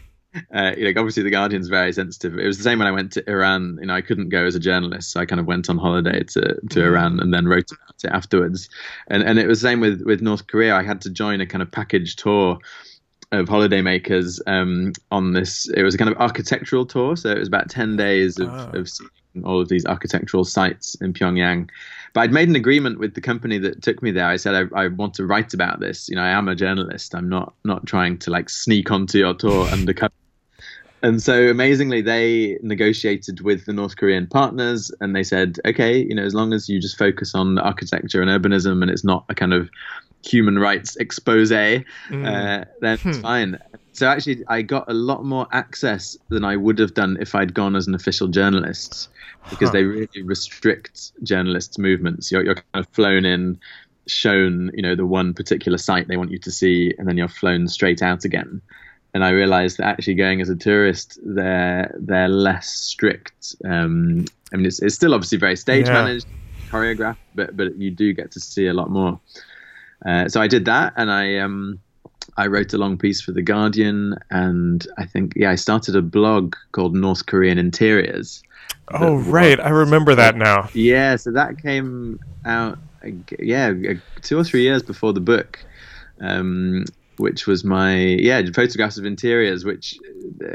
uh, 0.53 0.73
you 0.77 0.85
know, 0.85 1.01
obviously 1.01 1.23
the 1.23 1.31
Guardian's 1.31 1.69
very 1.69 1.93
sensitive. 1.93 2.39
It 2.39 2.47
was 2.47 2.59
the 2.59 2.65
same 2.65 2.79
when 2.79 2.89
I 2.89 2.93
went 2.93 3.13
to 3.13 3.31
Iran. 3.31 3.79
You 3.81 3.87
know, 3.87 3.95
I 3.95 4.01
couldn't 4.01 4.29
go 4.29 4.45
as 4.45 4.55
a 4.55 4.61
journalist, 4.61 5.11
so 5.11 5.21
I 5.21 5.27
kind 5.27 5.41
of 5.41 5.47
went 5.47 5.69
on 5.69 5.79
holiday 5.79 6.23
to, 6.23 6.41
to 6.41 6.81
mm. 6.81 6.87
Iran 6.87 7.21
and 7.21 7.33
then 7.33 7.47
wrote 7.47 7.71
about 7.71 8.05
it 8.05 8.11
afterwards. 8.11 8.69
And 9.09 9.23
and 9.23 9.39
it 9.39 9.47
was 9.47 9.61
the 9.61 9.69
same 9.69 9.81
with 9.81 10.03
with 10.03 10.23
North 10.23 10.47
Korea. 10.47 10.77
I 10.77 10.83
had 10.83 11.01
to 11.03 11.11
join 11.11 11.41
a 11.41 11.47
kind 11.47 11.63
of 11.63 11.71
package 11.71 12.17
tour 12.17 12.59
of 13.31 13.47
holidaymakers 13.47 14.41
um, 14.47 14.93
on 15.11 15.33
this. 15.33 15.69
It 15.71 15.83
was 15.83 15.95
a 15.95 15.99
kind 15.99 16.11
of 16.11 16.19
architectural 16.19 16.87
tour, 16.87 17.17
so 17.17 17.31
it 17.31 17.39
was 17.39 17.49
about 17.49 17.69
ten 17.71 17.97
days 17.97 18.39
of, 18.39 18.49
oh. 18.49 18.79
of 18.79 18.89
seeing 18.89 19.11
all 19.45 19.61
of 19.61 19.69
these 19.69 19.87
architectural 19.87 20.45
sites 20.45 20.95
in 20.97 21.13
Pyongyang. 21.13 21.69
But 22.15 22.23
I'd 22.23 22.33
made 22.33 22.49
an 22.49 22.57
agreement 22.57 22.99
with 22.99 23.15
the 23.15 23.21
company 23.21 23.59
that 23.59 23.83
took 23.83 24.03
me 24.03 24.11
there. 24.11 24.27
I 24.27 24.37
said 24.37 24.55
I, 24.55 24.85
I 24.85 24.89
want 24.89 25.15
to 25.15 25.27
write 25.27 25.55
about 25.55 25.81
this. 25.81 26.09
You 26.09 26.17
know, 26.17 26.23
I 26.23 26.31
am 26.31 26.49
a 26.49 26.55
journalist. 26.55 27.15
I'm 27.15 27.29
not 27.29 27.55
not 27.65 27.87
trying 27.87 28.19
to 28.19 28.31
like 28.31 28.49
sneak 28.49 28.91
onto 28.91 29.19
your 29.19 29.35
tour 29.35 29.67
undercover. 29.73 30.13
And 31.03 31.23
so 31.23 31.49
amazingly, 31.49 32.03
they 32.03 32.59
negotiated 32.63 33.41
with 33.43 33.67
the 33.67 33.73
North 33.73 33.97
Korean 33.97 34.27
partners, 34.27 34.91
and 35.01 35.15
they 35.15 35.23
said, 35.23 35.59
okay, 35.65 35.99
you 35.99 36.15
know, 36.15 36.25
as 36.25 36.35
long 36.35 36.53
as 36.53 36.69
you 36.69 36.81
just 36.81 36.99
focus 36.99 37.35
on 37.35 37.59
architecture 37.59 38.21
and 38.21 38.31
urbanism, 38.31 38.83
and 38.83 38.91
it's 38.91 39.05
not 39.05 39.25
a 39.29 39.35
kind 39.35 39.53
of 39.53 39.71
human 40.25 40.59
rights 40.59 40.97
expose, 40.97 41.51
mm. 41.51 41.85
uh, 42.11 42.65
then 42.81 42.95
it's 42.95 43.03
hmm. 43.03 43.13
fine. 43.23 43.59
So 43.93 44.09
actually, 44.09 44.45
I 44.49 44.63
got 44.63 44.91
a 44.91 44.95
lot 44.95 45.25
more 45.25 45.47
access 45.53 46.17
than 46.29 46.45
I 46.45 46.57
would 46.57 46.79
have 46.79 46.95
done 46.95 47.17
if 47.21 47.35
I'd 47.35 47.55
gone 47.55 47.77
as 47.77 47.87
an 47.87 47.95
official 47.95 48.27
journalist, 48.27 49.09
because 49.51 49.69
huh. 49.69 49.75
they 49.75 49.85
really 49.85 50.23
restrict 50.23 51.13
journalists' 51.23 51.79
movements. 51.79 52.33
You're, 52.33 52.45
you're 52.45 52.55
kind 52.57 52.65
of 52.75 52.89
flown 52.89 53.25
in, 53.25 53.61
shown, 54.09 54.73
you 54.75 54.83
know, 54.83 54.97
the 54.97 55.07
one 55.07 55.33
particular 55.33 55.79
site 55.79 56.09
they 56.09 56.17
want 56.17 56.33
you 56.33 56.39
to 56.41 56.51
see, 56.51 56.93
and 56.99 57.09
then 57.09 57.17
you're 57.17 57.29
flown 57.29 57.69
straight 57.69 58.03
out 58.03 58.25
again 58.25 58.61
and 59.15 59.25
I 59.25 59.31
realised 59.31 59.79
that 59.79 59.87
actually 59.87 60.15
going 60.15 60.41
as 60.41 60.49
a 60.49 60.57
tourist, 60.57 61.19
they're 61.23 61.95
they're 61.99 62.29
less 62.29 62.69
strict. 62.69 63.57
Um, 63.65 64.27
I 64.53 64.57
mean, 64.57 64.67
it's, 64.67 64.81
it's 64.81 64.95
still 64.95 65.15
obviously 65.15 65.39
very 65.39 65.57
stage 65.57 65.87
yeah. 65.87 65.95
managed, 65.95 66.27
choreographed, 66.71 67.17
but 67.35 67.57
but 67.57 67.77
you 67.77 67.91
do 67.91 68.13
get 68.13 68.33
to 68.33 68.41
see 68.41 68.67
a 68.67 68.75
lot 68.75 68.91
more. 68.91 69.21
Uh, 70.05 70.29
so 70.29 70.41
I 70.41 70.47
did 70.47 70.67
that, 70.67 70.93
and 70.97 71.11
I 71.11 71.39
um, 71.39 71.81
I 72.37 72.47
wrote 72.47 72.73
a 72.73 72.79
long 72.79 72.99
piece 72.99 73.21
for 73.21 73.33
the 73.33 73.43
Guardian, 73.43 74.17
and 74.31 74.87
I 74.97 75.07
think 75.07 75.33
yeah, 75.37 75.51
I 75.51 75.57
started 75.57 75.97
a 75.97 76.03
blog 76.03 76.55
called 76.73 76.95
North 76.95 77.27
Korean 77.27 77.59
Interiors. 77.59 78.43
Oh 78.93 79.17
right, 79.17 79.59
I 79.59 79.71
remember 79.71 80.15
that 80.15 80.37
now. 80.37 80.69
Yeah, 80.75 81.17
so 81.17 81.33
that 81.33 81.61
came 81.61 82.21
out 82.45 82.79
yeah 83.39 83.73
two 84.23 84.39
or 84.39 84.45
three 84.45 84.63
years 84.63 84.83
before 84.83 85.13
the 85.13 85.21
book. 85.21 85.65
Um, 86.21 86.85
which 87.19 87.47
was 87.47 87.65
my 87.65 87.97
yeah 87.97 88.43
photographs 88.55 88.99
of 88.99 89.05
interiors 89.05 89.65
which 89.65 89.99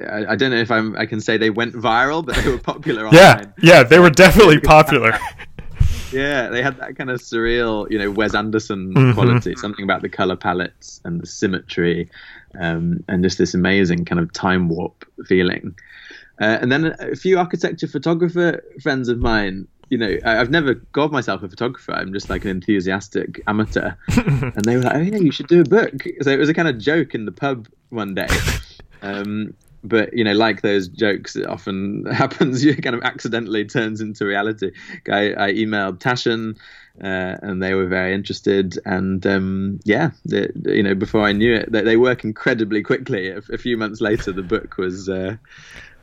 I, 0.09 0.25
I, 0.29 0.35
don't 0.35 0.51
know 0.51 0.57
if 0.57 0.71
I'm 0.71 0.95
I 0.95 1.05
can 1.05 1.21
say 1.21 1.37
they 1.37 1.49
went 1.49 1.73
viral 1.73 2.25
but 2.25 2.35
they 2.35 2.49
were 2.49 2.57
popular 2.57 3.09
yeah 3.11 3.45
yeah 3.61 3.83
they 3.83 3.99
were 3.99 4.09
definitely 4.25 4.59
popular. 4.59 5.17
yeah 6.11 6.49
they 6.49 6.61
had 6.61 6.77
that 6.77 6.95
kind 6.95 7.09
of 7.09 7.21
surreal 7.21 7.89
you 7.91 7.99
know 7.99 8.11
Wes 8.11 8.35
Anderson 8.35 8.93
mm-hmm. 8.93 9.13
quality 9.13 9.55
something 9.55 9.83
about 9.83 10.01
the 10.01 10.09
color 10.09 10.35
palettes 10.35 11.01
and 11.03 11.21
the 11.21 11.27
symmetry 11.27 12.09
um, 12.59 13.03
and 13.07 13.23
just 13.23 13.37
this 13.37 13.53
amazing 13.53 14.05
kind 14.05 14.19
of 14.19 14.31
time 14.33 14.69
warp 14.69 15.05
feeling. 15.25 15.75
Uh, 16.41 16.57
and 16.61 16.71
then 16.71 16.95
a 16.99 17.15
few 17.15 17.37
architecture 17.37 17.87
photographer 17.87 18.63
friends 18.81 19.07
of 19.07 19.19
mine 19.19 19.67
you 19.93 19.99
know, 19.99 20.17
I've 20.25 20.49
never 20.49 20.73
called 20.73 21.11
myself 21.11 21.43
a 21.43 21.49
photographer. 21.49 21.93
I'm 21.93 22.13
just 22.13 22.27
like 22.27 22.45
an 22.45 22.49
enthusiastic 22.49 23.43
amateur. 23.45 23.91
and 24.07 24.65
they 24.65 24.75
were 24.75 24.81
like, 24.81 24.95
oh, 24.95 25.01
yeah, 25.01 25.17
you 25.17 25.31
should 25.31 25.45
do 25.45 25.61
a 25.61 25.63
book. 25.63 26.01
So 26.23 26.31
it 26.31 26.39
was 26.39 26.49
a 26.49 26.53
kind 26.55 26.67
of 26.67 26.79
joke 26.79 27.13
in 27.13 27.25
the 27.25 27.31
pub 27.31 27.67
one 27.89 28.15
day. 28.15 28.27
Um, 29.05 29.53
but, 29.83 30.13
you 30.13 30.23
know, 30.23 30.31
like 30.31 30.61
those 30.61 30.87
jokes, 30.87 31.35
it 31.35 31.45
often 31.45 32.05
happens, 32.11 32.63
you 32.63 32.73
kind 32.73 32.95
of 32.95 33.03
accidentally 33.03 33.65
turns 33.65 33.99
into 33.99 34.25
reality. 34.25 34.71
I, 35.09 35.33
I 35.33 35.51
emailed 35.51 35.99
Taschen. 35.99 36.57
Uh, 37.03 37.35
and 37.41 37.61
they 37.61 37.73
were 37.73 37.87
very 37.87 38.13
interested. 38.13 38.79
And 38.85 39.27
um, 39.27 39.81
yeah, 39.83 40.11
the, 40.23 40.49
you 40.67 40.83
know, 40.83 40.95
before 40.95 41.23
I 41.23 41.33
knew 41.33 41.53
it, 41.53 41.69
they, 41.69 41.81
they 41.81 41.97
work 41.97 42.23
incredibly 42.23 42.81
quickly. 42.81 43.27
A, 43.27 43.39
a, 43.51 43.57
few 43.57 43.75
months 43.75 43.99
later, 43.99 44.31
the 44.31 44.41
book 44.41 44.77
was 44.77 45.09
uh, 45.09 45.35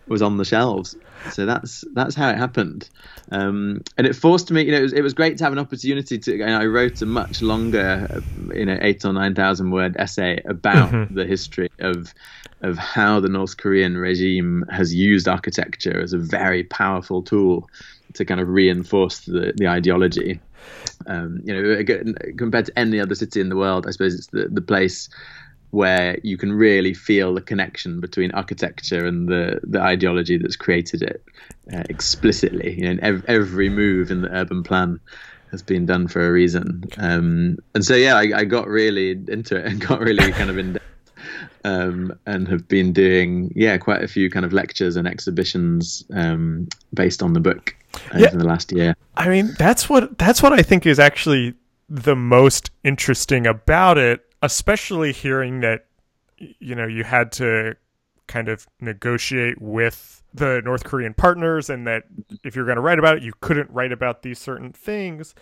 was 0.08 0.20
on 0.20 0.36
the 0.36 0.44
shelves. 0.44 0.94
So 1.30 1.46
that's 1.46 1.84
that's 1.92 2.14
how 2.14 2.30
it 2.30 2.38
happened, 2.38 2.88
um, 3.30 3.82
and 3.98 4.06
it 4.06 4.16
forced 4.16 4.50
me. 4.50 4.62
You 4.62 4.72
know, 4.72 4.78
it 4.78 4.82
was, 4.82 4.92
it 4.94 5.02
was 5.02 5.14
great 5.14 5.38
to 5.38 5.44
have 5.44 5.52
an 5.52 5.58
opportunity 5.58 6.18
to. 6.18 6.36
Know, 6.38 6.58
I 6.58 6.66
wrote 6.66 7.02
a 7.02 7.06
much 7.06 7.42
longer, 7.42 8.22
you 8.54 8.64
know, 8.64 8.78
eight 8.80 9.04
or 9.04 9.12
nine 9.12 9.34
thousand 9.34 9.70
word 9.70 9.96
essay 9.98 10.40
about 10.46 10.90
mm-hmm. 10.90 11.14
the 11.14 11.26
history 11.26 11.70
of 11.78 12.14
of 12.62 12.78
how 12.78 13.20
the 13.20 13.28
North 13.28 13.56
Korean 13.58 13.96
regime 13.96 14.64
has 14.70 14.94
used 14.94 15.28
architecture 15.28 16.00
as 16.00 16.12
a 16.12 16.18
very 16.18 16.64
powerful 16.64 17.22
tool 17.22 17.68
to 18.14 18.24
kind 18.24 18.40
of 18.40 18.48
reinforce 18.48 19.20
the 19.20 19.52
the 19.56 19.68
ideology. 19.68 20.40
Um, 21.06 21.40
you 21.44 21.54
know, 21.54 21.84
compared 22.36 22.66
to 22.66 22.78
any 22.78 23.00
other 23.00 23.14
city 23.14 23.40
in 23.40 23.48
the 23.48 23.56
world, 23.56 23.86
I 23.86 23.90
suppose 23.90 24.14
it's 24.14 24.28
the 24.28 24.48
the 24.48 24.62
place 24.62 25.08
where 25.70 26.18
you 26.22 26.36
can 26.36 26.52
really 26.52 26.94
feel 26.94 27.34
the 27.34 27.40
connection 27.40 28.00
between 28.00 28.32
architecture 28.32 29.06
and 29.06 29.28
the, 29.28 29.60
the 29.62 29.80
ideology 29.80 30.36
that's 30.36 30.56
created 30.56 31.02
it 31.02 31.24
uh, 31.72 31.82
explicitly. 31.88 32.80
You 32.80 32.94
know, 32.94 33.00
ev- 33.02 33.24
every 33.28 33.68
move 33.68 34.10
in 34.10 34.22
the 34.22 34.30
urban 34.30 34.62
plan 34.62 35.00
has 35.50 35.62
been 35.62 35.86
done 35.86 36.08
for 36.08 36.26
a 36.26 36.30
reason. 36.30 36.84
Um, 36.96 37.58
and 37.74 37.84
so, 37.84 37.94
yeah, 37.94 38.16
I, 38.16 38.32
I, 38.34 38.44
got 38.44 38.66
really 38.68 39.10
into 39.10 39.56
it 39.56 39.66
and 39.70 39.80
got 39.80 40.00
really 40.00 40.32
kind 40.32 40.50
of 40.50 40.58
in 40.58 40.74
depth. 40.74 40.86
Um, 41.62 42.18
and 42.24 42.48
have 42.48 42.66
been 42.68 42.94
doing 42.94 43.52
yeah 43.54 43.76
quite 43.76 44.02
a 44.02 44.08
few 44.08 44.30
kind 44.30 44.46
of 44.46 44.54
lectures 44.54 44.96
and 44.96 45.06
exhibitions 45.06 46.02
um, 46.14 46.68
based 46.94 47.22
on 47.22 47.34
the 47.34 47.40
book 47.40 47.76
over 48.14 48.20
yeah. 48.20 48.30
the 48.30 48.46
last 48.46 48.72
year. 48.72 48.96
I 49.14 49.28
mean 49.28 49.52
that's 49.58 49.86
what 49.86 50.16
that's 50.16 50.42
what 50.42 50.54
I 50.54 50.62
think 50.62 50.86
is 50.86 50.98
actually 50.98 51.52
the 51.90 52.16
most 52.16 52.70
interesting 52.82 53.46
about 53.46 53.98
it 53.98 54.24
especially 54.42 55.12
hearing 55.12 55.60
that 55.60 55.86
you 56.38 56.74
know 56.74 56.86
you 56.86 57.04
had 57.04 57.32
to 57.32 57.76
kind 58.26 58.48
of 58.48 58.66
negotiate 58.80 59.60
with 59.60 60.22
the 60.32 60.62
North 60.64 60.84
Korean 60.84 61.14
partners 61.14 61.68
and 61.68 61.86
that 61.86 62.04
if 62.44 62.54
you're 62.54 62.64
going 62.64 62.76
to 62.76 62.82
write 62.82 62.98
about 62.98 63.18
it 63.18 63.22
you 63.22 63.32
couldn't 63.40 63.70
write 63.70 63.92
about 63.92 64.22
these 64.22 64.38
certain 64.38 64.72
things. 64.72 65.34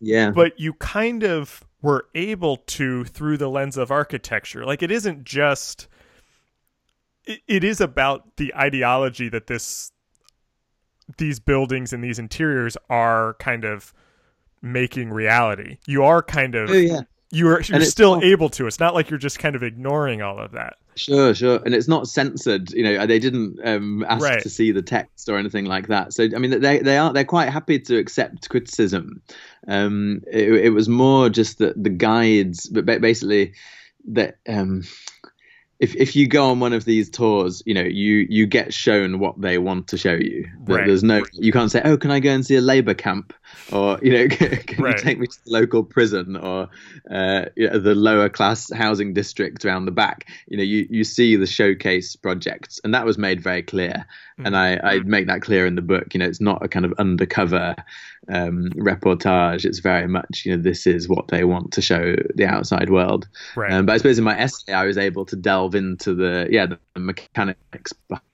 Yeah. 0.00 0.30
But 0.30 0.58
you 0.58 0.72
kind 0.74 1.22
of 1.22 1.64
were 1.80 2.06
able 2.14 2.56
to 2.56 3.04
through 3.04 3.38
the 3.38 3.48
lens 3.48 3.76
of 3.76 3.90
architecture. 3.90 4.64
Like 4.64 4.82
it 4.82 4.90
isn't 4.90 5.24
just 5.24 5.86
it, 7.24 7.40
it 7.46 7.64
is 7.64 7.80
about 7.80 8.36
the 8.36 8.54
ideology 8.54 9.28
that 9.28 9.46
this 9.46 9.92
these 11.18 11.38
buildings 11.38 11.92
and 11.92 12.02
these 12.02 12.18
interiors 12.18 12.76
are 12.90 13.34
kind 13.34 13.64
of 13.64 13.92
making 14.60 15.10
reality. 15.10 15.78
You 15.86 16.02
are 16.04 16.22
kind 16.22 16.56
of 16.56 16.70
oh, 16.70 16.74
yeah 16.74 17.00
you're 17.32 17.60
you're 17.62 17.80
still 17.82 18.16
not, 18.16 18.24
able 18.24 18.48
to. 18.50 18.66
It's 18.66 18.78
not 18.78 18.94
like 18.94 19.08
you're 19.08 19.18
just 19.18 19.38
kind 19.38 19.56
of 19.56 19.62
ignoring 19.62 20.20
all 20.20 20.38
of 20.38 20.52
that. 20.52 20.76
Sure, 20.96 21.34
sure, 21.34 21.60
and 21.64 21.74
it's 21.74 21.88
not 21.88 22.06
censored. 22.06 22.70
You 22.72 22.84
know, 22.84 23.06
they 23.06 23.18
didn't 23.18 23.58
um, 23.64 24.04
ask 24.06 24.22
right. 24.22 24.42
to 24.42 24.50
see 24.50 24.70
the 24.70 24.82
text 24.82 25.28
or 25.28 25.38
anything 25.38 25.64
like 25.64 25.88
that. 25.88 26.12
So 26.12 26.24
I 26.24 26.38
mean, 26.38 26.60
they 26.60 26.78
they 26.80 26.98
are 26.98 27.12
they're 27.12 27.24
quite 27.24 27.48
happy 27.48 27.78
to 27.80 27.96
accept 27.96 28.50
criticism. 28.50 29.22
Um, 29.66 30.22
it, 30.30 30.52
it 30.66 30.70
was 30.70 30.88
more 30.88 31.30
just 31.30 31.58
that 31.58 31.82
the 31.82 31.90
guides, 31.90 32.66
but 32.68 32.84
basically 32.84 33.54
that 34.08 34.36
um, 34.46 34.82
if 35.82 35.96
if 35.96 36.14
you 36.14 36.28
go 36.28 36.44
on 36.44 36.60
one 36.60 36.72
of 36.72 36.84
these 36.84 37.10
tours, 37.10 37.60
you 37.66 37.74
know, 37.74 37.82
you 37.82 38.24
you 38.30 38.46
get 38.46 38.72
shown 38.72 39.18
what 39.18 39.40
they 39.40 39.58
want 39.58 39.88
to 39.88 39.98
show 39.98 40.14
you. 40.14 40.48
Right. 40.60 40.86
There's 40.86 41.02
no, 41.02 41.24
you 41.32 41.50
can't 41.50 41.72
say, 41.72 41.82
oh, 41.84 41.96
can 41.96 42.12
I 42.12 42.20
go 42.20 42.30
and 42.30 42.46
see 42.46 42.54
a 42.54 42.60
labor 42.60 42.94
camp, 42.94 43.34
or 43.72 43.98
you 44.00 44.12
know, 44.12 44.28
can, 44.36 44.56
can 44.58 44.84
right. 44.84 44.96
you 44.96 45.02
take 45.02 45.18
me 45.18 45.26
to 45.26 45.44
the 45.44 45.50
local 45.50 45.82
prison 45.82 46.36
or 46.36 46.68
uh, 47.10 47.46
you 47.56 47.68
know, 47.68 47.80
the 47.80 47.96
lower 47.96 48.28
class 48.28 48.72
housing 48.72 49.12
district 49.12 49.64
around 49.64 49.86
the 49.86 49.90
back? 49.90 50.28
You 50.46 50.56
know, 50.56 50.62
you 50.62 50.86
you 50.88 51.02
see 51.02 51.34
the 51.34 51.48
showcase 51.48 52.14
projects, 52.14 52.80
and 52.84 52.94
that 52.94 53.04
was 53.04 53.18
made 53.18 53.42
very 53.42 53.64
clear. 53.64 54.06
Mm-hmm. 54.38 54.46
And 54.46 54.56
I 54.56 54.76
I 54.76 54.98
make 55.00 55.26
that 55.26 55.42
clear 55.42 55.66
in 55.66 55.74
the 55.74 55.82
book. 55.82 56.14
You 56.14 56.20
know, 56.20 56.26
it's 56.26 56.40
not 56.40 56.64
a 56.64 56.68
kind 56.68 56.84
of 56.84 56.94
undercover 56.98 57.74
um, 58.28 58.70
reportage. 58.70 59.64
It's 59.64 59.80
very 59.80 60.06
much, 60.06 60.44
you 60.44 60.56
know, 60.56 60.62
this 60.62 60.86
is 60.86 61.08
what 61.08 61.28
they 61.28 61.44
want 61.44 61.72
to 61.72 61.82
show 61.82 62.16
the 62.34 62.46
outside 62.46 62.90
world. 62.90 63.28
Right. 63.56 63.72
Um, 63.72 63.86
but 63.86 63.94
I 63.94 63.96
suppose 63.96 64.18
in 64.18 64.24
my 64.24 64.38
essay, 64.38 64.72
I 64.72 64.84
was 64.84 64.98
able 64.98 65.24
to 65.26 65.36
delve 65.36 65.71
into 65.74 66.14
the 66.14 66.48
yeah 66.50 66.66
the, 66.66 66.78
mechanics 66.96 67.92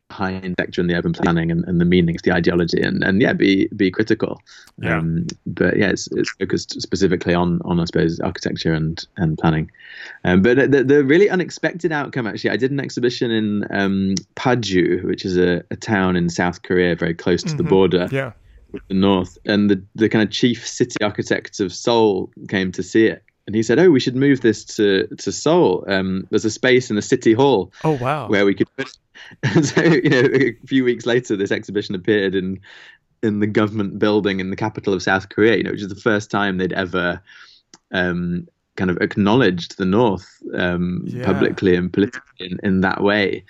behind 0.08 0.36
architecture 0.36 0.80
and 0.80 0.90
the 0.90 0.94
urban 0.94 1.12
planning 1.12 1.50
and, 1.50 1.64
and 1.64 1.80
the 1.80 1.84
meanings, 1.84 2.22
the 2.22 2.32
ideology, 2.32 2.80
and, 2.80 3.04
and 3.04 3.20
yeah, 3.20 3.32
be 3.32 3.68
be 3.76 3.90
critical. 3.90 4.40
Yeah. 4.82 4.98
Um, 4.98 5.26
but 5.46 5.76
yeah, 5.76 5.90
it's, 5.90 6.08
it's 6.12 6.30
focused 6.30 6.80
specifically 6.80 7.34
on 7.34 7.60
on 7.64 7.80
I 7.80 7.84
suppose 7.84 8.20
architecture 8.20 8.72
and 8.72 9.04
and 9.16 9.38
planning. 9.38 9.70
Um, 10.24 10.42
but 10.42 10.70
the, 10.70 10.84
the 10.84 11.04
really 11.04 11.28
unexpected 11.28 11.92
outcome 11.92 12.26
actually, 12.26 12.50
I 12.50 12.56
did 12.56 12.70
an 12.70 12.80
exhibition 12.80 13.30
in 13.30 13.66
um, 13.70 14.14
Paju, 14.36 15.04
which 15.04 15.24
is 15.24 15.36
a, 15.36 15.62
a 15.70 15.76
town 15.76 16.16
in 16.16 16.28
South 16.28 16.62
Korea, 16.62 16.96
very 16.96 17.14
close 17.14 17.42
to 17.42 17.48
mm-hmm. 17.48 17.56
the 17.58 17.64
border. 17.64 18.08
Yeah 18.10 18.32
with 18.70 18.86
the 18.88 18.94
north, 18.94 19.38
and 19.46 19.70
the 19.70 19.82
the 19.94 20.10
kind 20.10 20.22
of 20.22 20.30
chief 20.30 20.66
city 20.66 20.96
architect 21.02 21.58
of 21.58 21.72
Seoul 21.72 22.30
came 22.48 22.70
to 22.72 22.82
see 22.82 23.06
it, 23.06 23.24
and 23.48 23.54
he 23.54 23.62
said, 23.62 23.78
"Oh, 23.78 23.88
we 23.88 23.98
should 23.98 24.14
move 24.14 24.42
this 24.42 24.62
to 24.76 25.06
to 25.06 25.32
Seoul. 25.32 25.82
Um, 25.88 26.26
there's 26.28 26.44
a 26.44 26.50
space 26.50 26.90
in 26.90 26.96
the 26.96 27.02
city 27.02 27.32
hall. 27.32 27.72
Oh 27.82 27.92
wow, 27.92 28.28
where 28.28 28.44
we 28.44 28.54
could." 28.54 28.68
And 29.42 29.66
so 29.66 29.82
you 29.82 30.10
know, 30.10 30.28
a 30.32 30.52
few 30.66 30.84
weeks 30.84 31.04
later, 31.04 31.34
this 31.34 31.50
exhibition 31.50 31.94
appeared 31.94 32.34
in 32.34 32.60
in 33.22 33.40
the 33.40 33.46
government 33.46 33.98
building 33.98 34.38
in 34.38 34.50
the 34.50 34.56
capital 34.56 34.92
of 34.92 35.02
South 35.02 35.30
Korea. 35.30 35.56
You 35.56 35.64
know, 35.64 35.70
which 35.72 35.80
is 35.80 35.88
the 35.88 35.96
first 35.96 36.30
time 36.30 36.58
they'd 36.58 36.74
ever 36.74 37.20
um, 37.90 38.46
kind 38.76 38.90
of 38.90 38.98
acknowledged 38.98 39.78
the 39.78 39.86
North 39.86 40.40
um, 40.54 41.04
yeah. 41.06 41.24
publicly 41.24 41.74
and 41.74 41.90
politically 41.90 42.50
in, 42.50 42.58
in 42.62 42.80
that 42.82 43.02
way 43.02 43.44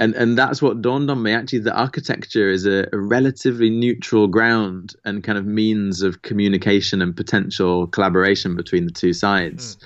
and 0.00 0.14
and 0.14 0.36
that's 0.36 0.60
what 0.60 0.82
dawned 0.82 1.10
on 1.10 1.22
me 1.22 1.32
actually 1.32 1.60
the 1.60 1.76
architecture 1.78 2.50
is 2.50 2.66
a, 2.66 2.88
a, 2.92 2.98
relatively 2.98 3.70
neutral 3.70 4.26
ground 4.26 4.96
and 5.04 5.22
kind 5.22 5.38
of 5.38 5.46
means 5.46 6.02
of 6.02 6.22
communication 6.22 7.00
and 7.00 7.14
potential 7.14 7.86
collaboration 7.86 8.56
between 8.56 8.86
the 8.86 8.92
two 8.92 9.12
sides 9.12 9.76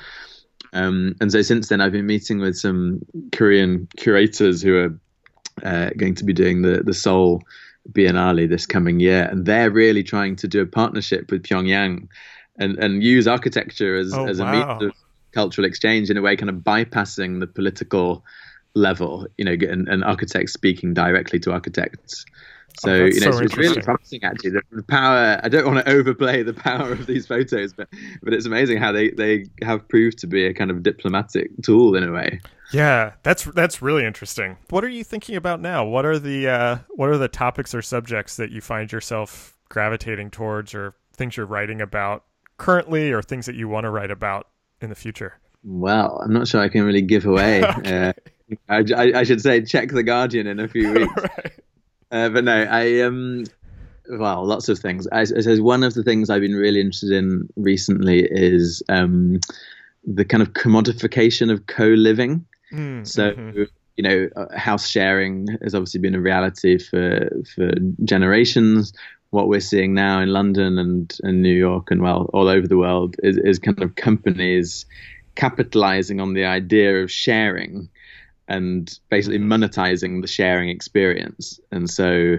mm. 0.72 0.80
um, 0.80 1.14
and 1.20 1.30
so 1.30 1.42
since 1.42 1.68
then 1.68 1.80
i've 1.80 1.92
been 1.92 2.06
meeting 2.06 2.38
with 2.38 2.56
some 2.56 3.00
korean 3.32 3.86
curators 3.98 4.62
who 4.62 4.76
are 4.76 4.98
uh, 5.64 5.90
going 5.96 6.14
to 6.14 6.24
be 6.24 6.32
doing 6.32 6.62
the 6.62 6.82
the 6.84 6.94
seoul 6.94 7.42
biennale 7.92 8.48
this 8.48 8.64
coming 8.64 8.98
year 8.98 9.28
and 9.30 9.44
they're 9.44 9.70
really 9.70 10.02
trying 10.02 10.34
to 10.34 10.48
do 10.48 10.62
a 10.62 10.66
partnership 10.66 11.30
with 11.30 11.42
pyongyang 11.42 12.08
and 12.56 12.78
and 12.78 13.02
use 13.02 13.26
architecture 13.26 13.96
as, 13.96 14.14
oh, 14.14 14.26
as 14.26 14.38
a 14.38 14.44
wow. 14.44 14.78
means 14.78 14.82
of 14.84 14.92
cultural 15.32 15.66
exchange 15.66 16.08
in 16.10 16.16
a 16.16 16.22
way 16.22 16.36
kind 16.36 16.48
of 16.48 16.56
bypassing 16.56 17.40
the 17.40 17.46
political 17.46 18.24
level, 18.74 19.26
you 19.38 19.44
know, 19.44 19.52
and, 19.52 19.88
and 19.88 20.04
architects 20.04 20.52
speaking 20.52 20.94
directly 20.94 21.38
to 21.40 21.52
architects. 21.52 22.24
So 22.80 22.90
oh, 22.90 23.04
you 23.04 23.20
know, 23.20 23.30
so 23.30 23.38
it's, 23.38 23.56
really 23.56 23.80
promising 23.80 24.24
actually. 24.24 24.50
The, 24.50 24.62
the, 24.72 24.82
power. 24.82 25.40
I 25.42 25.48
don't 25.48 25.64
want 25.64 25.86
to 25.86 25.92
overplay 25.96 26.42
the 26.42 26.54
power 26.54 26.92
of 26.92 27.06
these 27.06 27.26
photos, 27.26 27.72
but 27.72 27.88
but 28.22 28.32
it's 28.32 28.46
amazing 28.46 28.78
how 28.78 28.90
they 28.90 29.10
they 29.10 29.46
have 29.62 29.86
proved 29.88 30.18
to 30.18 30.26
be 30.26 30.44
a 30.44 30.52
kind 30.52 30.70
of 30.70 30.82
diplomatic 30.82 31.50
tool 31.62 31.94
in 31.94 32.02
a 32.02 32.10
way. 32.10 32.40
Yeah, 32.72 33.12
that's 33.22 33.44
that's 33.44 33.80
really 33.80 34.04
interesting. 34.04 34.56
What 34.70 34.82
are 34.82 34.88
you 34.88 35.04
thinking 35.04 35.36
about 35.36 35.60
now? 35.60 35.84
What 35.84 36.04
are 36.04 36.18
the 36.18 36.48
uh, 36.48 36.78
what 36.90 37.10
are 37.10 37.18
the 37.18 37.28
topics 37.28 37.74
or 37.74 37.82
subjects 37.82 38.36
that 38.36 38.50
you 38.50 38.60
find 38.60 38.90
yourself 38.90 39.56
gravitating 39.68 40.30
towards, 40.30 40.74
or 40.74 40.94
things 41.12 41.36
you're 41.36 41.46
writing 41.46 41.80
about 41.80 42.24
currently, 42.58 43.12
or 43.12 43.22
things 43.22 43.46
that 43.46 43.54
you 43.54 43.68
want 43.68 43.84
to 43.84 43.90
write 43.90 44.10
about 44.10 44.48
in 44.80 44.88
the 44.88 44.96
future? 44.96 45.38
Well, 45.62 46.20
I'm 46.24 46.32
not 46.32 46.48
sure 46.48 46.60
I 46.60 46.68
can 46.68 46.82
really 46.82 47.02
give 47.02 47.24
away. 47.24 47.62
okay. 47.78 48.08
uh, 48.08 48.12
I, 48.68 48.84
I, 49.14 49.22
should 49.24 49.40
say 49.40 49.62
check 49.62 49.90
the 49.90 50.02
Guardian 50.02 50.46
in 50.46 50.60
a 50.60 50.68
few 50.68 50.92
weeks. 50.94 51.12
right. 51.16 51.52
uh, 52.10 52.28
but 52.28 52.44
no, 52.44 52.62
I 52.62 53.00
um, 53.00 53.44
well, 54.08 54.44
lots 54.44 54.68
of 54.68 54.78
things. 54.78 55.06
I, 55.12 55.20
I 55.20 55.24
suppose 55.24 55.60
one 55.60 55.82
of 55.82 55.94
the 55.94 56.02
things 56.02 56.30
I've 56.30 56.42
been 56.42 56.54
really 56.54 56.80
interested 56.80 57.12
in 57.12 57.48
recently 57.56 58.26
is 58.30 58.82
um, 58.88 59.40
the 60.04 60.24
kind 60.24 60.42
of 60.42 60.52
commodification 60.52 61.52
of 61.52 61.66
co-living. 61.66 62.44
Mm, 62.72 63.06
so. 63.06 63.32
Mm-hmm. 63.32 63.62
You 63.96 64.02
know, 64.02 64.28
uh, 64.34 64.58
house 64.58 64.88
sharing 64.88 65.46
has 65.62 65.72
obviously 65.72 66.00
been 66.00 66.16
a 66.16 66.20
reality 66.20 66.78
for 66.78 67.30
for 67.54 67.70
generations 68.02 68.92
what 69.34 69.48
we're 69.48 69.60
seeing 69.60 69.94
now 69.94 70.20
in 70.20 70.28
London 70.28 70.78
and, 70.78 71.18
and 71.24 71.42
New 71.42 71.52
York 71.52 71.90
and 71.90 72.00
well 72.00 72.30
all 72.32 72.48
over 72.48 72.68
the 72.68 72.78
world 72.78 73.16
is, 73.22 73.36
is 73.36 73.58
kind 73.58 73.82
of 73.82 73.96
companies 73.96 74.86
capitalizing 75.34 76.20
on 76.20 76.34
the 76.34 76.44
idea 76.44 77.02
of 77.02 77.10
sharing 77.10 77.88
and 78.48 78.98
basically 79.08 79.38
monetizing 79.38 80.20
the 80.20 80.28
sharing 80.28 80.68
experience. 80.68 81.60
And 81.70 81.88
so 81.88 82.38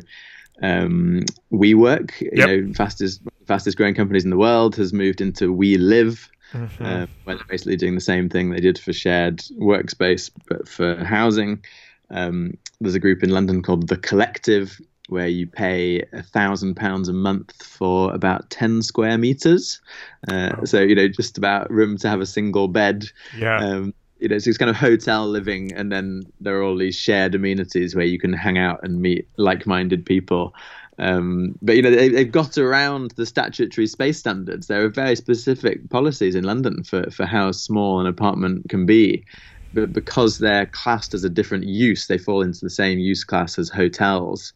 um, 0.62 1.24
WeWork, 1.52 2.22
you 2.22 2.32
yep. 2.34 2.48
know, 2.48 2.74
fastest 2.74 3.22
fastest 3.46 3.78
growing 3.78 3.96
companies 3.96 4.24
in 4.24 4.30
the 4.30 4.38
world, 4.38 4.76
has 4.76 4.94
moved 4.94 5.22
into 5.22 5.54
WeLive, 5.54 6.28
mm-hmm. 6.54 6.86
uh, 6.86 7.06
where 7.24 7.36
they're 7.36 7.46
basically 7.46 7.76
doing 7.76 7.96
the 7.96 8.02
same 8.02 8.30
thing 8.30 8.50
they 8.50 8.60
did 8.60 8.80
for 8.80 8.94
shared 8.94 9.40
workspace, 9.60 10.32
but 10.48 10.68
for 10.68 10.96
housing. 11.04 11.64
Um, 12.10 12.58
there's 12.80 12.96
a 12.96 13.00
group 13.00 13.24
in 13.24 13.30
London 13.30 13.62
called 13.62 13.88
The 13.88 13.98
Collective, 13.98 14.80
where 15.10 15.28
you 15.28 15.48
pay 15.48 16.04
a 16.14 16.24
thousand 16.24 16.76
pounds 16.76 17.10
a 17.10 17.14
month 17.14 17.64
for 17.64 18.14
about 18.14 18.50
10 18.50 18.82
square 18.82 19.18
meters. 19.18 19.80
Uh, 20.28 20.66
So, 20.66 20.82
you 20.82 20.96
know, 20.96 21.08
just 21.08 21.38
about 21.38 21.70
room 21.70 21.98
to 22.00 22.10
have 22.10 22.22
a 22.22 22.26
single 22.26 22.68
bed. 22.68 23.06
Yeah. 23.38 23.58
Um, 23.58 23.94
you 24.20 24.30
know, 24.30 24.36
it's, 24.36 24.48
it's 24.48 24.58
kind 24.58 24.70
of 24.70 24.76
hotel 24.76 25.28
living, 25.28 25.74
and 25.74 25.92
then 25.92 26.24
there 26.40 26.58
are 26.58 26.64
all 26.64 26.78
these 26.78 26.96
shared 26.96 27.36
amenities 27.36 27.96
where 27.96 28.06
you 28.06 28.20
can 28.20 28.34
hang 28.34 28.58
out 28.58 28.80
and 28.84 29.02
meet 29.02 29.28
like-minded 29.38 30.06
people. 30.06 30.54
Um, 30.98 31.58
but 31.62 31.76
you 31.76 31.82
know, 31.82 31.92
they, 31.92 32.16
have 32.20 32.32
got 32.32 32.58
around 32.58 33.12
the 33.12 33.26
statutory 33.26 33.88
space 33.88 34.18
standards. 34.18 34.68
There 34.68 34.84
are 34.84 34.90
very 34.90 35.16
specific 35.16 35.90
policies 35.90 36.36
in 36.36 36.46
London 36.46 36.84
for 36.84 37.10
for 37.12 37.26
how 37.26 37.52
small 37.52 38.00
an 38.00 38.08
apartment 38.08 38.70
can 38.70 38.86
be. 38.86 39.26
But 39.74 39.92
because 39.92 40.40
they're 40.40 40.68
classed 40.68 41.14
as 41.14 41.26
a 41.26 41.30
different 41.30 41.66
use, 41.66 42.08
they 42.08 42.18
fall 42.18 42.42
into 42.42 42.62
the 42.62 42.70
same 42.70 42.98
use 42.98 43.26
class 43.26 43.60
as 43.60 43.68
hotels. 43.70 44.54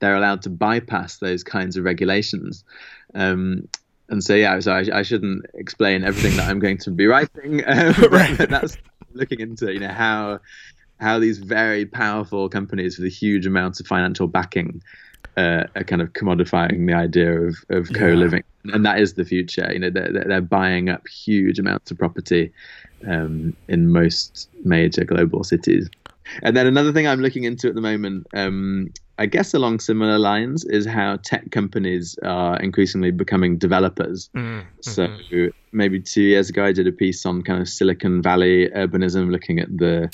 They're 0.00 0.14
allowed 0.14 0.42
to 0.42 0.50
bypass 0.50 1.16
those 1.16 1.42
kinds 1.42 1.78
of 1.78 1.84
regulations. 1.84 2.64
Um, 3.14 3.66
and 4.10 4.22
so 4.22 4.34
yeah, 4.34 4.60
so 4.60 4.72
I, 4.72 4.84
I, 4.92 5.02
shouldn't 5.02 5.46
explain 5.54 6.04
everything 6.04 6.36
that 6.36 6.48
I'm 6.48 6.60
going 6.60 6.78
to 6.78 6.90
be 6.90 7.06
writing. 7.06 7.62
Um, 7.66 7.94
right. 8.10 8.36
that's 8.36 8.76
looking 9.18 9.40
into 9.40 9.72
you 9.72 9.80
know 9.80 9.88
how 9.88 10.40
how 11.00 11.18
these 11.18 11.38
very 11.38 11.86
powerful 11.86 12.48
companies 12.48 12.98
with 12.98 13.12
huge 13.12 13.46
amounts 13.46 13.80
of 13.80 13.86
financial 13.86 14.26
backing 14.26 14.82
uh, 15.36 15.64
are 15.76 15.84
kind 15.84 16.02
of 16.02 16.12
commodifying 16.12 16.86
the 16.86 16.94
idea 16.94 17.40
of, 17.40 17.56
of 17.70 17.92
co-living. 17.92 18.42
Yeah. 18.64 18.74
and 18.74 18.84
that 18.84 18.98
is 18.98 19.14
the 19.14 19.24
future. 19.24 19.70
You 19.72 19.78
know 19.78 19.90
they're, 19.90 20.24
they're 20.26 20.40
buying 20.40 20.88
up 20.88 21.06
huge 21.06 21.58
amounts 21.58 21.90
of 21.90 21.98
property 21.98 22.52
um, 23.06 23.56
in 23.68 23.92
most 23.92 24.48
major 24.64 25.04
global 25.04 25.44
cities 25.44 25.88
and 26.42 26.56
then 26.56 26.66
another 26.66 26.92
thing 26.92 27.06
i'm 27.06 27.20
looking 27.20 27.44
into 27.44 27.68
at 27.68 27.74
the 27.74 27.80
moment 27.80 28.26
um, 28.34 28.90
I 29.18 29.26
guess 29.26 29.52
along 29.52 29.80
similar 29.80 30.16
lines 30.16 30.64
is 30.64 30.86
how 30.86 31.16
tech 31.16 31.50
companies 31.50 32.16
are 32.22 32.56
increasingly 32.60 33.10
becoming 33.10 33.58
developers. 33.58 34.30
Mm, 34.34 34.62
mm-hmm. 34.62 34.80
So 34.80 35.52
maybe 35.72 36.00
two 36.00 36.22
years 36.22 36.48
ago, 36.48 36.64
I 36.64 36.72
did 36.72 36.86
a 36.86 36.92
piece 36.92 37.26
on 37.26 37.42
kind 37.42 37.60
of 37.60 37.68
Silicon 37.68 38.22
Valley 38.22 38.68
urbanism, 38.68 39.32
looking 39.32 39.58
at 39.58 39.76
the 39.76 40.08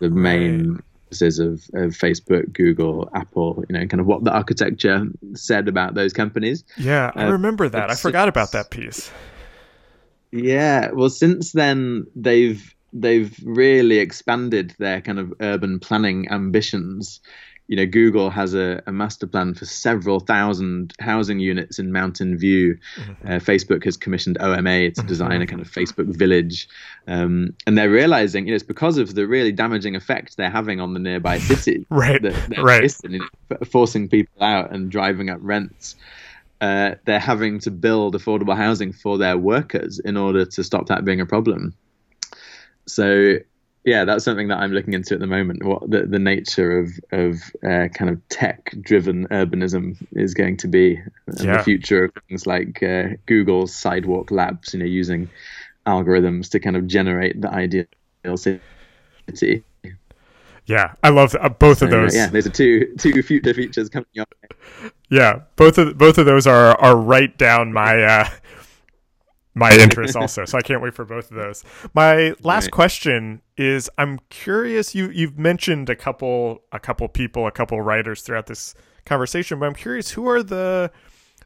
the 0.00 0.10
main 0.10 0.82
right. 1.12 1.38
of, 1.38 1.62
of 1.74 1.92
Facebook, 1.92 2.52
Google, 2.52 3.08
Apple, 3.14 3.64
you 3.68 3.78
know, 3.78 3.86
kind 3.86 4.00
of 4.00 4.06
what 4.06 4.24
the 4.24 4.32
architecture 4.32 5.06
said 5.34 5.68
about 5.68 5.94
those 5.94 6.12
companies. 6.12 6.64
Yeah, 6.76 7.12
I 7.14 7.26
uh, 7.26 7.30
remember 7.30 7.68
that. 7.68 7.90
I 7.90 7.94
forgot 7.94 8.28
about 8.28 8.50
that 8.52 8.70
piece. 8.70 9.12
Yeah, 10.32 10.90
well, 10.90 11.10
since 11.10 11.52
then 11.52 12.06
they've 12.16 12.74
they've 12.92 13.34
really 13.44 13.98
expanded 13.98 14.74
their 14.78 15.00
kind 15.00 15.18
of 15.18 15.32
urban 15.40 15.80
planning 15.80 16.30
ambitions 16.30 17.20
you 17.72 17.76
know, 17.76 17.86
Google 17.86 18.28
has 18.28 18.54
a, 18.54 18.82
a, 18.86 18.92
master 18.92 19.26
plan 19.26 19.54
for 19.54 19.64
several 19.64 20.20
thousand 20.20 20.92
housing 21.00 21.38
units 21.38 21.78
in 21.78 21.90
Mountain 21.90 22.36
View. 22.36 22.76
Mm-hmm. 22.96 23.26
Uh, 23.26 23.30
Facebook 23.36 23.84
has 23.84 23.96
commissioned 23.96 24.36
OMA 24.40 24.90
to 24.90 25.02
design 25.04 25.40
a 25.40 25.46
kind 25.46 25.62
of 25.62 25.70
Facebook 25.70 26.14
village, 26.14 26.68
um, 27.06 27.54
and 27.66 27.78
they're 27.78 27.88
realizing, 27.88 28.46
you 28.46 28.52
know, 28.52 28.56
it's 28.56 28.64
because 28.64 28.98
of 28.98 29.14
the 29.14 29.26
really 29.26 29.52
damaging 29.52 29.96
effect 29.96 30.36
they're 30.36 30.50
having 30.50 30.80
on 30.80 30.92
the 30.92 31.00
nearby 31.00 31.38
city, 31.38 31.86
right? 31.90 32.22
Right, 32.58 32.94
you 33.04 33.20
know, 33.20 33.56
forcing 33.64 34.06
people 34.06 34.42
out 34.42 34.72
and 34.72 34.90
driving 34.90 35.30
up 35.30 35.38
rents. 35.40 35.96
Uh, 36.60 36.96
they're 37.06 37.18
having 37.18 37.58
to 37.60 37.70
build 37.70 38.14
affordable 38.14 38.56
housing 38.56 38.92
for 38.92 39.18
their 39.18 39.38
workers 39.38 39.98
in 39.98 40.16
order 40.16 40.44
to 40.44 40.62
stop 40.62 40.86
that 40.88 41.04
being 41.04 41.20
a 41.20 41.26
problem. 41.26 41.74
So 42.86 43.38
yeah, 43.84 44.04
that's 44.04 44.24
something 44.24 44.48
that 44.48 44.58
I'm 44.58 44.72
looking 44.72 44.94
into 44.94 45.14
at 45.14 45.20
the 45.20 45.26
moment. 45.26 45.64
What 45.64 45.90
the, 45.90 46.06
the 46.06 46.18
nature 46.18 46.78
of 46.78 46.90
of 47.10 47.42
uh, 47.64 47.88
kind 47.88 48.10
of 48.10 48.28
tech 48.28 48.74
driven 48.80 49.26
urbanism 49.28 49.96
is 50.12 50.34
going 50.34 50.56
to 50.58 50.68
be, 50.68 51.00
yeah. 51.40 51.58
the 51.58 51.62
future 51.64 52.04
of 52.04 52.12
things 52.28 52.46
like 52.46 52.82
uh, 52.82 53.08
Google's 53.26 53.74
Sidewalk 53.74 54.30
Labs, 54.30 54.72
you 54.72 54.80
know, 54.80 54.86
using 54.86 55.28
algorithms 55.86 56.48
to 56.50 56.60
kind 56.60 56.76
of 56.76 56.86
generate 56.86 57.40
the 57.40 57.50
ideal 57.50 57.86
city. 58.36 59.64
Yeah, 60.66 60.94
I 61.02 61.08
love 61.08 61.34
uh, 61.40 61.48
both 61.48 61.82
of 61.82 61.90
those. 61.90 62.14
yeah, 62.14 62.28
there's 62.28 62.46
a 62.46 62.50
two 62.50 62.94
two 62.98 63.20
future 63.22 63.52
features 63.52 63.88
coming 63.88 64.06
up. 64.20 64.32
Yeah, 65.10 65.40
both 65.56 65.76
of 65.78 65.98
both 65.98 66.18
of 66.18 66.26
those 66.26 66.46
are 66.46 66.80
are 66.80 66.96
right 66.96 67.36
down 67.36 67.72
my 67.72 68.00
uh, 68.00 68.28
my 69.54 69.72
interest 69.78 70.16
also. 70.16 70.44
so 70.44 70.58
I 70.58 70.62
can't 70.62 70.82
wait 70.82 70.94
for 70.94 71.04
both 71.04 71.30
of 71.30 71.36
those. 71.36 71.64
My 71.94 72.34
last 72.42 72.64
right. 72.64 72.72
question 72.72 73.42
is 73.56 73.90
I'm 73.98 74.18
curious 74.30 74.94
you 74.94 75.10
you've 75.10 75.38
mentioned 75.38 75.88
a 75.90 75.96
couple 75.96 76.62
a 76.72 76.80
couple 76.80 77.08
people, 77.08 77.46
a 77.46 77.52
couple 77.52 77.80
writers 77.80 78.22
throughout 78.22 78.46
this 78.46 78.74
conversation, 79.04 79.58
but 79.58 79.66
I'm 79.66 79.74
curious 79.74 80.12
who 80.12 80.28
are 80.28 80.42
the 80.42 80.90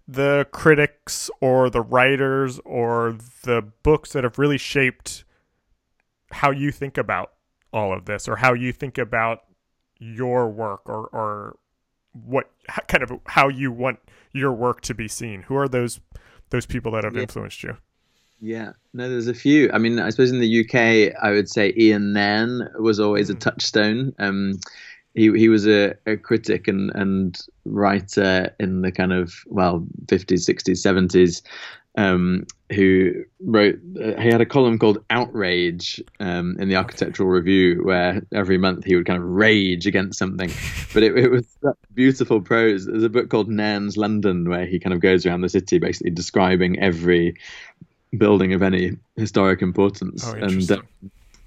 the 0.09 0.46
critics 0.52 1.30
or 1.40 1.68
the 1.68 1.80
writers 1.80 2.61
or 2.64 3.16
the 3.42 3.62
books 3.82 4.12
that 4.12 4.24
have 4.24 4.38
really 4.38 4.59
shaped 4.59 5.24
how 6.30 6.50
you 6.50 6.70
think 6.70 6.96
about 6.96 7.32
all 7.72 7.92
of 7.92 8.04
this 8.04 8.28
or 8.28 8.36
how 8.36 8.54
you 8.54 8.72
think 8.72 8.98
about 8.98 9.40
your 9.98 10.48
work 10.48 10.88
or 10.88 11.07
or 11.09 11.57
what 12.12 12.50
kind 12.88 13.02
of 13.02 13.12
how 13.26 13.48
you 13.48 13.70
want 13.70 13.98
your 14.32 14.52
work 14.52 14.80
to 14.80 14.94
be 14.94 15.09
seen 15.09 15.42
who 15.42 15.57
are 15.57 15.68
those 15.68 16.00
those 16.50 16.66
people 16.66 16.92
that 16.92 17.04
have 17.04 17.14
yeah. 17.14 17.22
influenced 17.22 17.62
you 17.62 17.76
yeah, 18.41 18.72
no, 18.93 19.09
there's 19.09 19.28
a 19.28 19.34
few. 19.34 19.70
I 19.72 19.78
mean, 19.78 19.99
I 19.99 20.11
suppose 20.11 20.30
in 20.30 20.41
the 20.41 20.61
UK, 20.61 21.14
I 21.22 21.30
would 21.30 21.49
say 21.49 21.72
Ian 21.76 22.12
Nairn 22.12 22.68
was 22.78 23.01
always 23.01 23.30
a 23.30 23.34
hmm. 23.34 23.39
touchstone. 23.39 24.14
Um, 24.18 24.61
he 25.14 25.32
he 25.32 25.49
was 25.49 25.66
a, 25.66 25.95
a 26.07 26.16
critic 26.16 26.68
and 26.68 26.93
and 26.95 27.39
writer 27.64 28.55
in 28.61 28.82
the 28.82 28.93
kind 28.93 29.12
of 29.12 29.34
well 29.47 29.87
50s, 30.07 30.49
60s, 30.49 30.78
70s. 30.78 31.43
Um, 31.99 32.45
who 32.70 33.24
wrote 33.41 33.76
uh, 33.99 34.20
he 34.20 34.28
had 34.28 34.43
a 34.43 34.47
column 34.47 34.78
called 34.78 35.03
outrage 35.09 36.03
um, 36.20 36.57
in 36.59 36.68
the 36.68 36.76
architectural 36.76 37.28
review 37.28 37.80
where 37.84 38.20
every 38.34 38.59
month 38.59 38.84
he 38.84 38.97
would 38.97 39.07
kind 39.07 39.22
of 39.22 39.26
rage 39.26 39.87
against 39.87 40.18
something 40.18 40.51
but 40.93 41.03
it, 41.03 41.16
it 41.16 41.30
was 41.30 41.57
beautiful 41.95 42.41
prose 42.41 42.84
there's 42.84 43.05
a 43.05 43.09
book 43.09 43.30
called 43.30 43.49
nairn's 43.49 43.97
london 43.97 44.49
where 44.49 44.66
he 44.66 44.80
kind 44.80 44.93
of 44.93 45.01
goes 45.01 45.24
around 45.24 45.41
the 45.41 45.49
city 45.49 45.78
basically 45.78 46.11
describing 46.11 46.78
every 46.80 47.37
building 48.16 48.52
of 48.52 48.62
any 48.62 48.96
historic 49.16 49.62
importance. 49.62 50.26
Oh, 50.26 50.32
and 50.32 50.70
uh, 50.70 50.82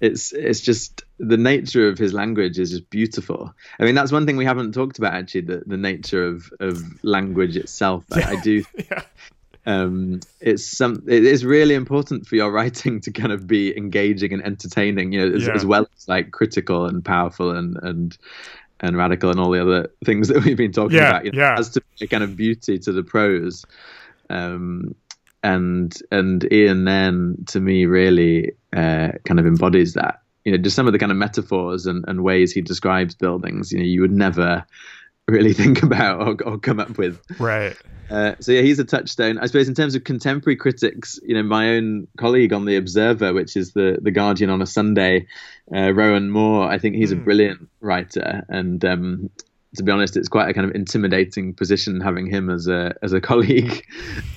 it's 0.01 0.32
it's 0.32 0.62
just 0.62 1.03
the 1.18 1.38
nature 1.38 1.88
of 1.88 1.97
his 1.97 2.14
language 2.14 2.57
is 2.57 2.72
just 2.72 2.89
beautiful. 2.89 3.53
I 3.80 3.84
mean, 3.84 3.95
that's 3.95 4.12
one 4.12 4.26
thing 4.26 4.38
we 4.38 4.45
haven't 4.45 4.74
talked 4.74 4.97
about 4.97 5.14
actually. 5.14 5.41
The 5.41 5.64
the 5.66 5.78
nature 5.78 6.26
of 6.26 6.51
of 6.60 7.03
language 7.03 7.57
itself. 7.57 8.05
Yeah. 8.16 8.30
I, 8.30 8.32
I, 8.32 8.41
do. 8.41 8.64
yeah. 8.78 9.01
Um, 9.66 10.22
it's 10.39 10.66
some. 10.66 11.03
It 11.07 11.26
is 11.26 11.43
really 11.43 11.76
important 11.76 12.28
for 12.28 12.36
your 12.36 12.51
writing 12.57 13.01
to 13.01 13.12
kind 13.12 13.32
of 13.34 13.45
be 13.45 13.76
engaging 13.76 14.34
and 14.34 14.43
entertaining. 14.43 15.12
You 15.12 15.30
know, 15.30 15.36
as, 15.36 15.47
yeah. 15.47 15.53
as 15.53 15.66
well 15.66 15.88
as 15.95 16.07
like 16.07 16.32
critical 16.32 16.86
and 16.86 17.03
powerful 17.03 17.51
and 17.51 17.78
and 17.84 18.18
and 18.80 18.95
radical 18.95 19.30
and 19.30 19.39
all 19.39 19.51
the 19.51 19.62
other 19.62 19.91
things 20.05 20.30
that 20.30 20.45
we've 20.45 20.55
been 20.55 20.72
talking 20.72 20.97
yeah, 20.97 21.10
about. 21.10 21.26
You 21.26 21.34
know, 21.34 21.39
yeah. 21.41 21.60
As 21.60 21.70
to 21.72 21.82
a 21.99 22.07
kind 22.07 22.24
of 22.24 22.38
beauty 22.38 22.80
to 22.80 22.91
the 22.93 23.03
prose. 23.03 23.66
Um, 24.30 24.95
and 25.44 25.96
and 26.12 26.48
Ian 26.52 26.86
then 26.86 27.46
to 27.48 27.60
me 27.60 27.86
really 27.86 28.52
uh, 28.76 29.12
kind 29.26 29.40
of 29.40 29.46
embodies 29.46 29.94
that. 29.94 30.22
You 30.46 30.54
know, 30.54 30.58
just 30.58 30.76
some 30.76 30.88
of 30.88 30.94
the 30.94 31.00
kind 31.00 31.12
of 31.12 31.18
metaphors 31.18 31.86
and, 31.86 32.06
and 32.08 32.24
ways 32.24 32.52
he 32.52 32.62
describes 32.62 33.14
buildings. 33.14 33.72
You 33.72 33.80
know, 33.80 33.86
you 33.86 34.02
would 34.02 34.12
never 34.12 34.66
really 35.28 35.54
think 35.62 35.84
about 35.84 36.22
or, 36.22 36.44
or 36.44 36.58
come 36.58 36.80
up 36.80 36.98
with. 36.98 37.22
Right. 37.40 37.76
Uh, 38.10 38.34
so 38.40 38.52
yeah, 38.52 38.62
he's 38.62 38.80
a 38.80 38.86
touchstone. 38.86 39.38
I 39.38 39.46
suppose 39.46 39.68
in 39.68 39.76
terms 39.76 39.94
of 39.94 40.04
contemporary 40.04 40.56
critics, 40.56 41.20
you 41.24 41.36
know, 41.36 41.44
my 41.44 41.70
own 41.70 42.08
colleague 42.18 42.54
on 42.54 42.66
the 42.66 42.76
Observer, 42.76 43.34
which 43.34 43.56
is 43.56 43.74
the 43.74 44.00
the 44.02 44.12
Guardian 44.12 44.50
on 44.50 44.62
a 44.62 44.66
Sunday, 44.66 45.28
uh, 45.74 45.94
Rowan 45.94 46.32
Moore. 46.32 46.68
I 46.68 46.80
think 46.80 46.96
he's 46.96 47.12
mm. 47.12 47.14
a 47.14 47.18
hmm. 47.18 47.24
brilliant 47.24 47.70
writer, 47.82 48.46
and 48.50 48.84
um, 48.84 49.30
to 49.76 49.84
be 49.84 49.91
honest, 49.91 50.17
it's 50.17 50.28
quite 50.28 50.49
a 50.49 50.53
kind 50.53 50.67
of 50.67 50.76
intimidating 50.76 51.53
position 51.53 52.01
having 52.01 52.26
him 52.26 52.49
as 52.49 52.67
a 52.67 52.95
as 53.01 53.13
a 53.13 53.22
colleague 53.30 53.86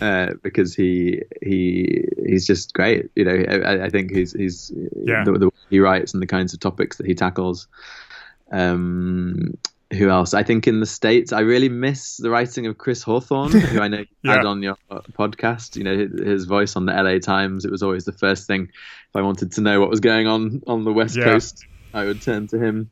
uh, 0.01 0.35
because 0.43 0.75
he 0.75 1.23
he 1.43 2.05
he's 2.27 2.47
just 2.47 2.75
great. 2.75 3.11
You 3.17 3.25
know, 3.25 3.45
I, 3.65 3.85
I 3.87 3.89
think 3.89 4.11
he's 4.11 4.33
he's 4.33 4.73
yeah. 5.05 5.25
the, 5.25 5.33
the, 5.33 5.49
way 5.49 5.57
he 5.71 5.81
writes 5.81 6.13
and 6.13 6.23
the 6.23 6.27
kinds 6.27 6.53
of 6.53 6.61
topics 6.61 6.99
that 6.99 7.07
he 7.07 7.15
tackles. 7.15 7.67
Um, 8.51 9.57
who 9.93 10.09
else? 10.09 10.33
I 10.33 10.43
think 10.43 10.67
in 10.67 10.81
the 10.81 10.87
states, 10.87 11.33
I 11.33 11.41
really 11.41 11.69
miss 11.69 12.17
the 12.17 12.31
writing 12.31 12.67
of 12.67 12.79
Chris 12.79 13.03
Hawthorne, 13.03 13.53
who 13.53 13.81
I 13.81 13.89
know 13.89 13.99
you 13.99 14.07
yeah. 14.23 14.37
had 14.37 14.47
on 14.47 14.63
your 14.63 14.77
podcast. 14.91 15.77
You 15.77 15.85
know, 15.85 15.97
his, 15.97 16.21
his, 16.21 16.45
voice 16.45 16.77
on 16.77 16.87
the 16.87 16.93
LA 16.93 17.19
Times. 17.19 17.65
It 17.65 17.71
was 17.71 17.83
always 17.83 18.05
the 18.05 18.13
first 18.13 18.47
thing 18.47 18.69
if 18.71 19.17
I 19.17 19.21
wanted 19.21 19.53
to 19.53 19.61
know 19.61 19.81
what 19.81 19.91
was 19.91 20.01
going 20.01 20.27
on 20.27 20.63
on 20.67 20.85
the 20.85 20.93
West 20.93 21.17
yeah. 21.17 21.25
Coast. 21.25 21.67
I 21.93 22.05
would 22.05 22.23
turn 22.23 22.47
to 22.49 22.59
him. 22.59 22.91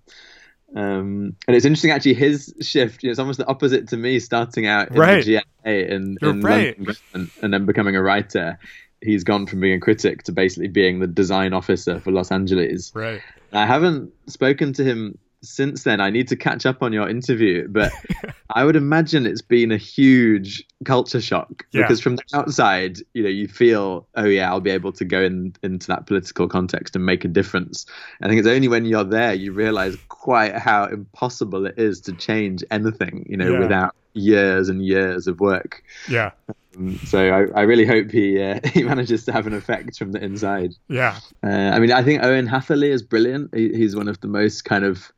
Um, 0.75 1.37
and 1.47 1.57
it's 1.57 1.65
interesting 1.65 1.91
actually 1.91 2.15
his 2.15 2.55
shift. 2.61 3.03
You 3.03 3.09
know, 3.09 3.11
it's 3.11 3.19
almost 3.19 3.39
the 3.39 3.47
opposite 3.47 3.89
to 3.89 3.97
me, 3.97 4.21
starting 4.21 4.67
out 4.67 4.91
in 4.91 4.97
right. 4.97 5.25
the 5.25 5.43
in, 5.65 6.17
in 6.21 6.41
right. 6.41 6.79
London 6.79 7.31
and 7.43 7.53
then 7.53 7.67
becoming 7.67 7.97
a 7.97 8.03
writer. 8.03 8.59
He's 9.03 9.25
gone 9.25 9.47
from 9.47 9.61
being 9.61 9.75
a 9.75 9.81
critic 9.81 10.25
to 10.25 10.33
basically 10.33 10.69
being 10.69 11.01
the 11.01 11.07
design 11.07 11.55
officer 11.55 12.01
for 12.01 12.13
Los 12.13 12.31
Angeles. 12.31 12.93
Right. 12.95 13.23
I 13.53 13.67
haven't 13.67 14.13
spoken 14.27 14.75
to 14.75 14.85
him 14.85 15.19
since 15.43 15.85
then. 15.85 16.01
I 16.01 16.11
need 16.11 16.29
to 16.29 16.37
catch 16.37 16.67
up 16.67 16.83
on 16.83 16.93
your 16.93 17.09
interview, 17.09 17.69
but 17.69 17.93
I 18.51 18.65
would 18.65 18.77
imagine 18.77 19.27
it's 19.27 19.43
been 19.43 19.73
a 19.73 19.77
huge 19.77 20.65
culture 20.85 21.21
shock 21.21 21.67
yeah. 21.73 21.83
because 21.83 22.01
from 22.01 22.17
the 22.17 22.23
outside, 22.35 22.99
you 23.15 23.23
know, 23.23 23.29
you 23.29 23.49
feel, 23.49 24.07
oh 24.17 24.25
yeah, 24.25 24.51
I'll 24.51 24.61
be 24.61 24.71
able 24.71 24.93
to 24.93 25.05
go 25.05 25.23
in, 25.23 25.55
into 25.63 25.87
that 25.89 26.07
political 26.07 26.49
context 26.49 26.97
and 26.97 27.05
make 27.05 27.25
a 27.25 27.29
difference. 27.29 27.87
I 28.23 28.29
think 28.29 28.39
it's 28.39 28.49
only 28.49 28.69
when 28.69 28.85
you're 28.85 29.05
there 29.05 29.35
you 29.35 29.53
realize 29.53 29.97
quite 30.09 30.57
how 30.57 30.85
impossible 30.85 31.67
it 31.67 31.79
is 31.79 32.01
to 32.03 32.13
change 32.13 32.65
anything, 32.71 33.27
you 33.29 33.37
know, 33.37 33.53
yeah. 33.53 33.59
without 33.59 33.95
years 34.13 34.69
and 34.69 34.85
years 34.85 35.27
of 35.27 35.41
work. 35.41 35.83
Yeah. 36.09 36.31
Um, 36.77 36.99
so 37.05 37.19
I, 37.19 37.61
I, 37.61 37.63
really 37.63 37.87
hope 37.87 38.11
he 38.11 38.41
uh, 38.43 38.61
he 38.73 38.83
manages 38.83 39.25
to 39.27 39.33
have 39.33 39.47
an 39.47 39.55
effect 39.55 39.99
from 39.99 40.13
the 40.13 40.23
inside. 40.23 40.75
Yeah. 40.89 41.19
Uh, 41.43 41.49
I 41.49 41.79
mean, 41.79 41.93
I 41.93 42.03
think 42.03 42.23
Owen 42.23 42.47
Hatherley 42.47 42.91
is 42.91 43.03
brilliant. 43.03 43.55
He, 43.55 43.71
he's 43.71 43.97
one 43.97 44.09
of 44.09 44.21
the 44.21 44.29
most 44.29 44.65
kind 44.65 44.85
of 44.85 45.13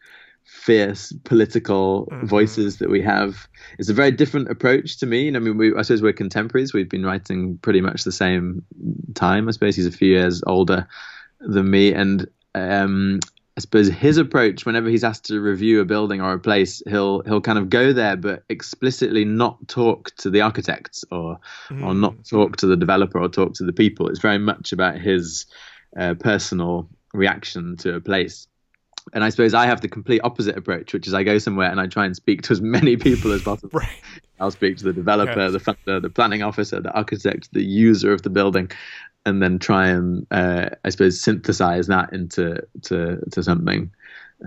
fierce 0.45 1.13
political 1.25 2.07
mm-hmm. 2.07 2.27
voices 2.27 2.79
that 2.79 2.91
we 2.91 3.01
have. 3.03 3.49
It's 3.79 3.89
a 3.89 3.95
very 3.95 4.11
different 4.11 4.51
approach 4.51 4.99
to 4.99 5.07
me. 5.07 5.29
And 5.29 5.37
I 5.37 5.41
mean, 5.41 5.57
we, 5.57 5.75
I 5.75 5.83
suppose 5.83 6.03
we're 6.03 6.13
contemporaries. 6.13 6.75
We've 6.75 6.89
been 6.89 7.07
writing 7.07 7.59
pretty 7.59 7.81
much 7.81 8.05
the 8.05 8.13
same 8.13 8.65
time. 9.15 9.49
I 9.49 9.53
suppose 9.53 9.77
he's 9.77 9.87
a 9.87 9.93
few 9.93 10.09
years 10.09 10.43
older 10.47 10.87
than 11.41 11.71
me, 11.71 11.93
and 11.93 12.29
um, 12.55 13.21
suppose 13.63 13.89
his 13.89 14.19
approach, 14.19 14.65
whenever 14.67 14.89
he's 14.89 15.05
asked 15.05 15.25
to 15.27 15.41
review 15.41 15.81
a 15.81 15.85
building 15.85 16.21
or 16.21 16.33
a 16.33 16.39
place, 16.39 16.83
he'll 16.87 17.23
he'll 17.23 17.41
kind 17.41 17.59
of 17.59 17.71
go 17.71 17.93
there, 17.93 18.17
but 18.17 18.45
explicitly 18.49 19.25
not 19.25 19.67
talk 19.69 20.15
to 20.17 20.31
the 20.31 20.43
architects 20.43 21.05
or 21.11 21.39
mm-hmm. 21.69 21.85
or 21.85 21.95
not 21.95 22.25
talk 22.25 22.57
to 22.59 22.67
the 22.67 22.77
developer 22.77 23.21
or 23.21 23.29
talk 23.29 23.55
to 23.55 23.65
the 23.65 23.73
people. 23.73 24.09
It's 24.09 24.21
very 24.21 24.39
much 24.39 24.73
about 24.73 24.99
his 24.99 25.47
uh, 25.99 26.15
personal 26.15 26.89
reaction 27.13 27.77
to 27.79 27.95
a 27.97 28.01
place 28.01 28.47
and 29.13 29.25
I 29.25 29.31
suppose 29.31 29.55
I 29.55 29.67
have 29.67 29.81
the 29.81 29.89
complete 29.89 30.21
opposite 30.23 30.57
approach, 30.57 30.93
which 30.93 31.07
is 31.07 31.15
I 31.15 31.25
go 31.25 31.39
somewhere 31.39 31.71
and 31.71 31.81
I 31.81 31.87
try 31.87 32.07
and 32.07 32.15
speak 32.15 32.43
to 32.43 32.53
as 32.53 32.61
many 32.63 32.97
people 32.97 33.33
as 33.33 33.43
possible. 33.43 33.71
right. 33.81 33.89
I'll 34.41 34.51
speak 34.51 34.77
to 34.79 34.85
the 34.85 34.93
developer, 34.93 35.39
yes. 35.39 35.53
the 35.53 35.61
funder, 35.61 36.03
the 36.03 36.11
planning 36.11 36.43
officer, 36.43 36.81
the 36.81 36.93
architect, 36.93 37.53
the 37.53 37.63
user 37.63 38.13
of 38.13 38.23
the 38.23 38.31
building, 38.31 38.71
and 39.25 39.43
then 39.43 39.59
try 39.59 39.89
and 39.89 40.27
uh, 40.31 40.71
I 40.85 40.91
suppose 40.91 41.21
synthesize 41.21 41.87
that 41.87 42.13
into 42.13 42.61
to 42.83 43.19
to 43.31 43.43
something. 43.43 43.91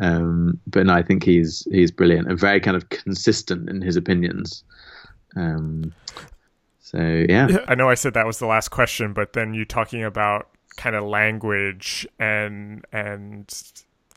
Um, 0.02 0.60
but 0.68 0.86
no, 0.86 0.94
I 0.94 1.02
think 1.02 1.24
he's 1.24 1.68
he's 1.72 1.92
brilliant 1.92 2.28
and 2.28 2.40
very 2.40 2.60
kind 2.60 2.76
of 2.76 2.90
consistent 2.90 3.70
in 3.70 3.82
his 3.82 3.96
opinions. 3.96 4.64
Um, 5.36 5.94
so 6.80 7.26
yeah, 7.28 7.64
I 7.68 7.76
know 7.76 7.90
I 7.90 7.96
said 7.96 8.14
that 8.14 8.26
was 8.26 8.40
the 8.40 8.46
last 8.46 8.70
question, 8.70 9.14
but 9.14 9.34
then 9.34 9.54
you 9.54 9.66
talking 9.66 10.04
about 10.04 10.50
kind 10.76 10.96
of 10.96 11.04
language 11.04 12.08
and 12.20 12.86
and 12.92 13.50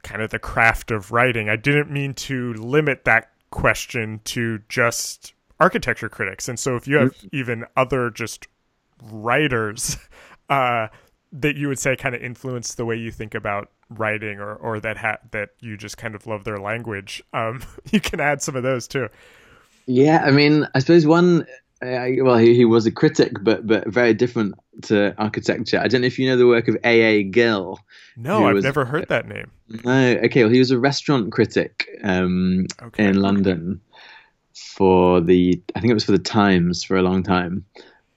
kind 0.03 0.23
of 0.23 0.31
the 0.31 0.39
craft 0.39 0.91
of 0.91 1.13
writing. 1.13 1.49
I 1.49 1.57
didn't 1.57 1.91
mean 1.91 2.15
to 2.15 2.55
limit 2.55 3.05
that 3.05 3.31
question 3.51 4.21
to 4.25 4.61
just 4.69 5.35
architecture 5.61 6.09
critics. 6.09 6.49
And 6.49 6.59
so 6.59 6.77
if 6.77 6.87
you 6.87 6.97
have 6.97 7.15
mm-hmm. 7.15 7.29
even 7.33 7.65
other 7.77 8.11
just 8.11 8.47
writers 9.03 9.97
uh, 10.49 10.89
that 11.33 11.57
you 11.57 11.69
would 11.69 11.79
say 11.79 11.97
kind 11.97 12.15
of 12.15 12.23
influence 12.23 12.75
the 12.75 12.85
way 12.85 12.97
you 12.97 13.11
think 13.11 13.35
about 13.35 13.71
writing 13.91 14.39
or, 14.39 14.55
or 14.55 14.81
that 14.81 14.97
ha- 14.97 15.19
that 15.31 15.51
you 15.61 15.77
just 15.77 15.97
kind 15.97 16.15
of 16.15 16.27
love 16.27 16.45
their 16.45 16.59
language, 16.59 17.23
um, 17.33 17.63
you 17.91 18.01
can 18.01 18.21
add 18.21 18.43
some 18.43 18.57
of 18.57 18.63
those 18.63 18.89
too. 18.89 19.09
Yeah, 19.87 20.23
I 20.25 20.31
mean, 20.31 20.69
I 20.75 20.81
suppose 20.81 21.07
one 21.07 21.47
uh, 21.81 22.09
well, 22.23 22.37
he, 22.37 22.55
he 22.55 22.65
was 22.65 22.87
a 22.87 22.91
critic, 22.91 23.33
but 23.43 23.67
but 23.67 23.87
very 23.87 24.13
different 24.13 24.55
to 24.83 25.15
architecture. 25.17 25.79
I 25.79 25.87
don't 25.87 26.01
know 26.01 26.09
if 26.09 26.19
you 26.19 26.29
know 26.29 26.37
the 26.37 26.47
work 26.47 26.67
of 26.67 26.77
A. 26.83 27.01
A. 27.01 27.23
Gill. 27.23 27.79
No, 28.17 28.47
I've 28.49 28.55
was, 28.55 28.65
never 28.65 28.85
heard 28.85 29.09
that 29.09 29.29
name. 29.29 29.51
No, 29.85 30.19
okay. 30.25 30.43
Well, 30.43 30.53
he 30.53 30.59
was 30.59 30.73
a 30.73 30.79
restaurant 30.79 31.31
critic 31.31 31.89
um, 32.03 32.67
okay. 32.83 33.05
in 33.05 33.21
London 33.21 33.81
for 34.55 35.21
the 35.21 35.63
I 35.77 35.81
think 35.81 35.93
it 35.93 35.95
was 35.95 36.05
for 36.05 36.13
the 36.13 36.19
Times 36.19 36.83
for 36.83 36.97
a 36.97 37.03
long 37.03 37.23
time, 37.23 37.65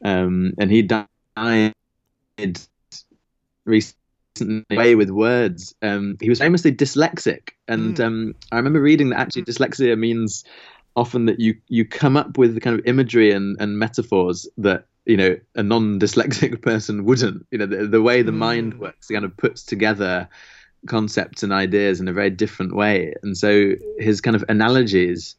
um, 0.03 0.53
and 0.57 0.71
he 0.71 0.81
died 0.81 1.73
recently 3.65 4.65
way 4.71 4.95
with 4.95 5.09
words. 5.09 5.75
Um, 5.81 6.17
he 6.21 6.29
was 6.29 6.39
famously 6.39 6.71
dyslexic, 6.71 7.49
and 7.67 7.97
mm. 7.97 8.05
um, 8.05 8.35
I 8.51 8.57
remember 8.57 8.81
reading 8.81 9.09
that 9.09 9.19
actually 9.19 9.43
dyslexia 9.43 9.97
means 9.97 10.43
often 10.95 11.25
that 11.25 11.39
you 11.39 11.55
you 11.67 11.85
come 11.85 12.17
up 12.17 12.37
with 12.37 12.53
the 12.53 12.61
kind 12.61 12.77
of 12.77 12.85
imagery 12.85 13.31
and, 13.31 13.59
and 13.59 13.77
metaphors 13.79 14.47
that 14.57 14.85
you 15.05 15.17
know 15.17 15.37
a 15.55 15.63
non-dyslexic 15.63 16.61
person 16.63 17.05
wouldn't. 17.05 17.45
You 17.51 17.59
know 17.59 17.65
the, 17.65 17.87
the 17.87 18.01
way 18.01 18.21
the 18.21 18.31
mm. 18.31 18.37
mind 18.37 18.79
works, 18.79 19.07
kind 19.07 19.25
of 19.25 19.35
puts 19.37 19.63
together 19.63 20.29
concepts 20.87 21.43
and 21.43 21.53
ideas 21.53 21.99
in 21.99 22.07
a 22.07 22.13
very 22.13 22.29
different 22.29 22.75
way, 22.75 23.13
and 23.23 23.37
so 23.37 23.73
his 23.99 24.21
kind 24.21 24.35
of 24.35 24.45
analogies 24.49 25.35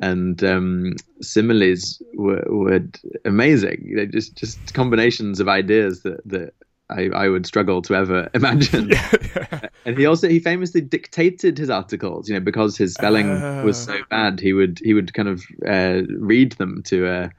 and 0.00 0.42
um, 0.44 0.94
similes 1.20 2.02
were, 2.14 2.44
were 2.48 2.80
amazing. 3.24 3.82
Know, 3.84 4.06
just 4.06 4.36
just 4.36 4.74
combinations 4.74 5.40
of 5.40 5.48
ideas 5.48 6.02
that 6.02 6.20
that 6.26 6.54
I, 6.88 7.08
I 7.14 7.28
would 7.28 7.46
struggle 7.46 7.82
to 7.82 7.94
ever 7.94 8.30
imagine. 8.34 8.90
yeah. 8.90 9.68
And 9.84 9.96
he 9.96 10.06
also 10.06 10.28
he 10.28 10.38
famously 10.38 10.80
dictated 10.80 11.58
his 11.58 11.70
articles, 11.70 12.28
you 12.28 12.34
know, 12.34 12.40
because 12.40 12.76
his 12.76 12.94
spelling 12.94 13.30
uh, 13.30 13.62
was 13.64 13.82
so 13.82 13.94
oh. 13.94 14.04
bad. 14.10 14.40
He 14.40 14.52
would 14.52 14.80
he 14.82 14.94
would 14.94 15.14
kind 15.14 15.28
of 15.28 15.44
uh, 15.66 16.02
read 16.18 16.52
them 16.52 16.82
to 16.86 17.06
a 17.08 17.30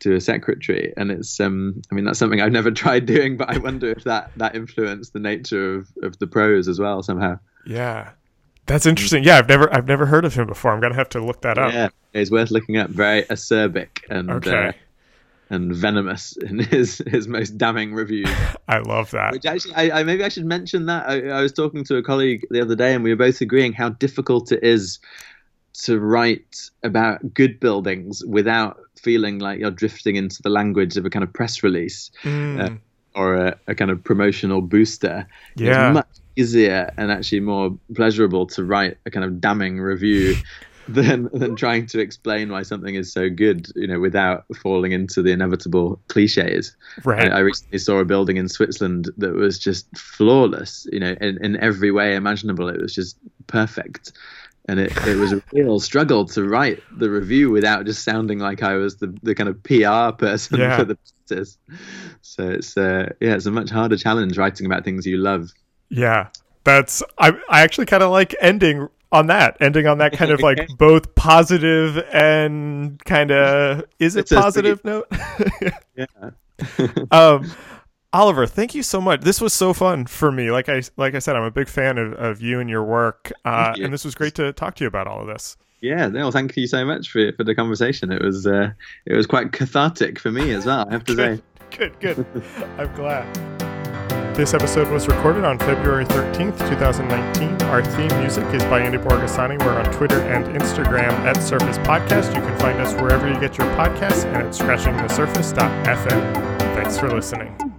to 0.00 0.14
a 0.14 0.20
secretary, 0.20 0.92
and 0.96 1.10
it's 1.10 1.38
um 1.40 1.80
I 1.90 1.94
mean 1.94 2.04
that's 2.04 2.18
something 2.18 2.40
I've 2.40 2.52
never 2.52 2.70
tried 2.72 3.06
doing, 3.06 3.36
but 3.36 3.48
I 3.48 3.58
wonder 3.58 3.90
if 3.90 4.04
that 4.04 4.30
that 4.36 4.54
influenced 4.54 5.12
the 5.12 5.20
nature 5.20 5.76
of 5.76 5.88
of 6.02 6.18
the 6.18 6.26
prose 6.26 6.68
as 6.68 6.78
well 6.78 7.02
somehow. 7.02 7.38
Yeah. 7.64 8.10
That's 8.66 8.86
interesting. 8.86 9.24
Yeah, 9.24 9.38
I've 9.38 9.48
never 9.48 9.72
I've 9.74 9.86
never 9.86 10.06
heard 10.06 10.24
of 10.24 10.34
him 10.34 10.46
before. 10.46 10.72
I'm 10.72 10.80
gonna 10.80 10.94
have 10.94 11.08
to 11.10 11.20
look 11.20 11.42
that 11.42 11.58
up. 11.58 11.72
Yeah, 11.72 11.88
it's 12.12 12.30
worth 12.30 12.50
looking 12.50 12.76
up. 12.76 12.90
Very 12.90 13.22
acerbic 13.24 14.04
and 14.08 14.30
okay. 14.30 14.68
Uh, 14.68 14.72
and 15.50 15.74
venomous 15.74 16.36
in 16.38 16.60
his 16.60 17.02
his 17.06 17.28
most 17.28 17.58
damning 17.58 17.92
reviews. 17.92 18.30
I 18.68 18.78
love 18.78 19.10
that. 19.10 19.32
Which 19.32 19.44
actually, 19.44 19.74
I, 19.74 20.00
I, 20.00 20.02
maybe 20.02 20.24
I 20.24 20.28
should 20.28 20.46
mention 20.46 20.86
that. 20.86 21.08
I, 21.08 21.28
I, 21.28 21.42
was 21.42 21.52
talking 21.52 21.84
to 21.84 21.96
a 21.96 22.02
colleague 22.02 22.46
the 22.50 22.62
other 22.62 22.74
day, 22.74 22.94
and 22.94 23.04
we 23.04 23.10
were 23.10 23.16
both 23.16 23.40
agreeing 23.40 23.72
how 23.72 23.90
difficult 23.90 24.50
it 24.50 24.62
is 24.62 24.98
to 25.74 26.00
write 26.00 26.70
about 26.82 27.34
good 27.34 27.60
buildings 27.60 28.24
without 28.24 28.78
feeling 28.96 29.40
like 29.40 29.58
you're 29.58 29.70
drifting 29.70 30.16
into 30.16 30.40
the 30.42 30.48
language 30.48 30.96
of 30.96 31.04
a 31.04 31.10
kind 31.10 31.22
of 31.22 31.32
press 31.32 31.62
release 31.62 32.10
mm. 32.22 32.60
uh, 32.60 32.74
or 33.14 33.34
a, 33.34 33.58
a, 33.66 33.74
kind 33.74 33.90
of 33.90 34.02
promotional 34.02 34.62
booster. 34.62 35.26
Yeah. 35.56 35.88
It's 35.88 35.94
much 35.94 36.06
easier 36.36 36.92
and 36.96 37.10
actually 37.10 37.40
more 37.40 37.76
pleasurable 37.94 38.46
to 38.46 38.64
write 38.64 38.98
a 39.06 39.10
kind 39.10 39.24
of 39.24 39.40
damning 39.40 39.80
review 39.80 40.34
than 40.88 41.28
than 41.32 41.54
trying 41.54 41.86
to 41.86 42.00
explain 42.00 42.50
why 42.50 42.62
something 42.62 42.94
is 42.94 43.12
so 43.12 43.30
good, 43.30 43.68
you 43.76 43.86
know, 43.86 44.00
without 44.00 44.44
falling 44.56 44.92
into 44.92 45.22
the 45.22 45.30
inevitable 45.30 46.00
cliches. 46.08 46.76
Right. 47.04 47.30
I, 47.30 47.36
I 47.36 47.38
recently 47.40 47.78
saw 47.78 47.98
a 47.98 48.04
building 48.04 48.36
in 48.36 48.48
Switzerland 48.48 49.08
that 49.18 49.34
was 49.34 49.58
just 49.58 49.86
flawless, 49.96 50.86
you 50.92 50.98
know, 50.98 51.14
in, 51.20 51.42
in 51.44 51.56
every 51.60 51.92
way 51.92 52.14
imaginable. 52.16 52.68
It 52.68 52.80
was 52.80 52.94
just 52.94 53.16
perfect. 53.46 54.12
And 54.68 54.78
it, 54.78 54.96
it 55.06 55.16
was 55.16 55.32
a 55.32 55.42
real 55.52 55.80
struggle 55.80 56.24
to 56.26 56.44
write 56.44 56.82
the 56.96 57.10
review 57.10 57.50
without 57.50 57.84
just 57.84 58.04
sounding 58.04 58.38
like 58.38 58.62
I 58.62 58.74
was 58.74 58.96
the, 58.96 59.12
the 59.22 59.34
kind 59.34 59.48
of 59.48 59.60
PR 59.64 60.16
person 60.16 60.60
yeah. 60.60 60.76
for 60.76 60.84
the 60.84 60.96
business. 61.28 61.58
So 62.20 62.48
it's 62.48 62.76
uh, 62.76 63.12
yeah, 63.20 63.34
it's 63.34 63.46
a 63.46 63.50
much 63.50 63.70
harder 63.70 63.96
challenge 63.96 64.38
writing 64.38 64.66
about 64.66 64.84
things 64.84 65.04
you 65.04 65.16
love. 65.16 65.50
Yeah, 65.88 66.28
that's 66.64 67.02
I 67.18 67.32
I 67.48 67.62
actually 67.62 67.86
kind 67.86 68.02
of 68.02 68.10
like 68.10 68.36
ending 68.40 68.88
on 69.12 69.26
that, 69.26 69.56
ending 69.60 69.86
on 69.86 69.98
that 69.98 70.12
kind 70.14 70.30
of 70.30 70.40
like 70.40 70.66
both 70.78 71.14
positive 71.14 71.98
and 72.12 73.02
kind 73.04 73.30
of 73.30 73.84
is 73.98 74.16
it 74.16 74.28
positive 74.28 74.82
note? 74.84 75.06
yeah. 75.96 76.06
um, 77.10 77.50
Oliver, 78.14 78.46
thank 78.46 78.74
you 78.74 78.82
so 78.82 79.00
much. 79.00 79.22
This 79.22 79.40
was 79.40 79.54
so 79.54 79.72
fun 79.72 80.04
for 80.06 80.30
me. 80.30 80.50
Like 80.50 80.68
I 80.68 80.82
like 80.96 81.14
I 81.14 81.18
said, 81.18 81.34
I'm 81.34 81.44
a 81.44 81.50
big 81.50 81.68
fan 81.68 81.96
of, 81.96 82.12
of 82.14 82.42
you 82.42 82.60
and 82.60 82.68
your 82.68 82.84
work, 82.84 83.32
uh, 83.44 83.72
you. 83.76 83.84
and 83.84 83.92
this 83.92 84.04
was 84.04 84.14
great 84.14 84.34
to 84.34 84.52
talk 84.52 84.74
to 84.76 84.84
you 84.84 84.88
about 84.88 85.06
all 85.06 85.22
of 85.22 85.26
this. 85.26 85.56
Yeah, 85.80 86.08
no, 86.08 86.30
thank 86.30 86.56
you 86.56 86.66
so 86.66 86.84
much 86.84 87.10
for 87.10 87.32
for 87.32 87.44
the 87.44 87.54
conversation. 87.54 88.12
It 88.12 88.22
was 88.22 88.46
uh, 88.46 88.72
it 89.06 89.14
was 89.14 89.26
quite 89.26 89.52
cathartic 89.52 90.18
for 90.18 90.30
me 90.30 90.52
as 90.52 90.66
well. 90.66 90.86
I 90.88 90.92
have 90.92 91.04
to 91.04 91.14
good, 91.14 91.42
say. 91.70 91.78
Good, 91.78 92.00
good. 92.00 92.26
I'm 92.78 92.94
glad. 92.94 93.26
This 94.36 94.54
episode 94.54 94.88
was 94.88 95.08
recorded 95.08 95.44
on 95.44 95.58
February 95.58 96.06
13th, 96.06 96.58
2019. 96.68 97.68
Our 97.68 97.84
theme 97.84 98.18
music 98.20 98.44
is 98.54 98.62
by 98.64 98.80
Andy 98.80 98.96
Borgasani. 98.96 99.58
We're 99.58 99.78
on 99.78 99.92
Twitter 99.92 100.20
and 100.22 100.44
Instagram 100.58 101.12
at 101.20 101.36
Surface 101.36 101.76
Podcast. 101.78 102.34
You 102.34 102.40
can 102.40 102.58
find 102.58 102.78
us 102.80 102.94
wherever 102.94 103.28
you 103.28 103.38
get 103.40 103.58
your 103.58 103.68
podcasts 103.76 104.24
and 104.24 104.36
at 104.36 104.52
scratchingthesurface.fm. 104.54 106.34
Thanks 106.74 106.98
for 106.98 107.10
listening. 107.10 107.71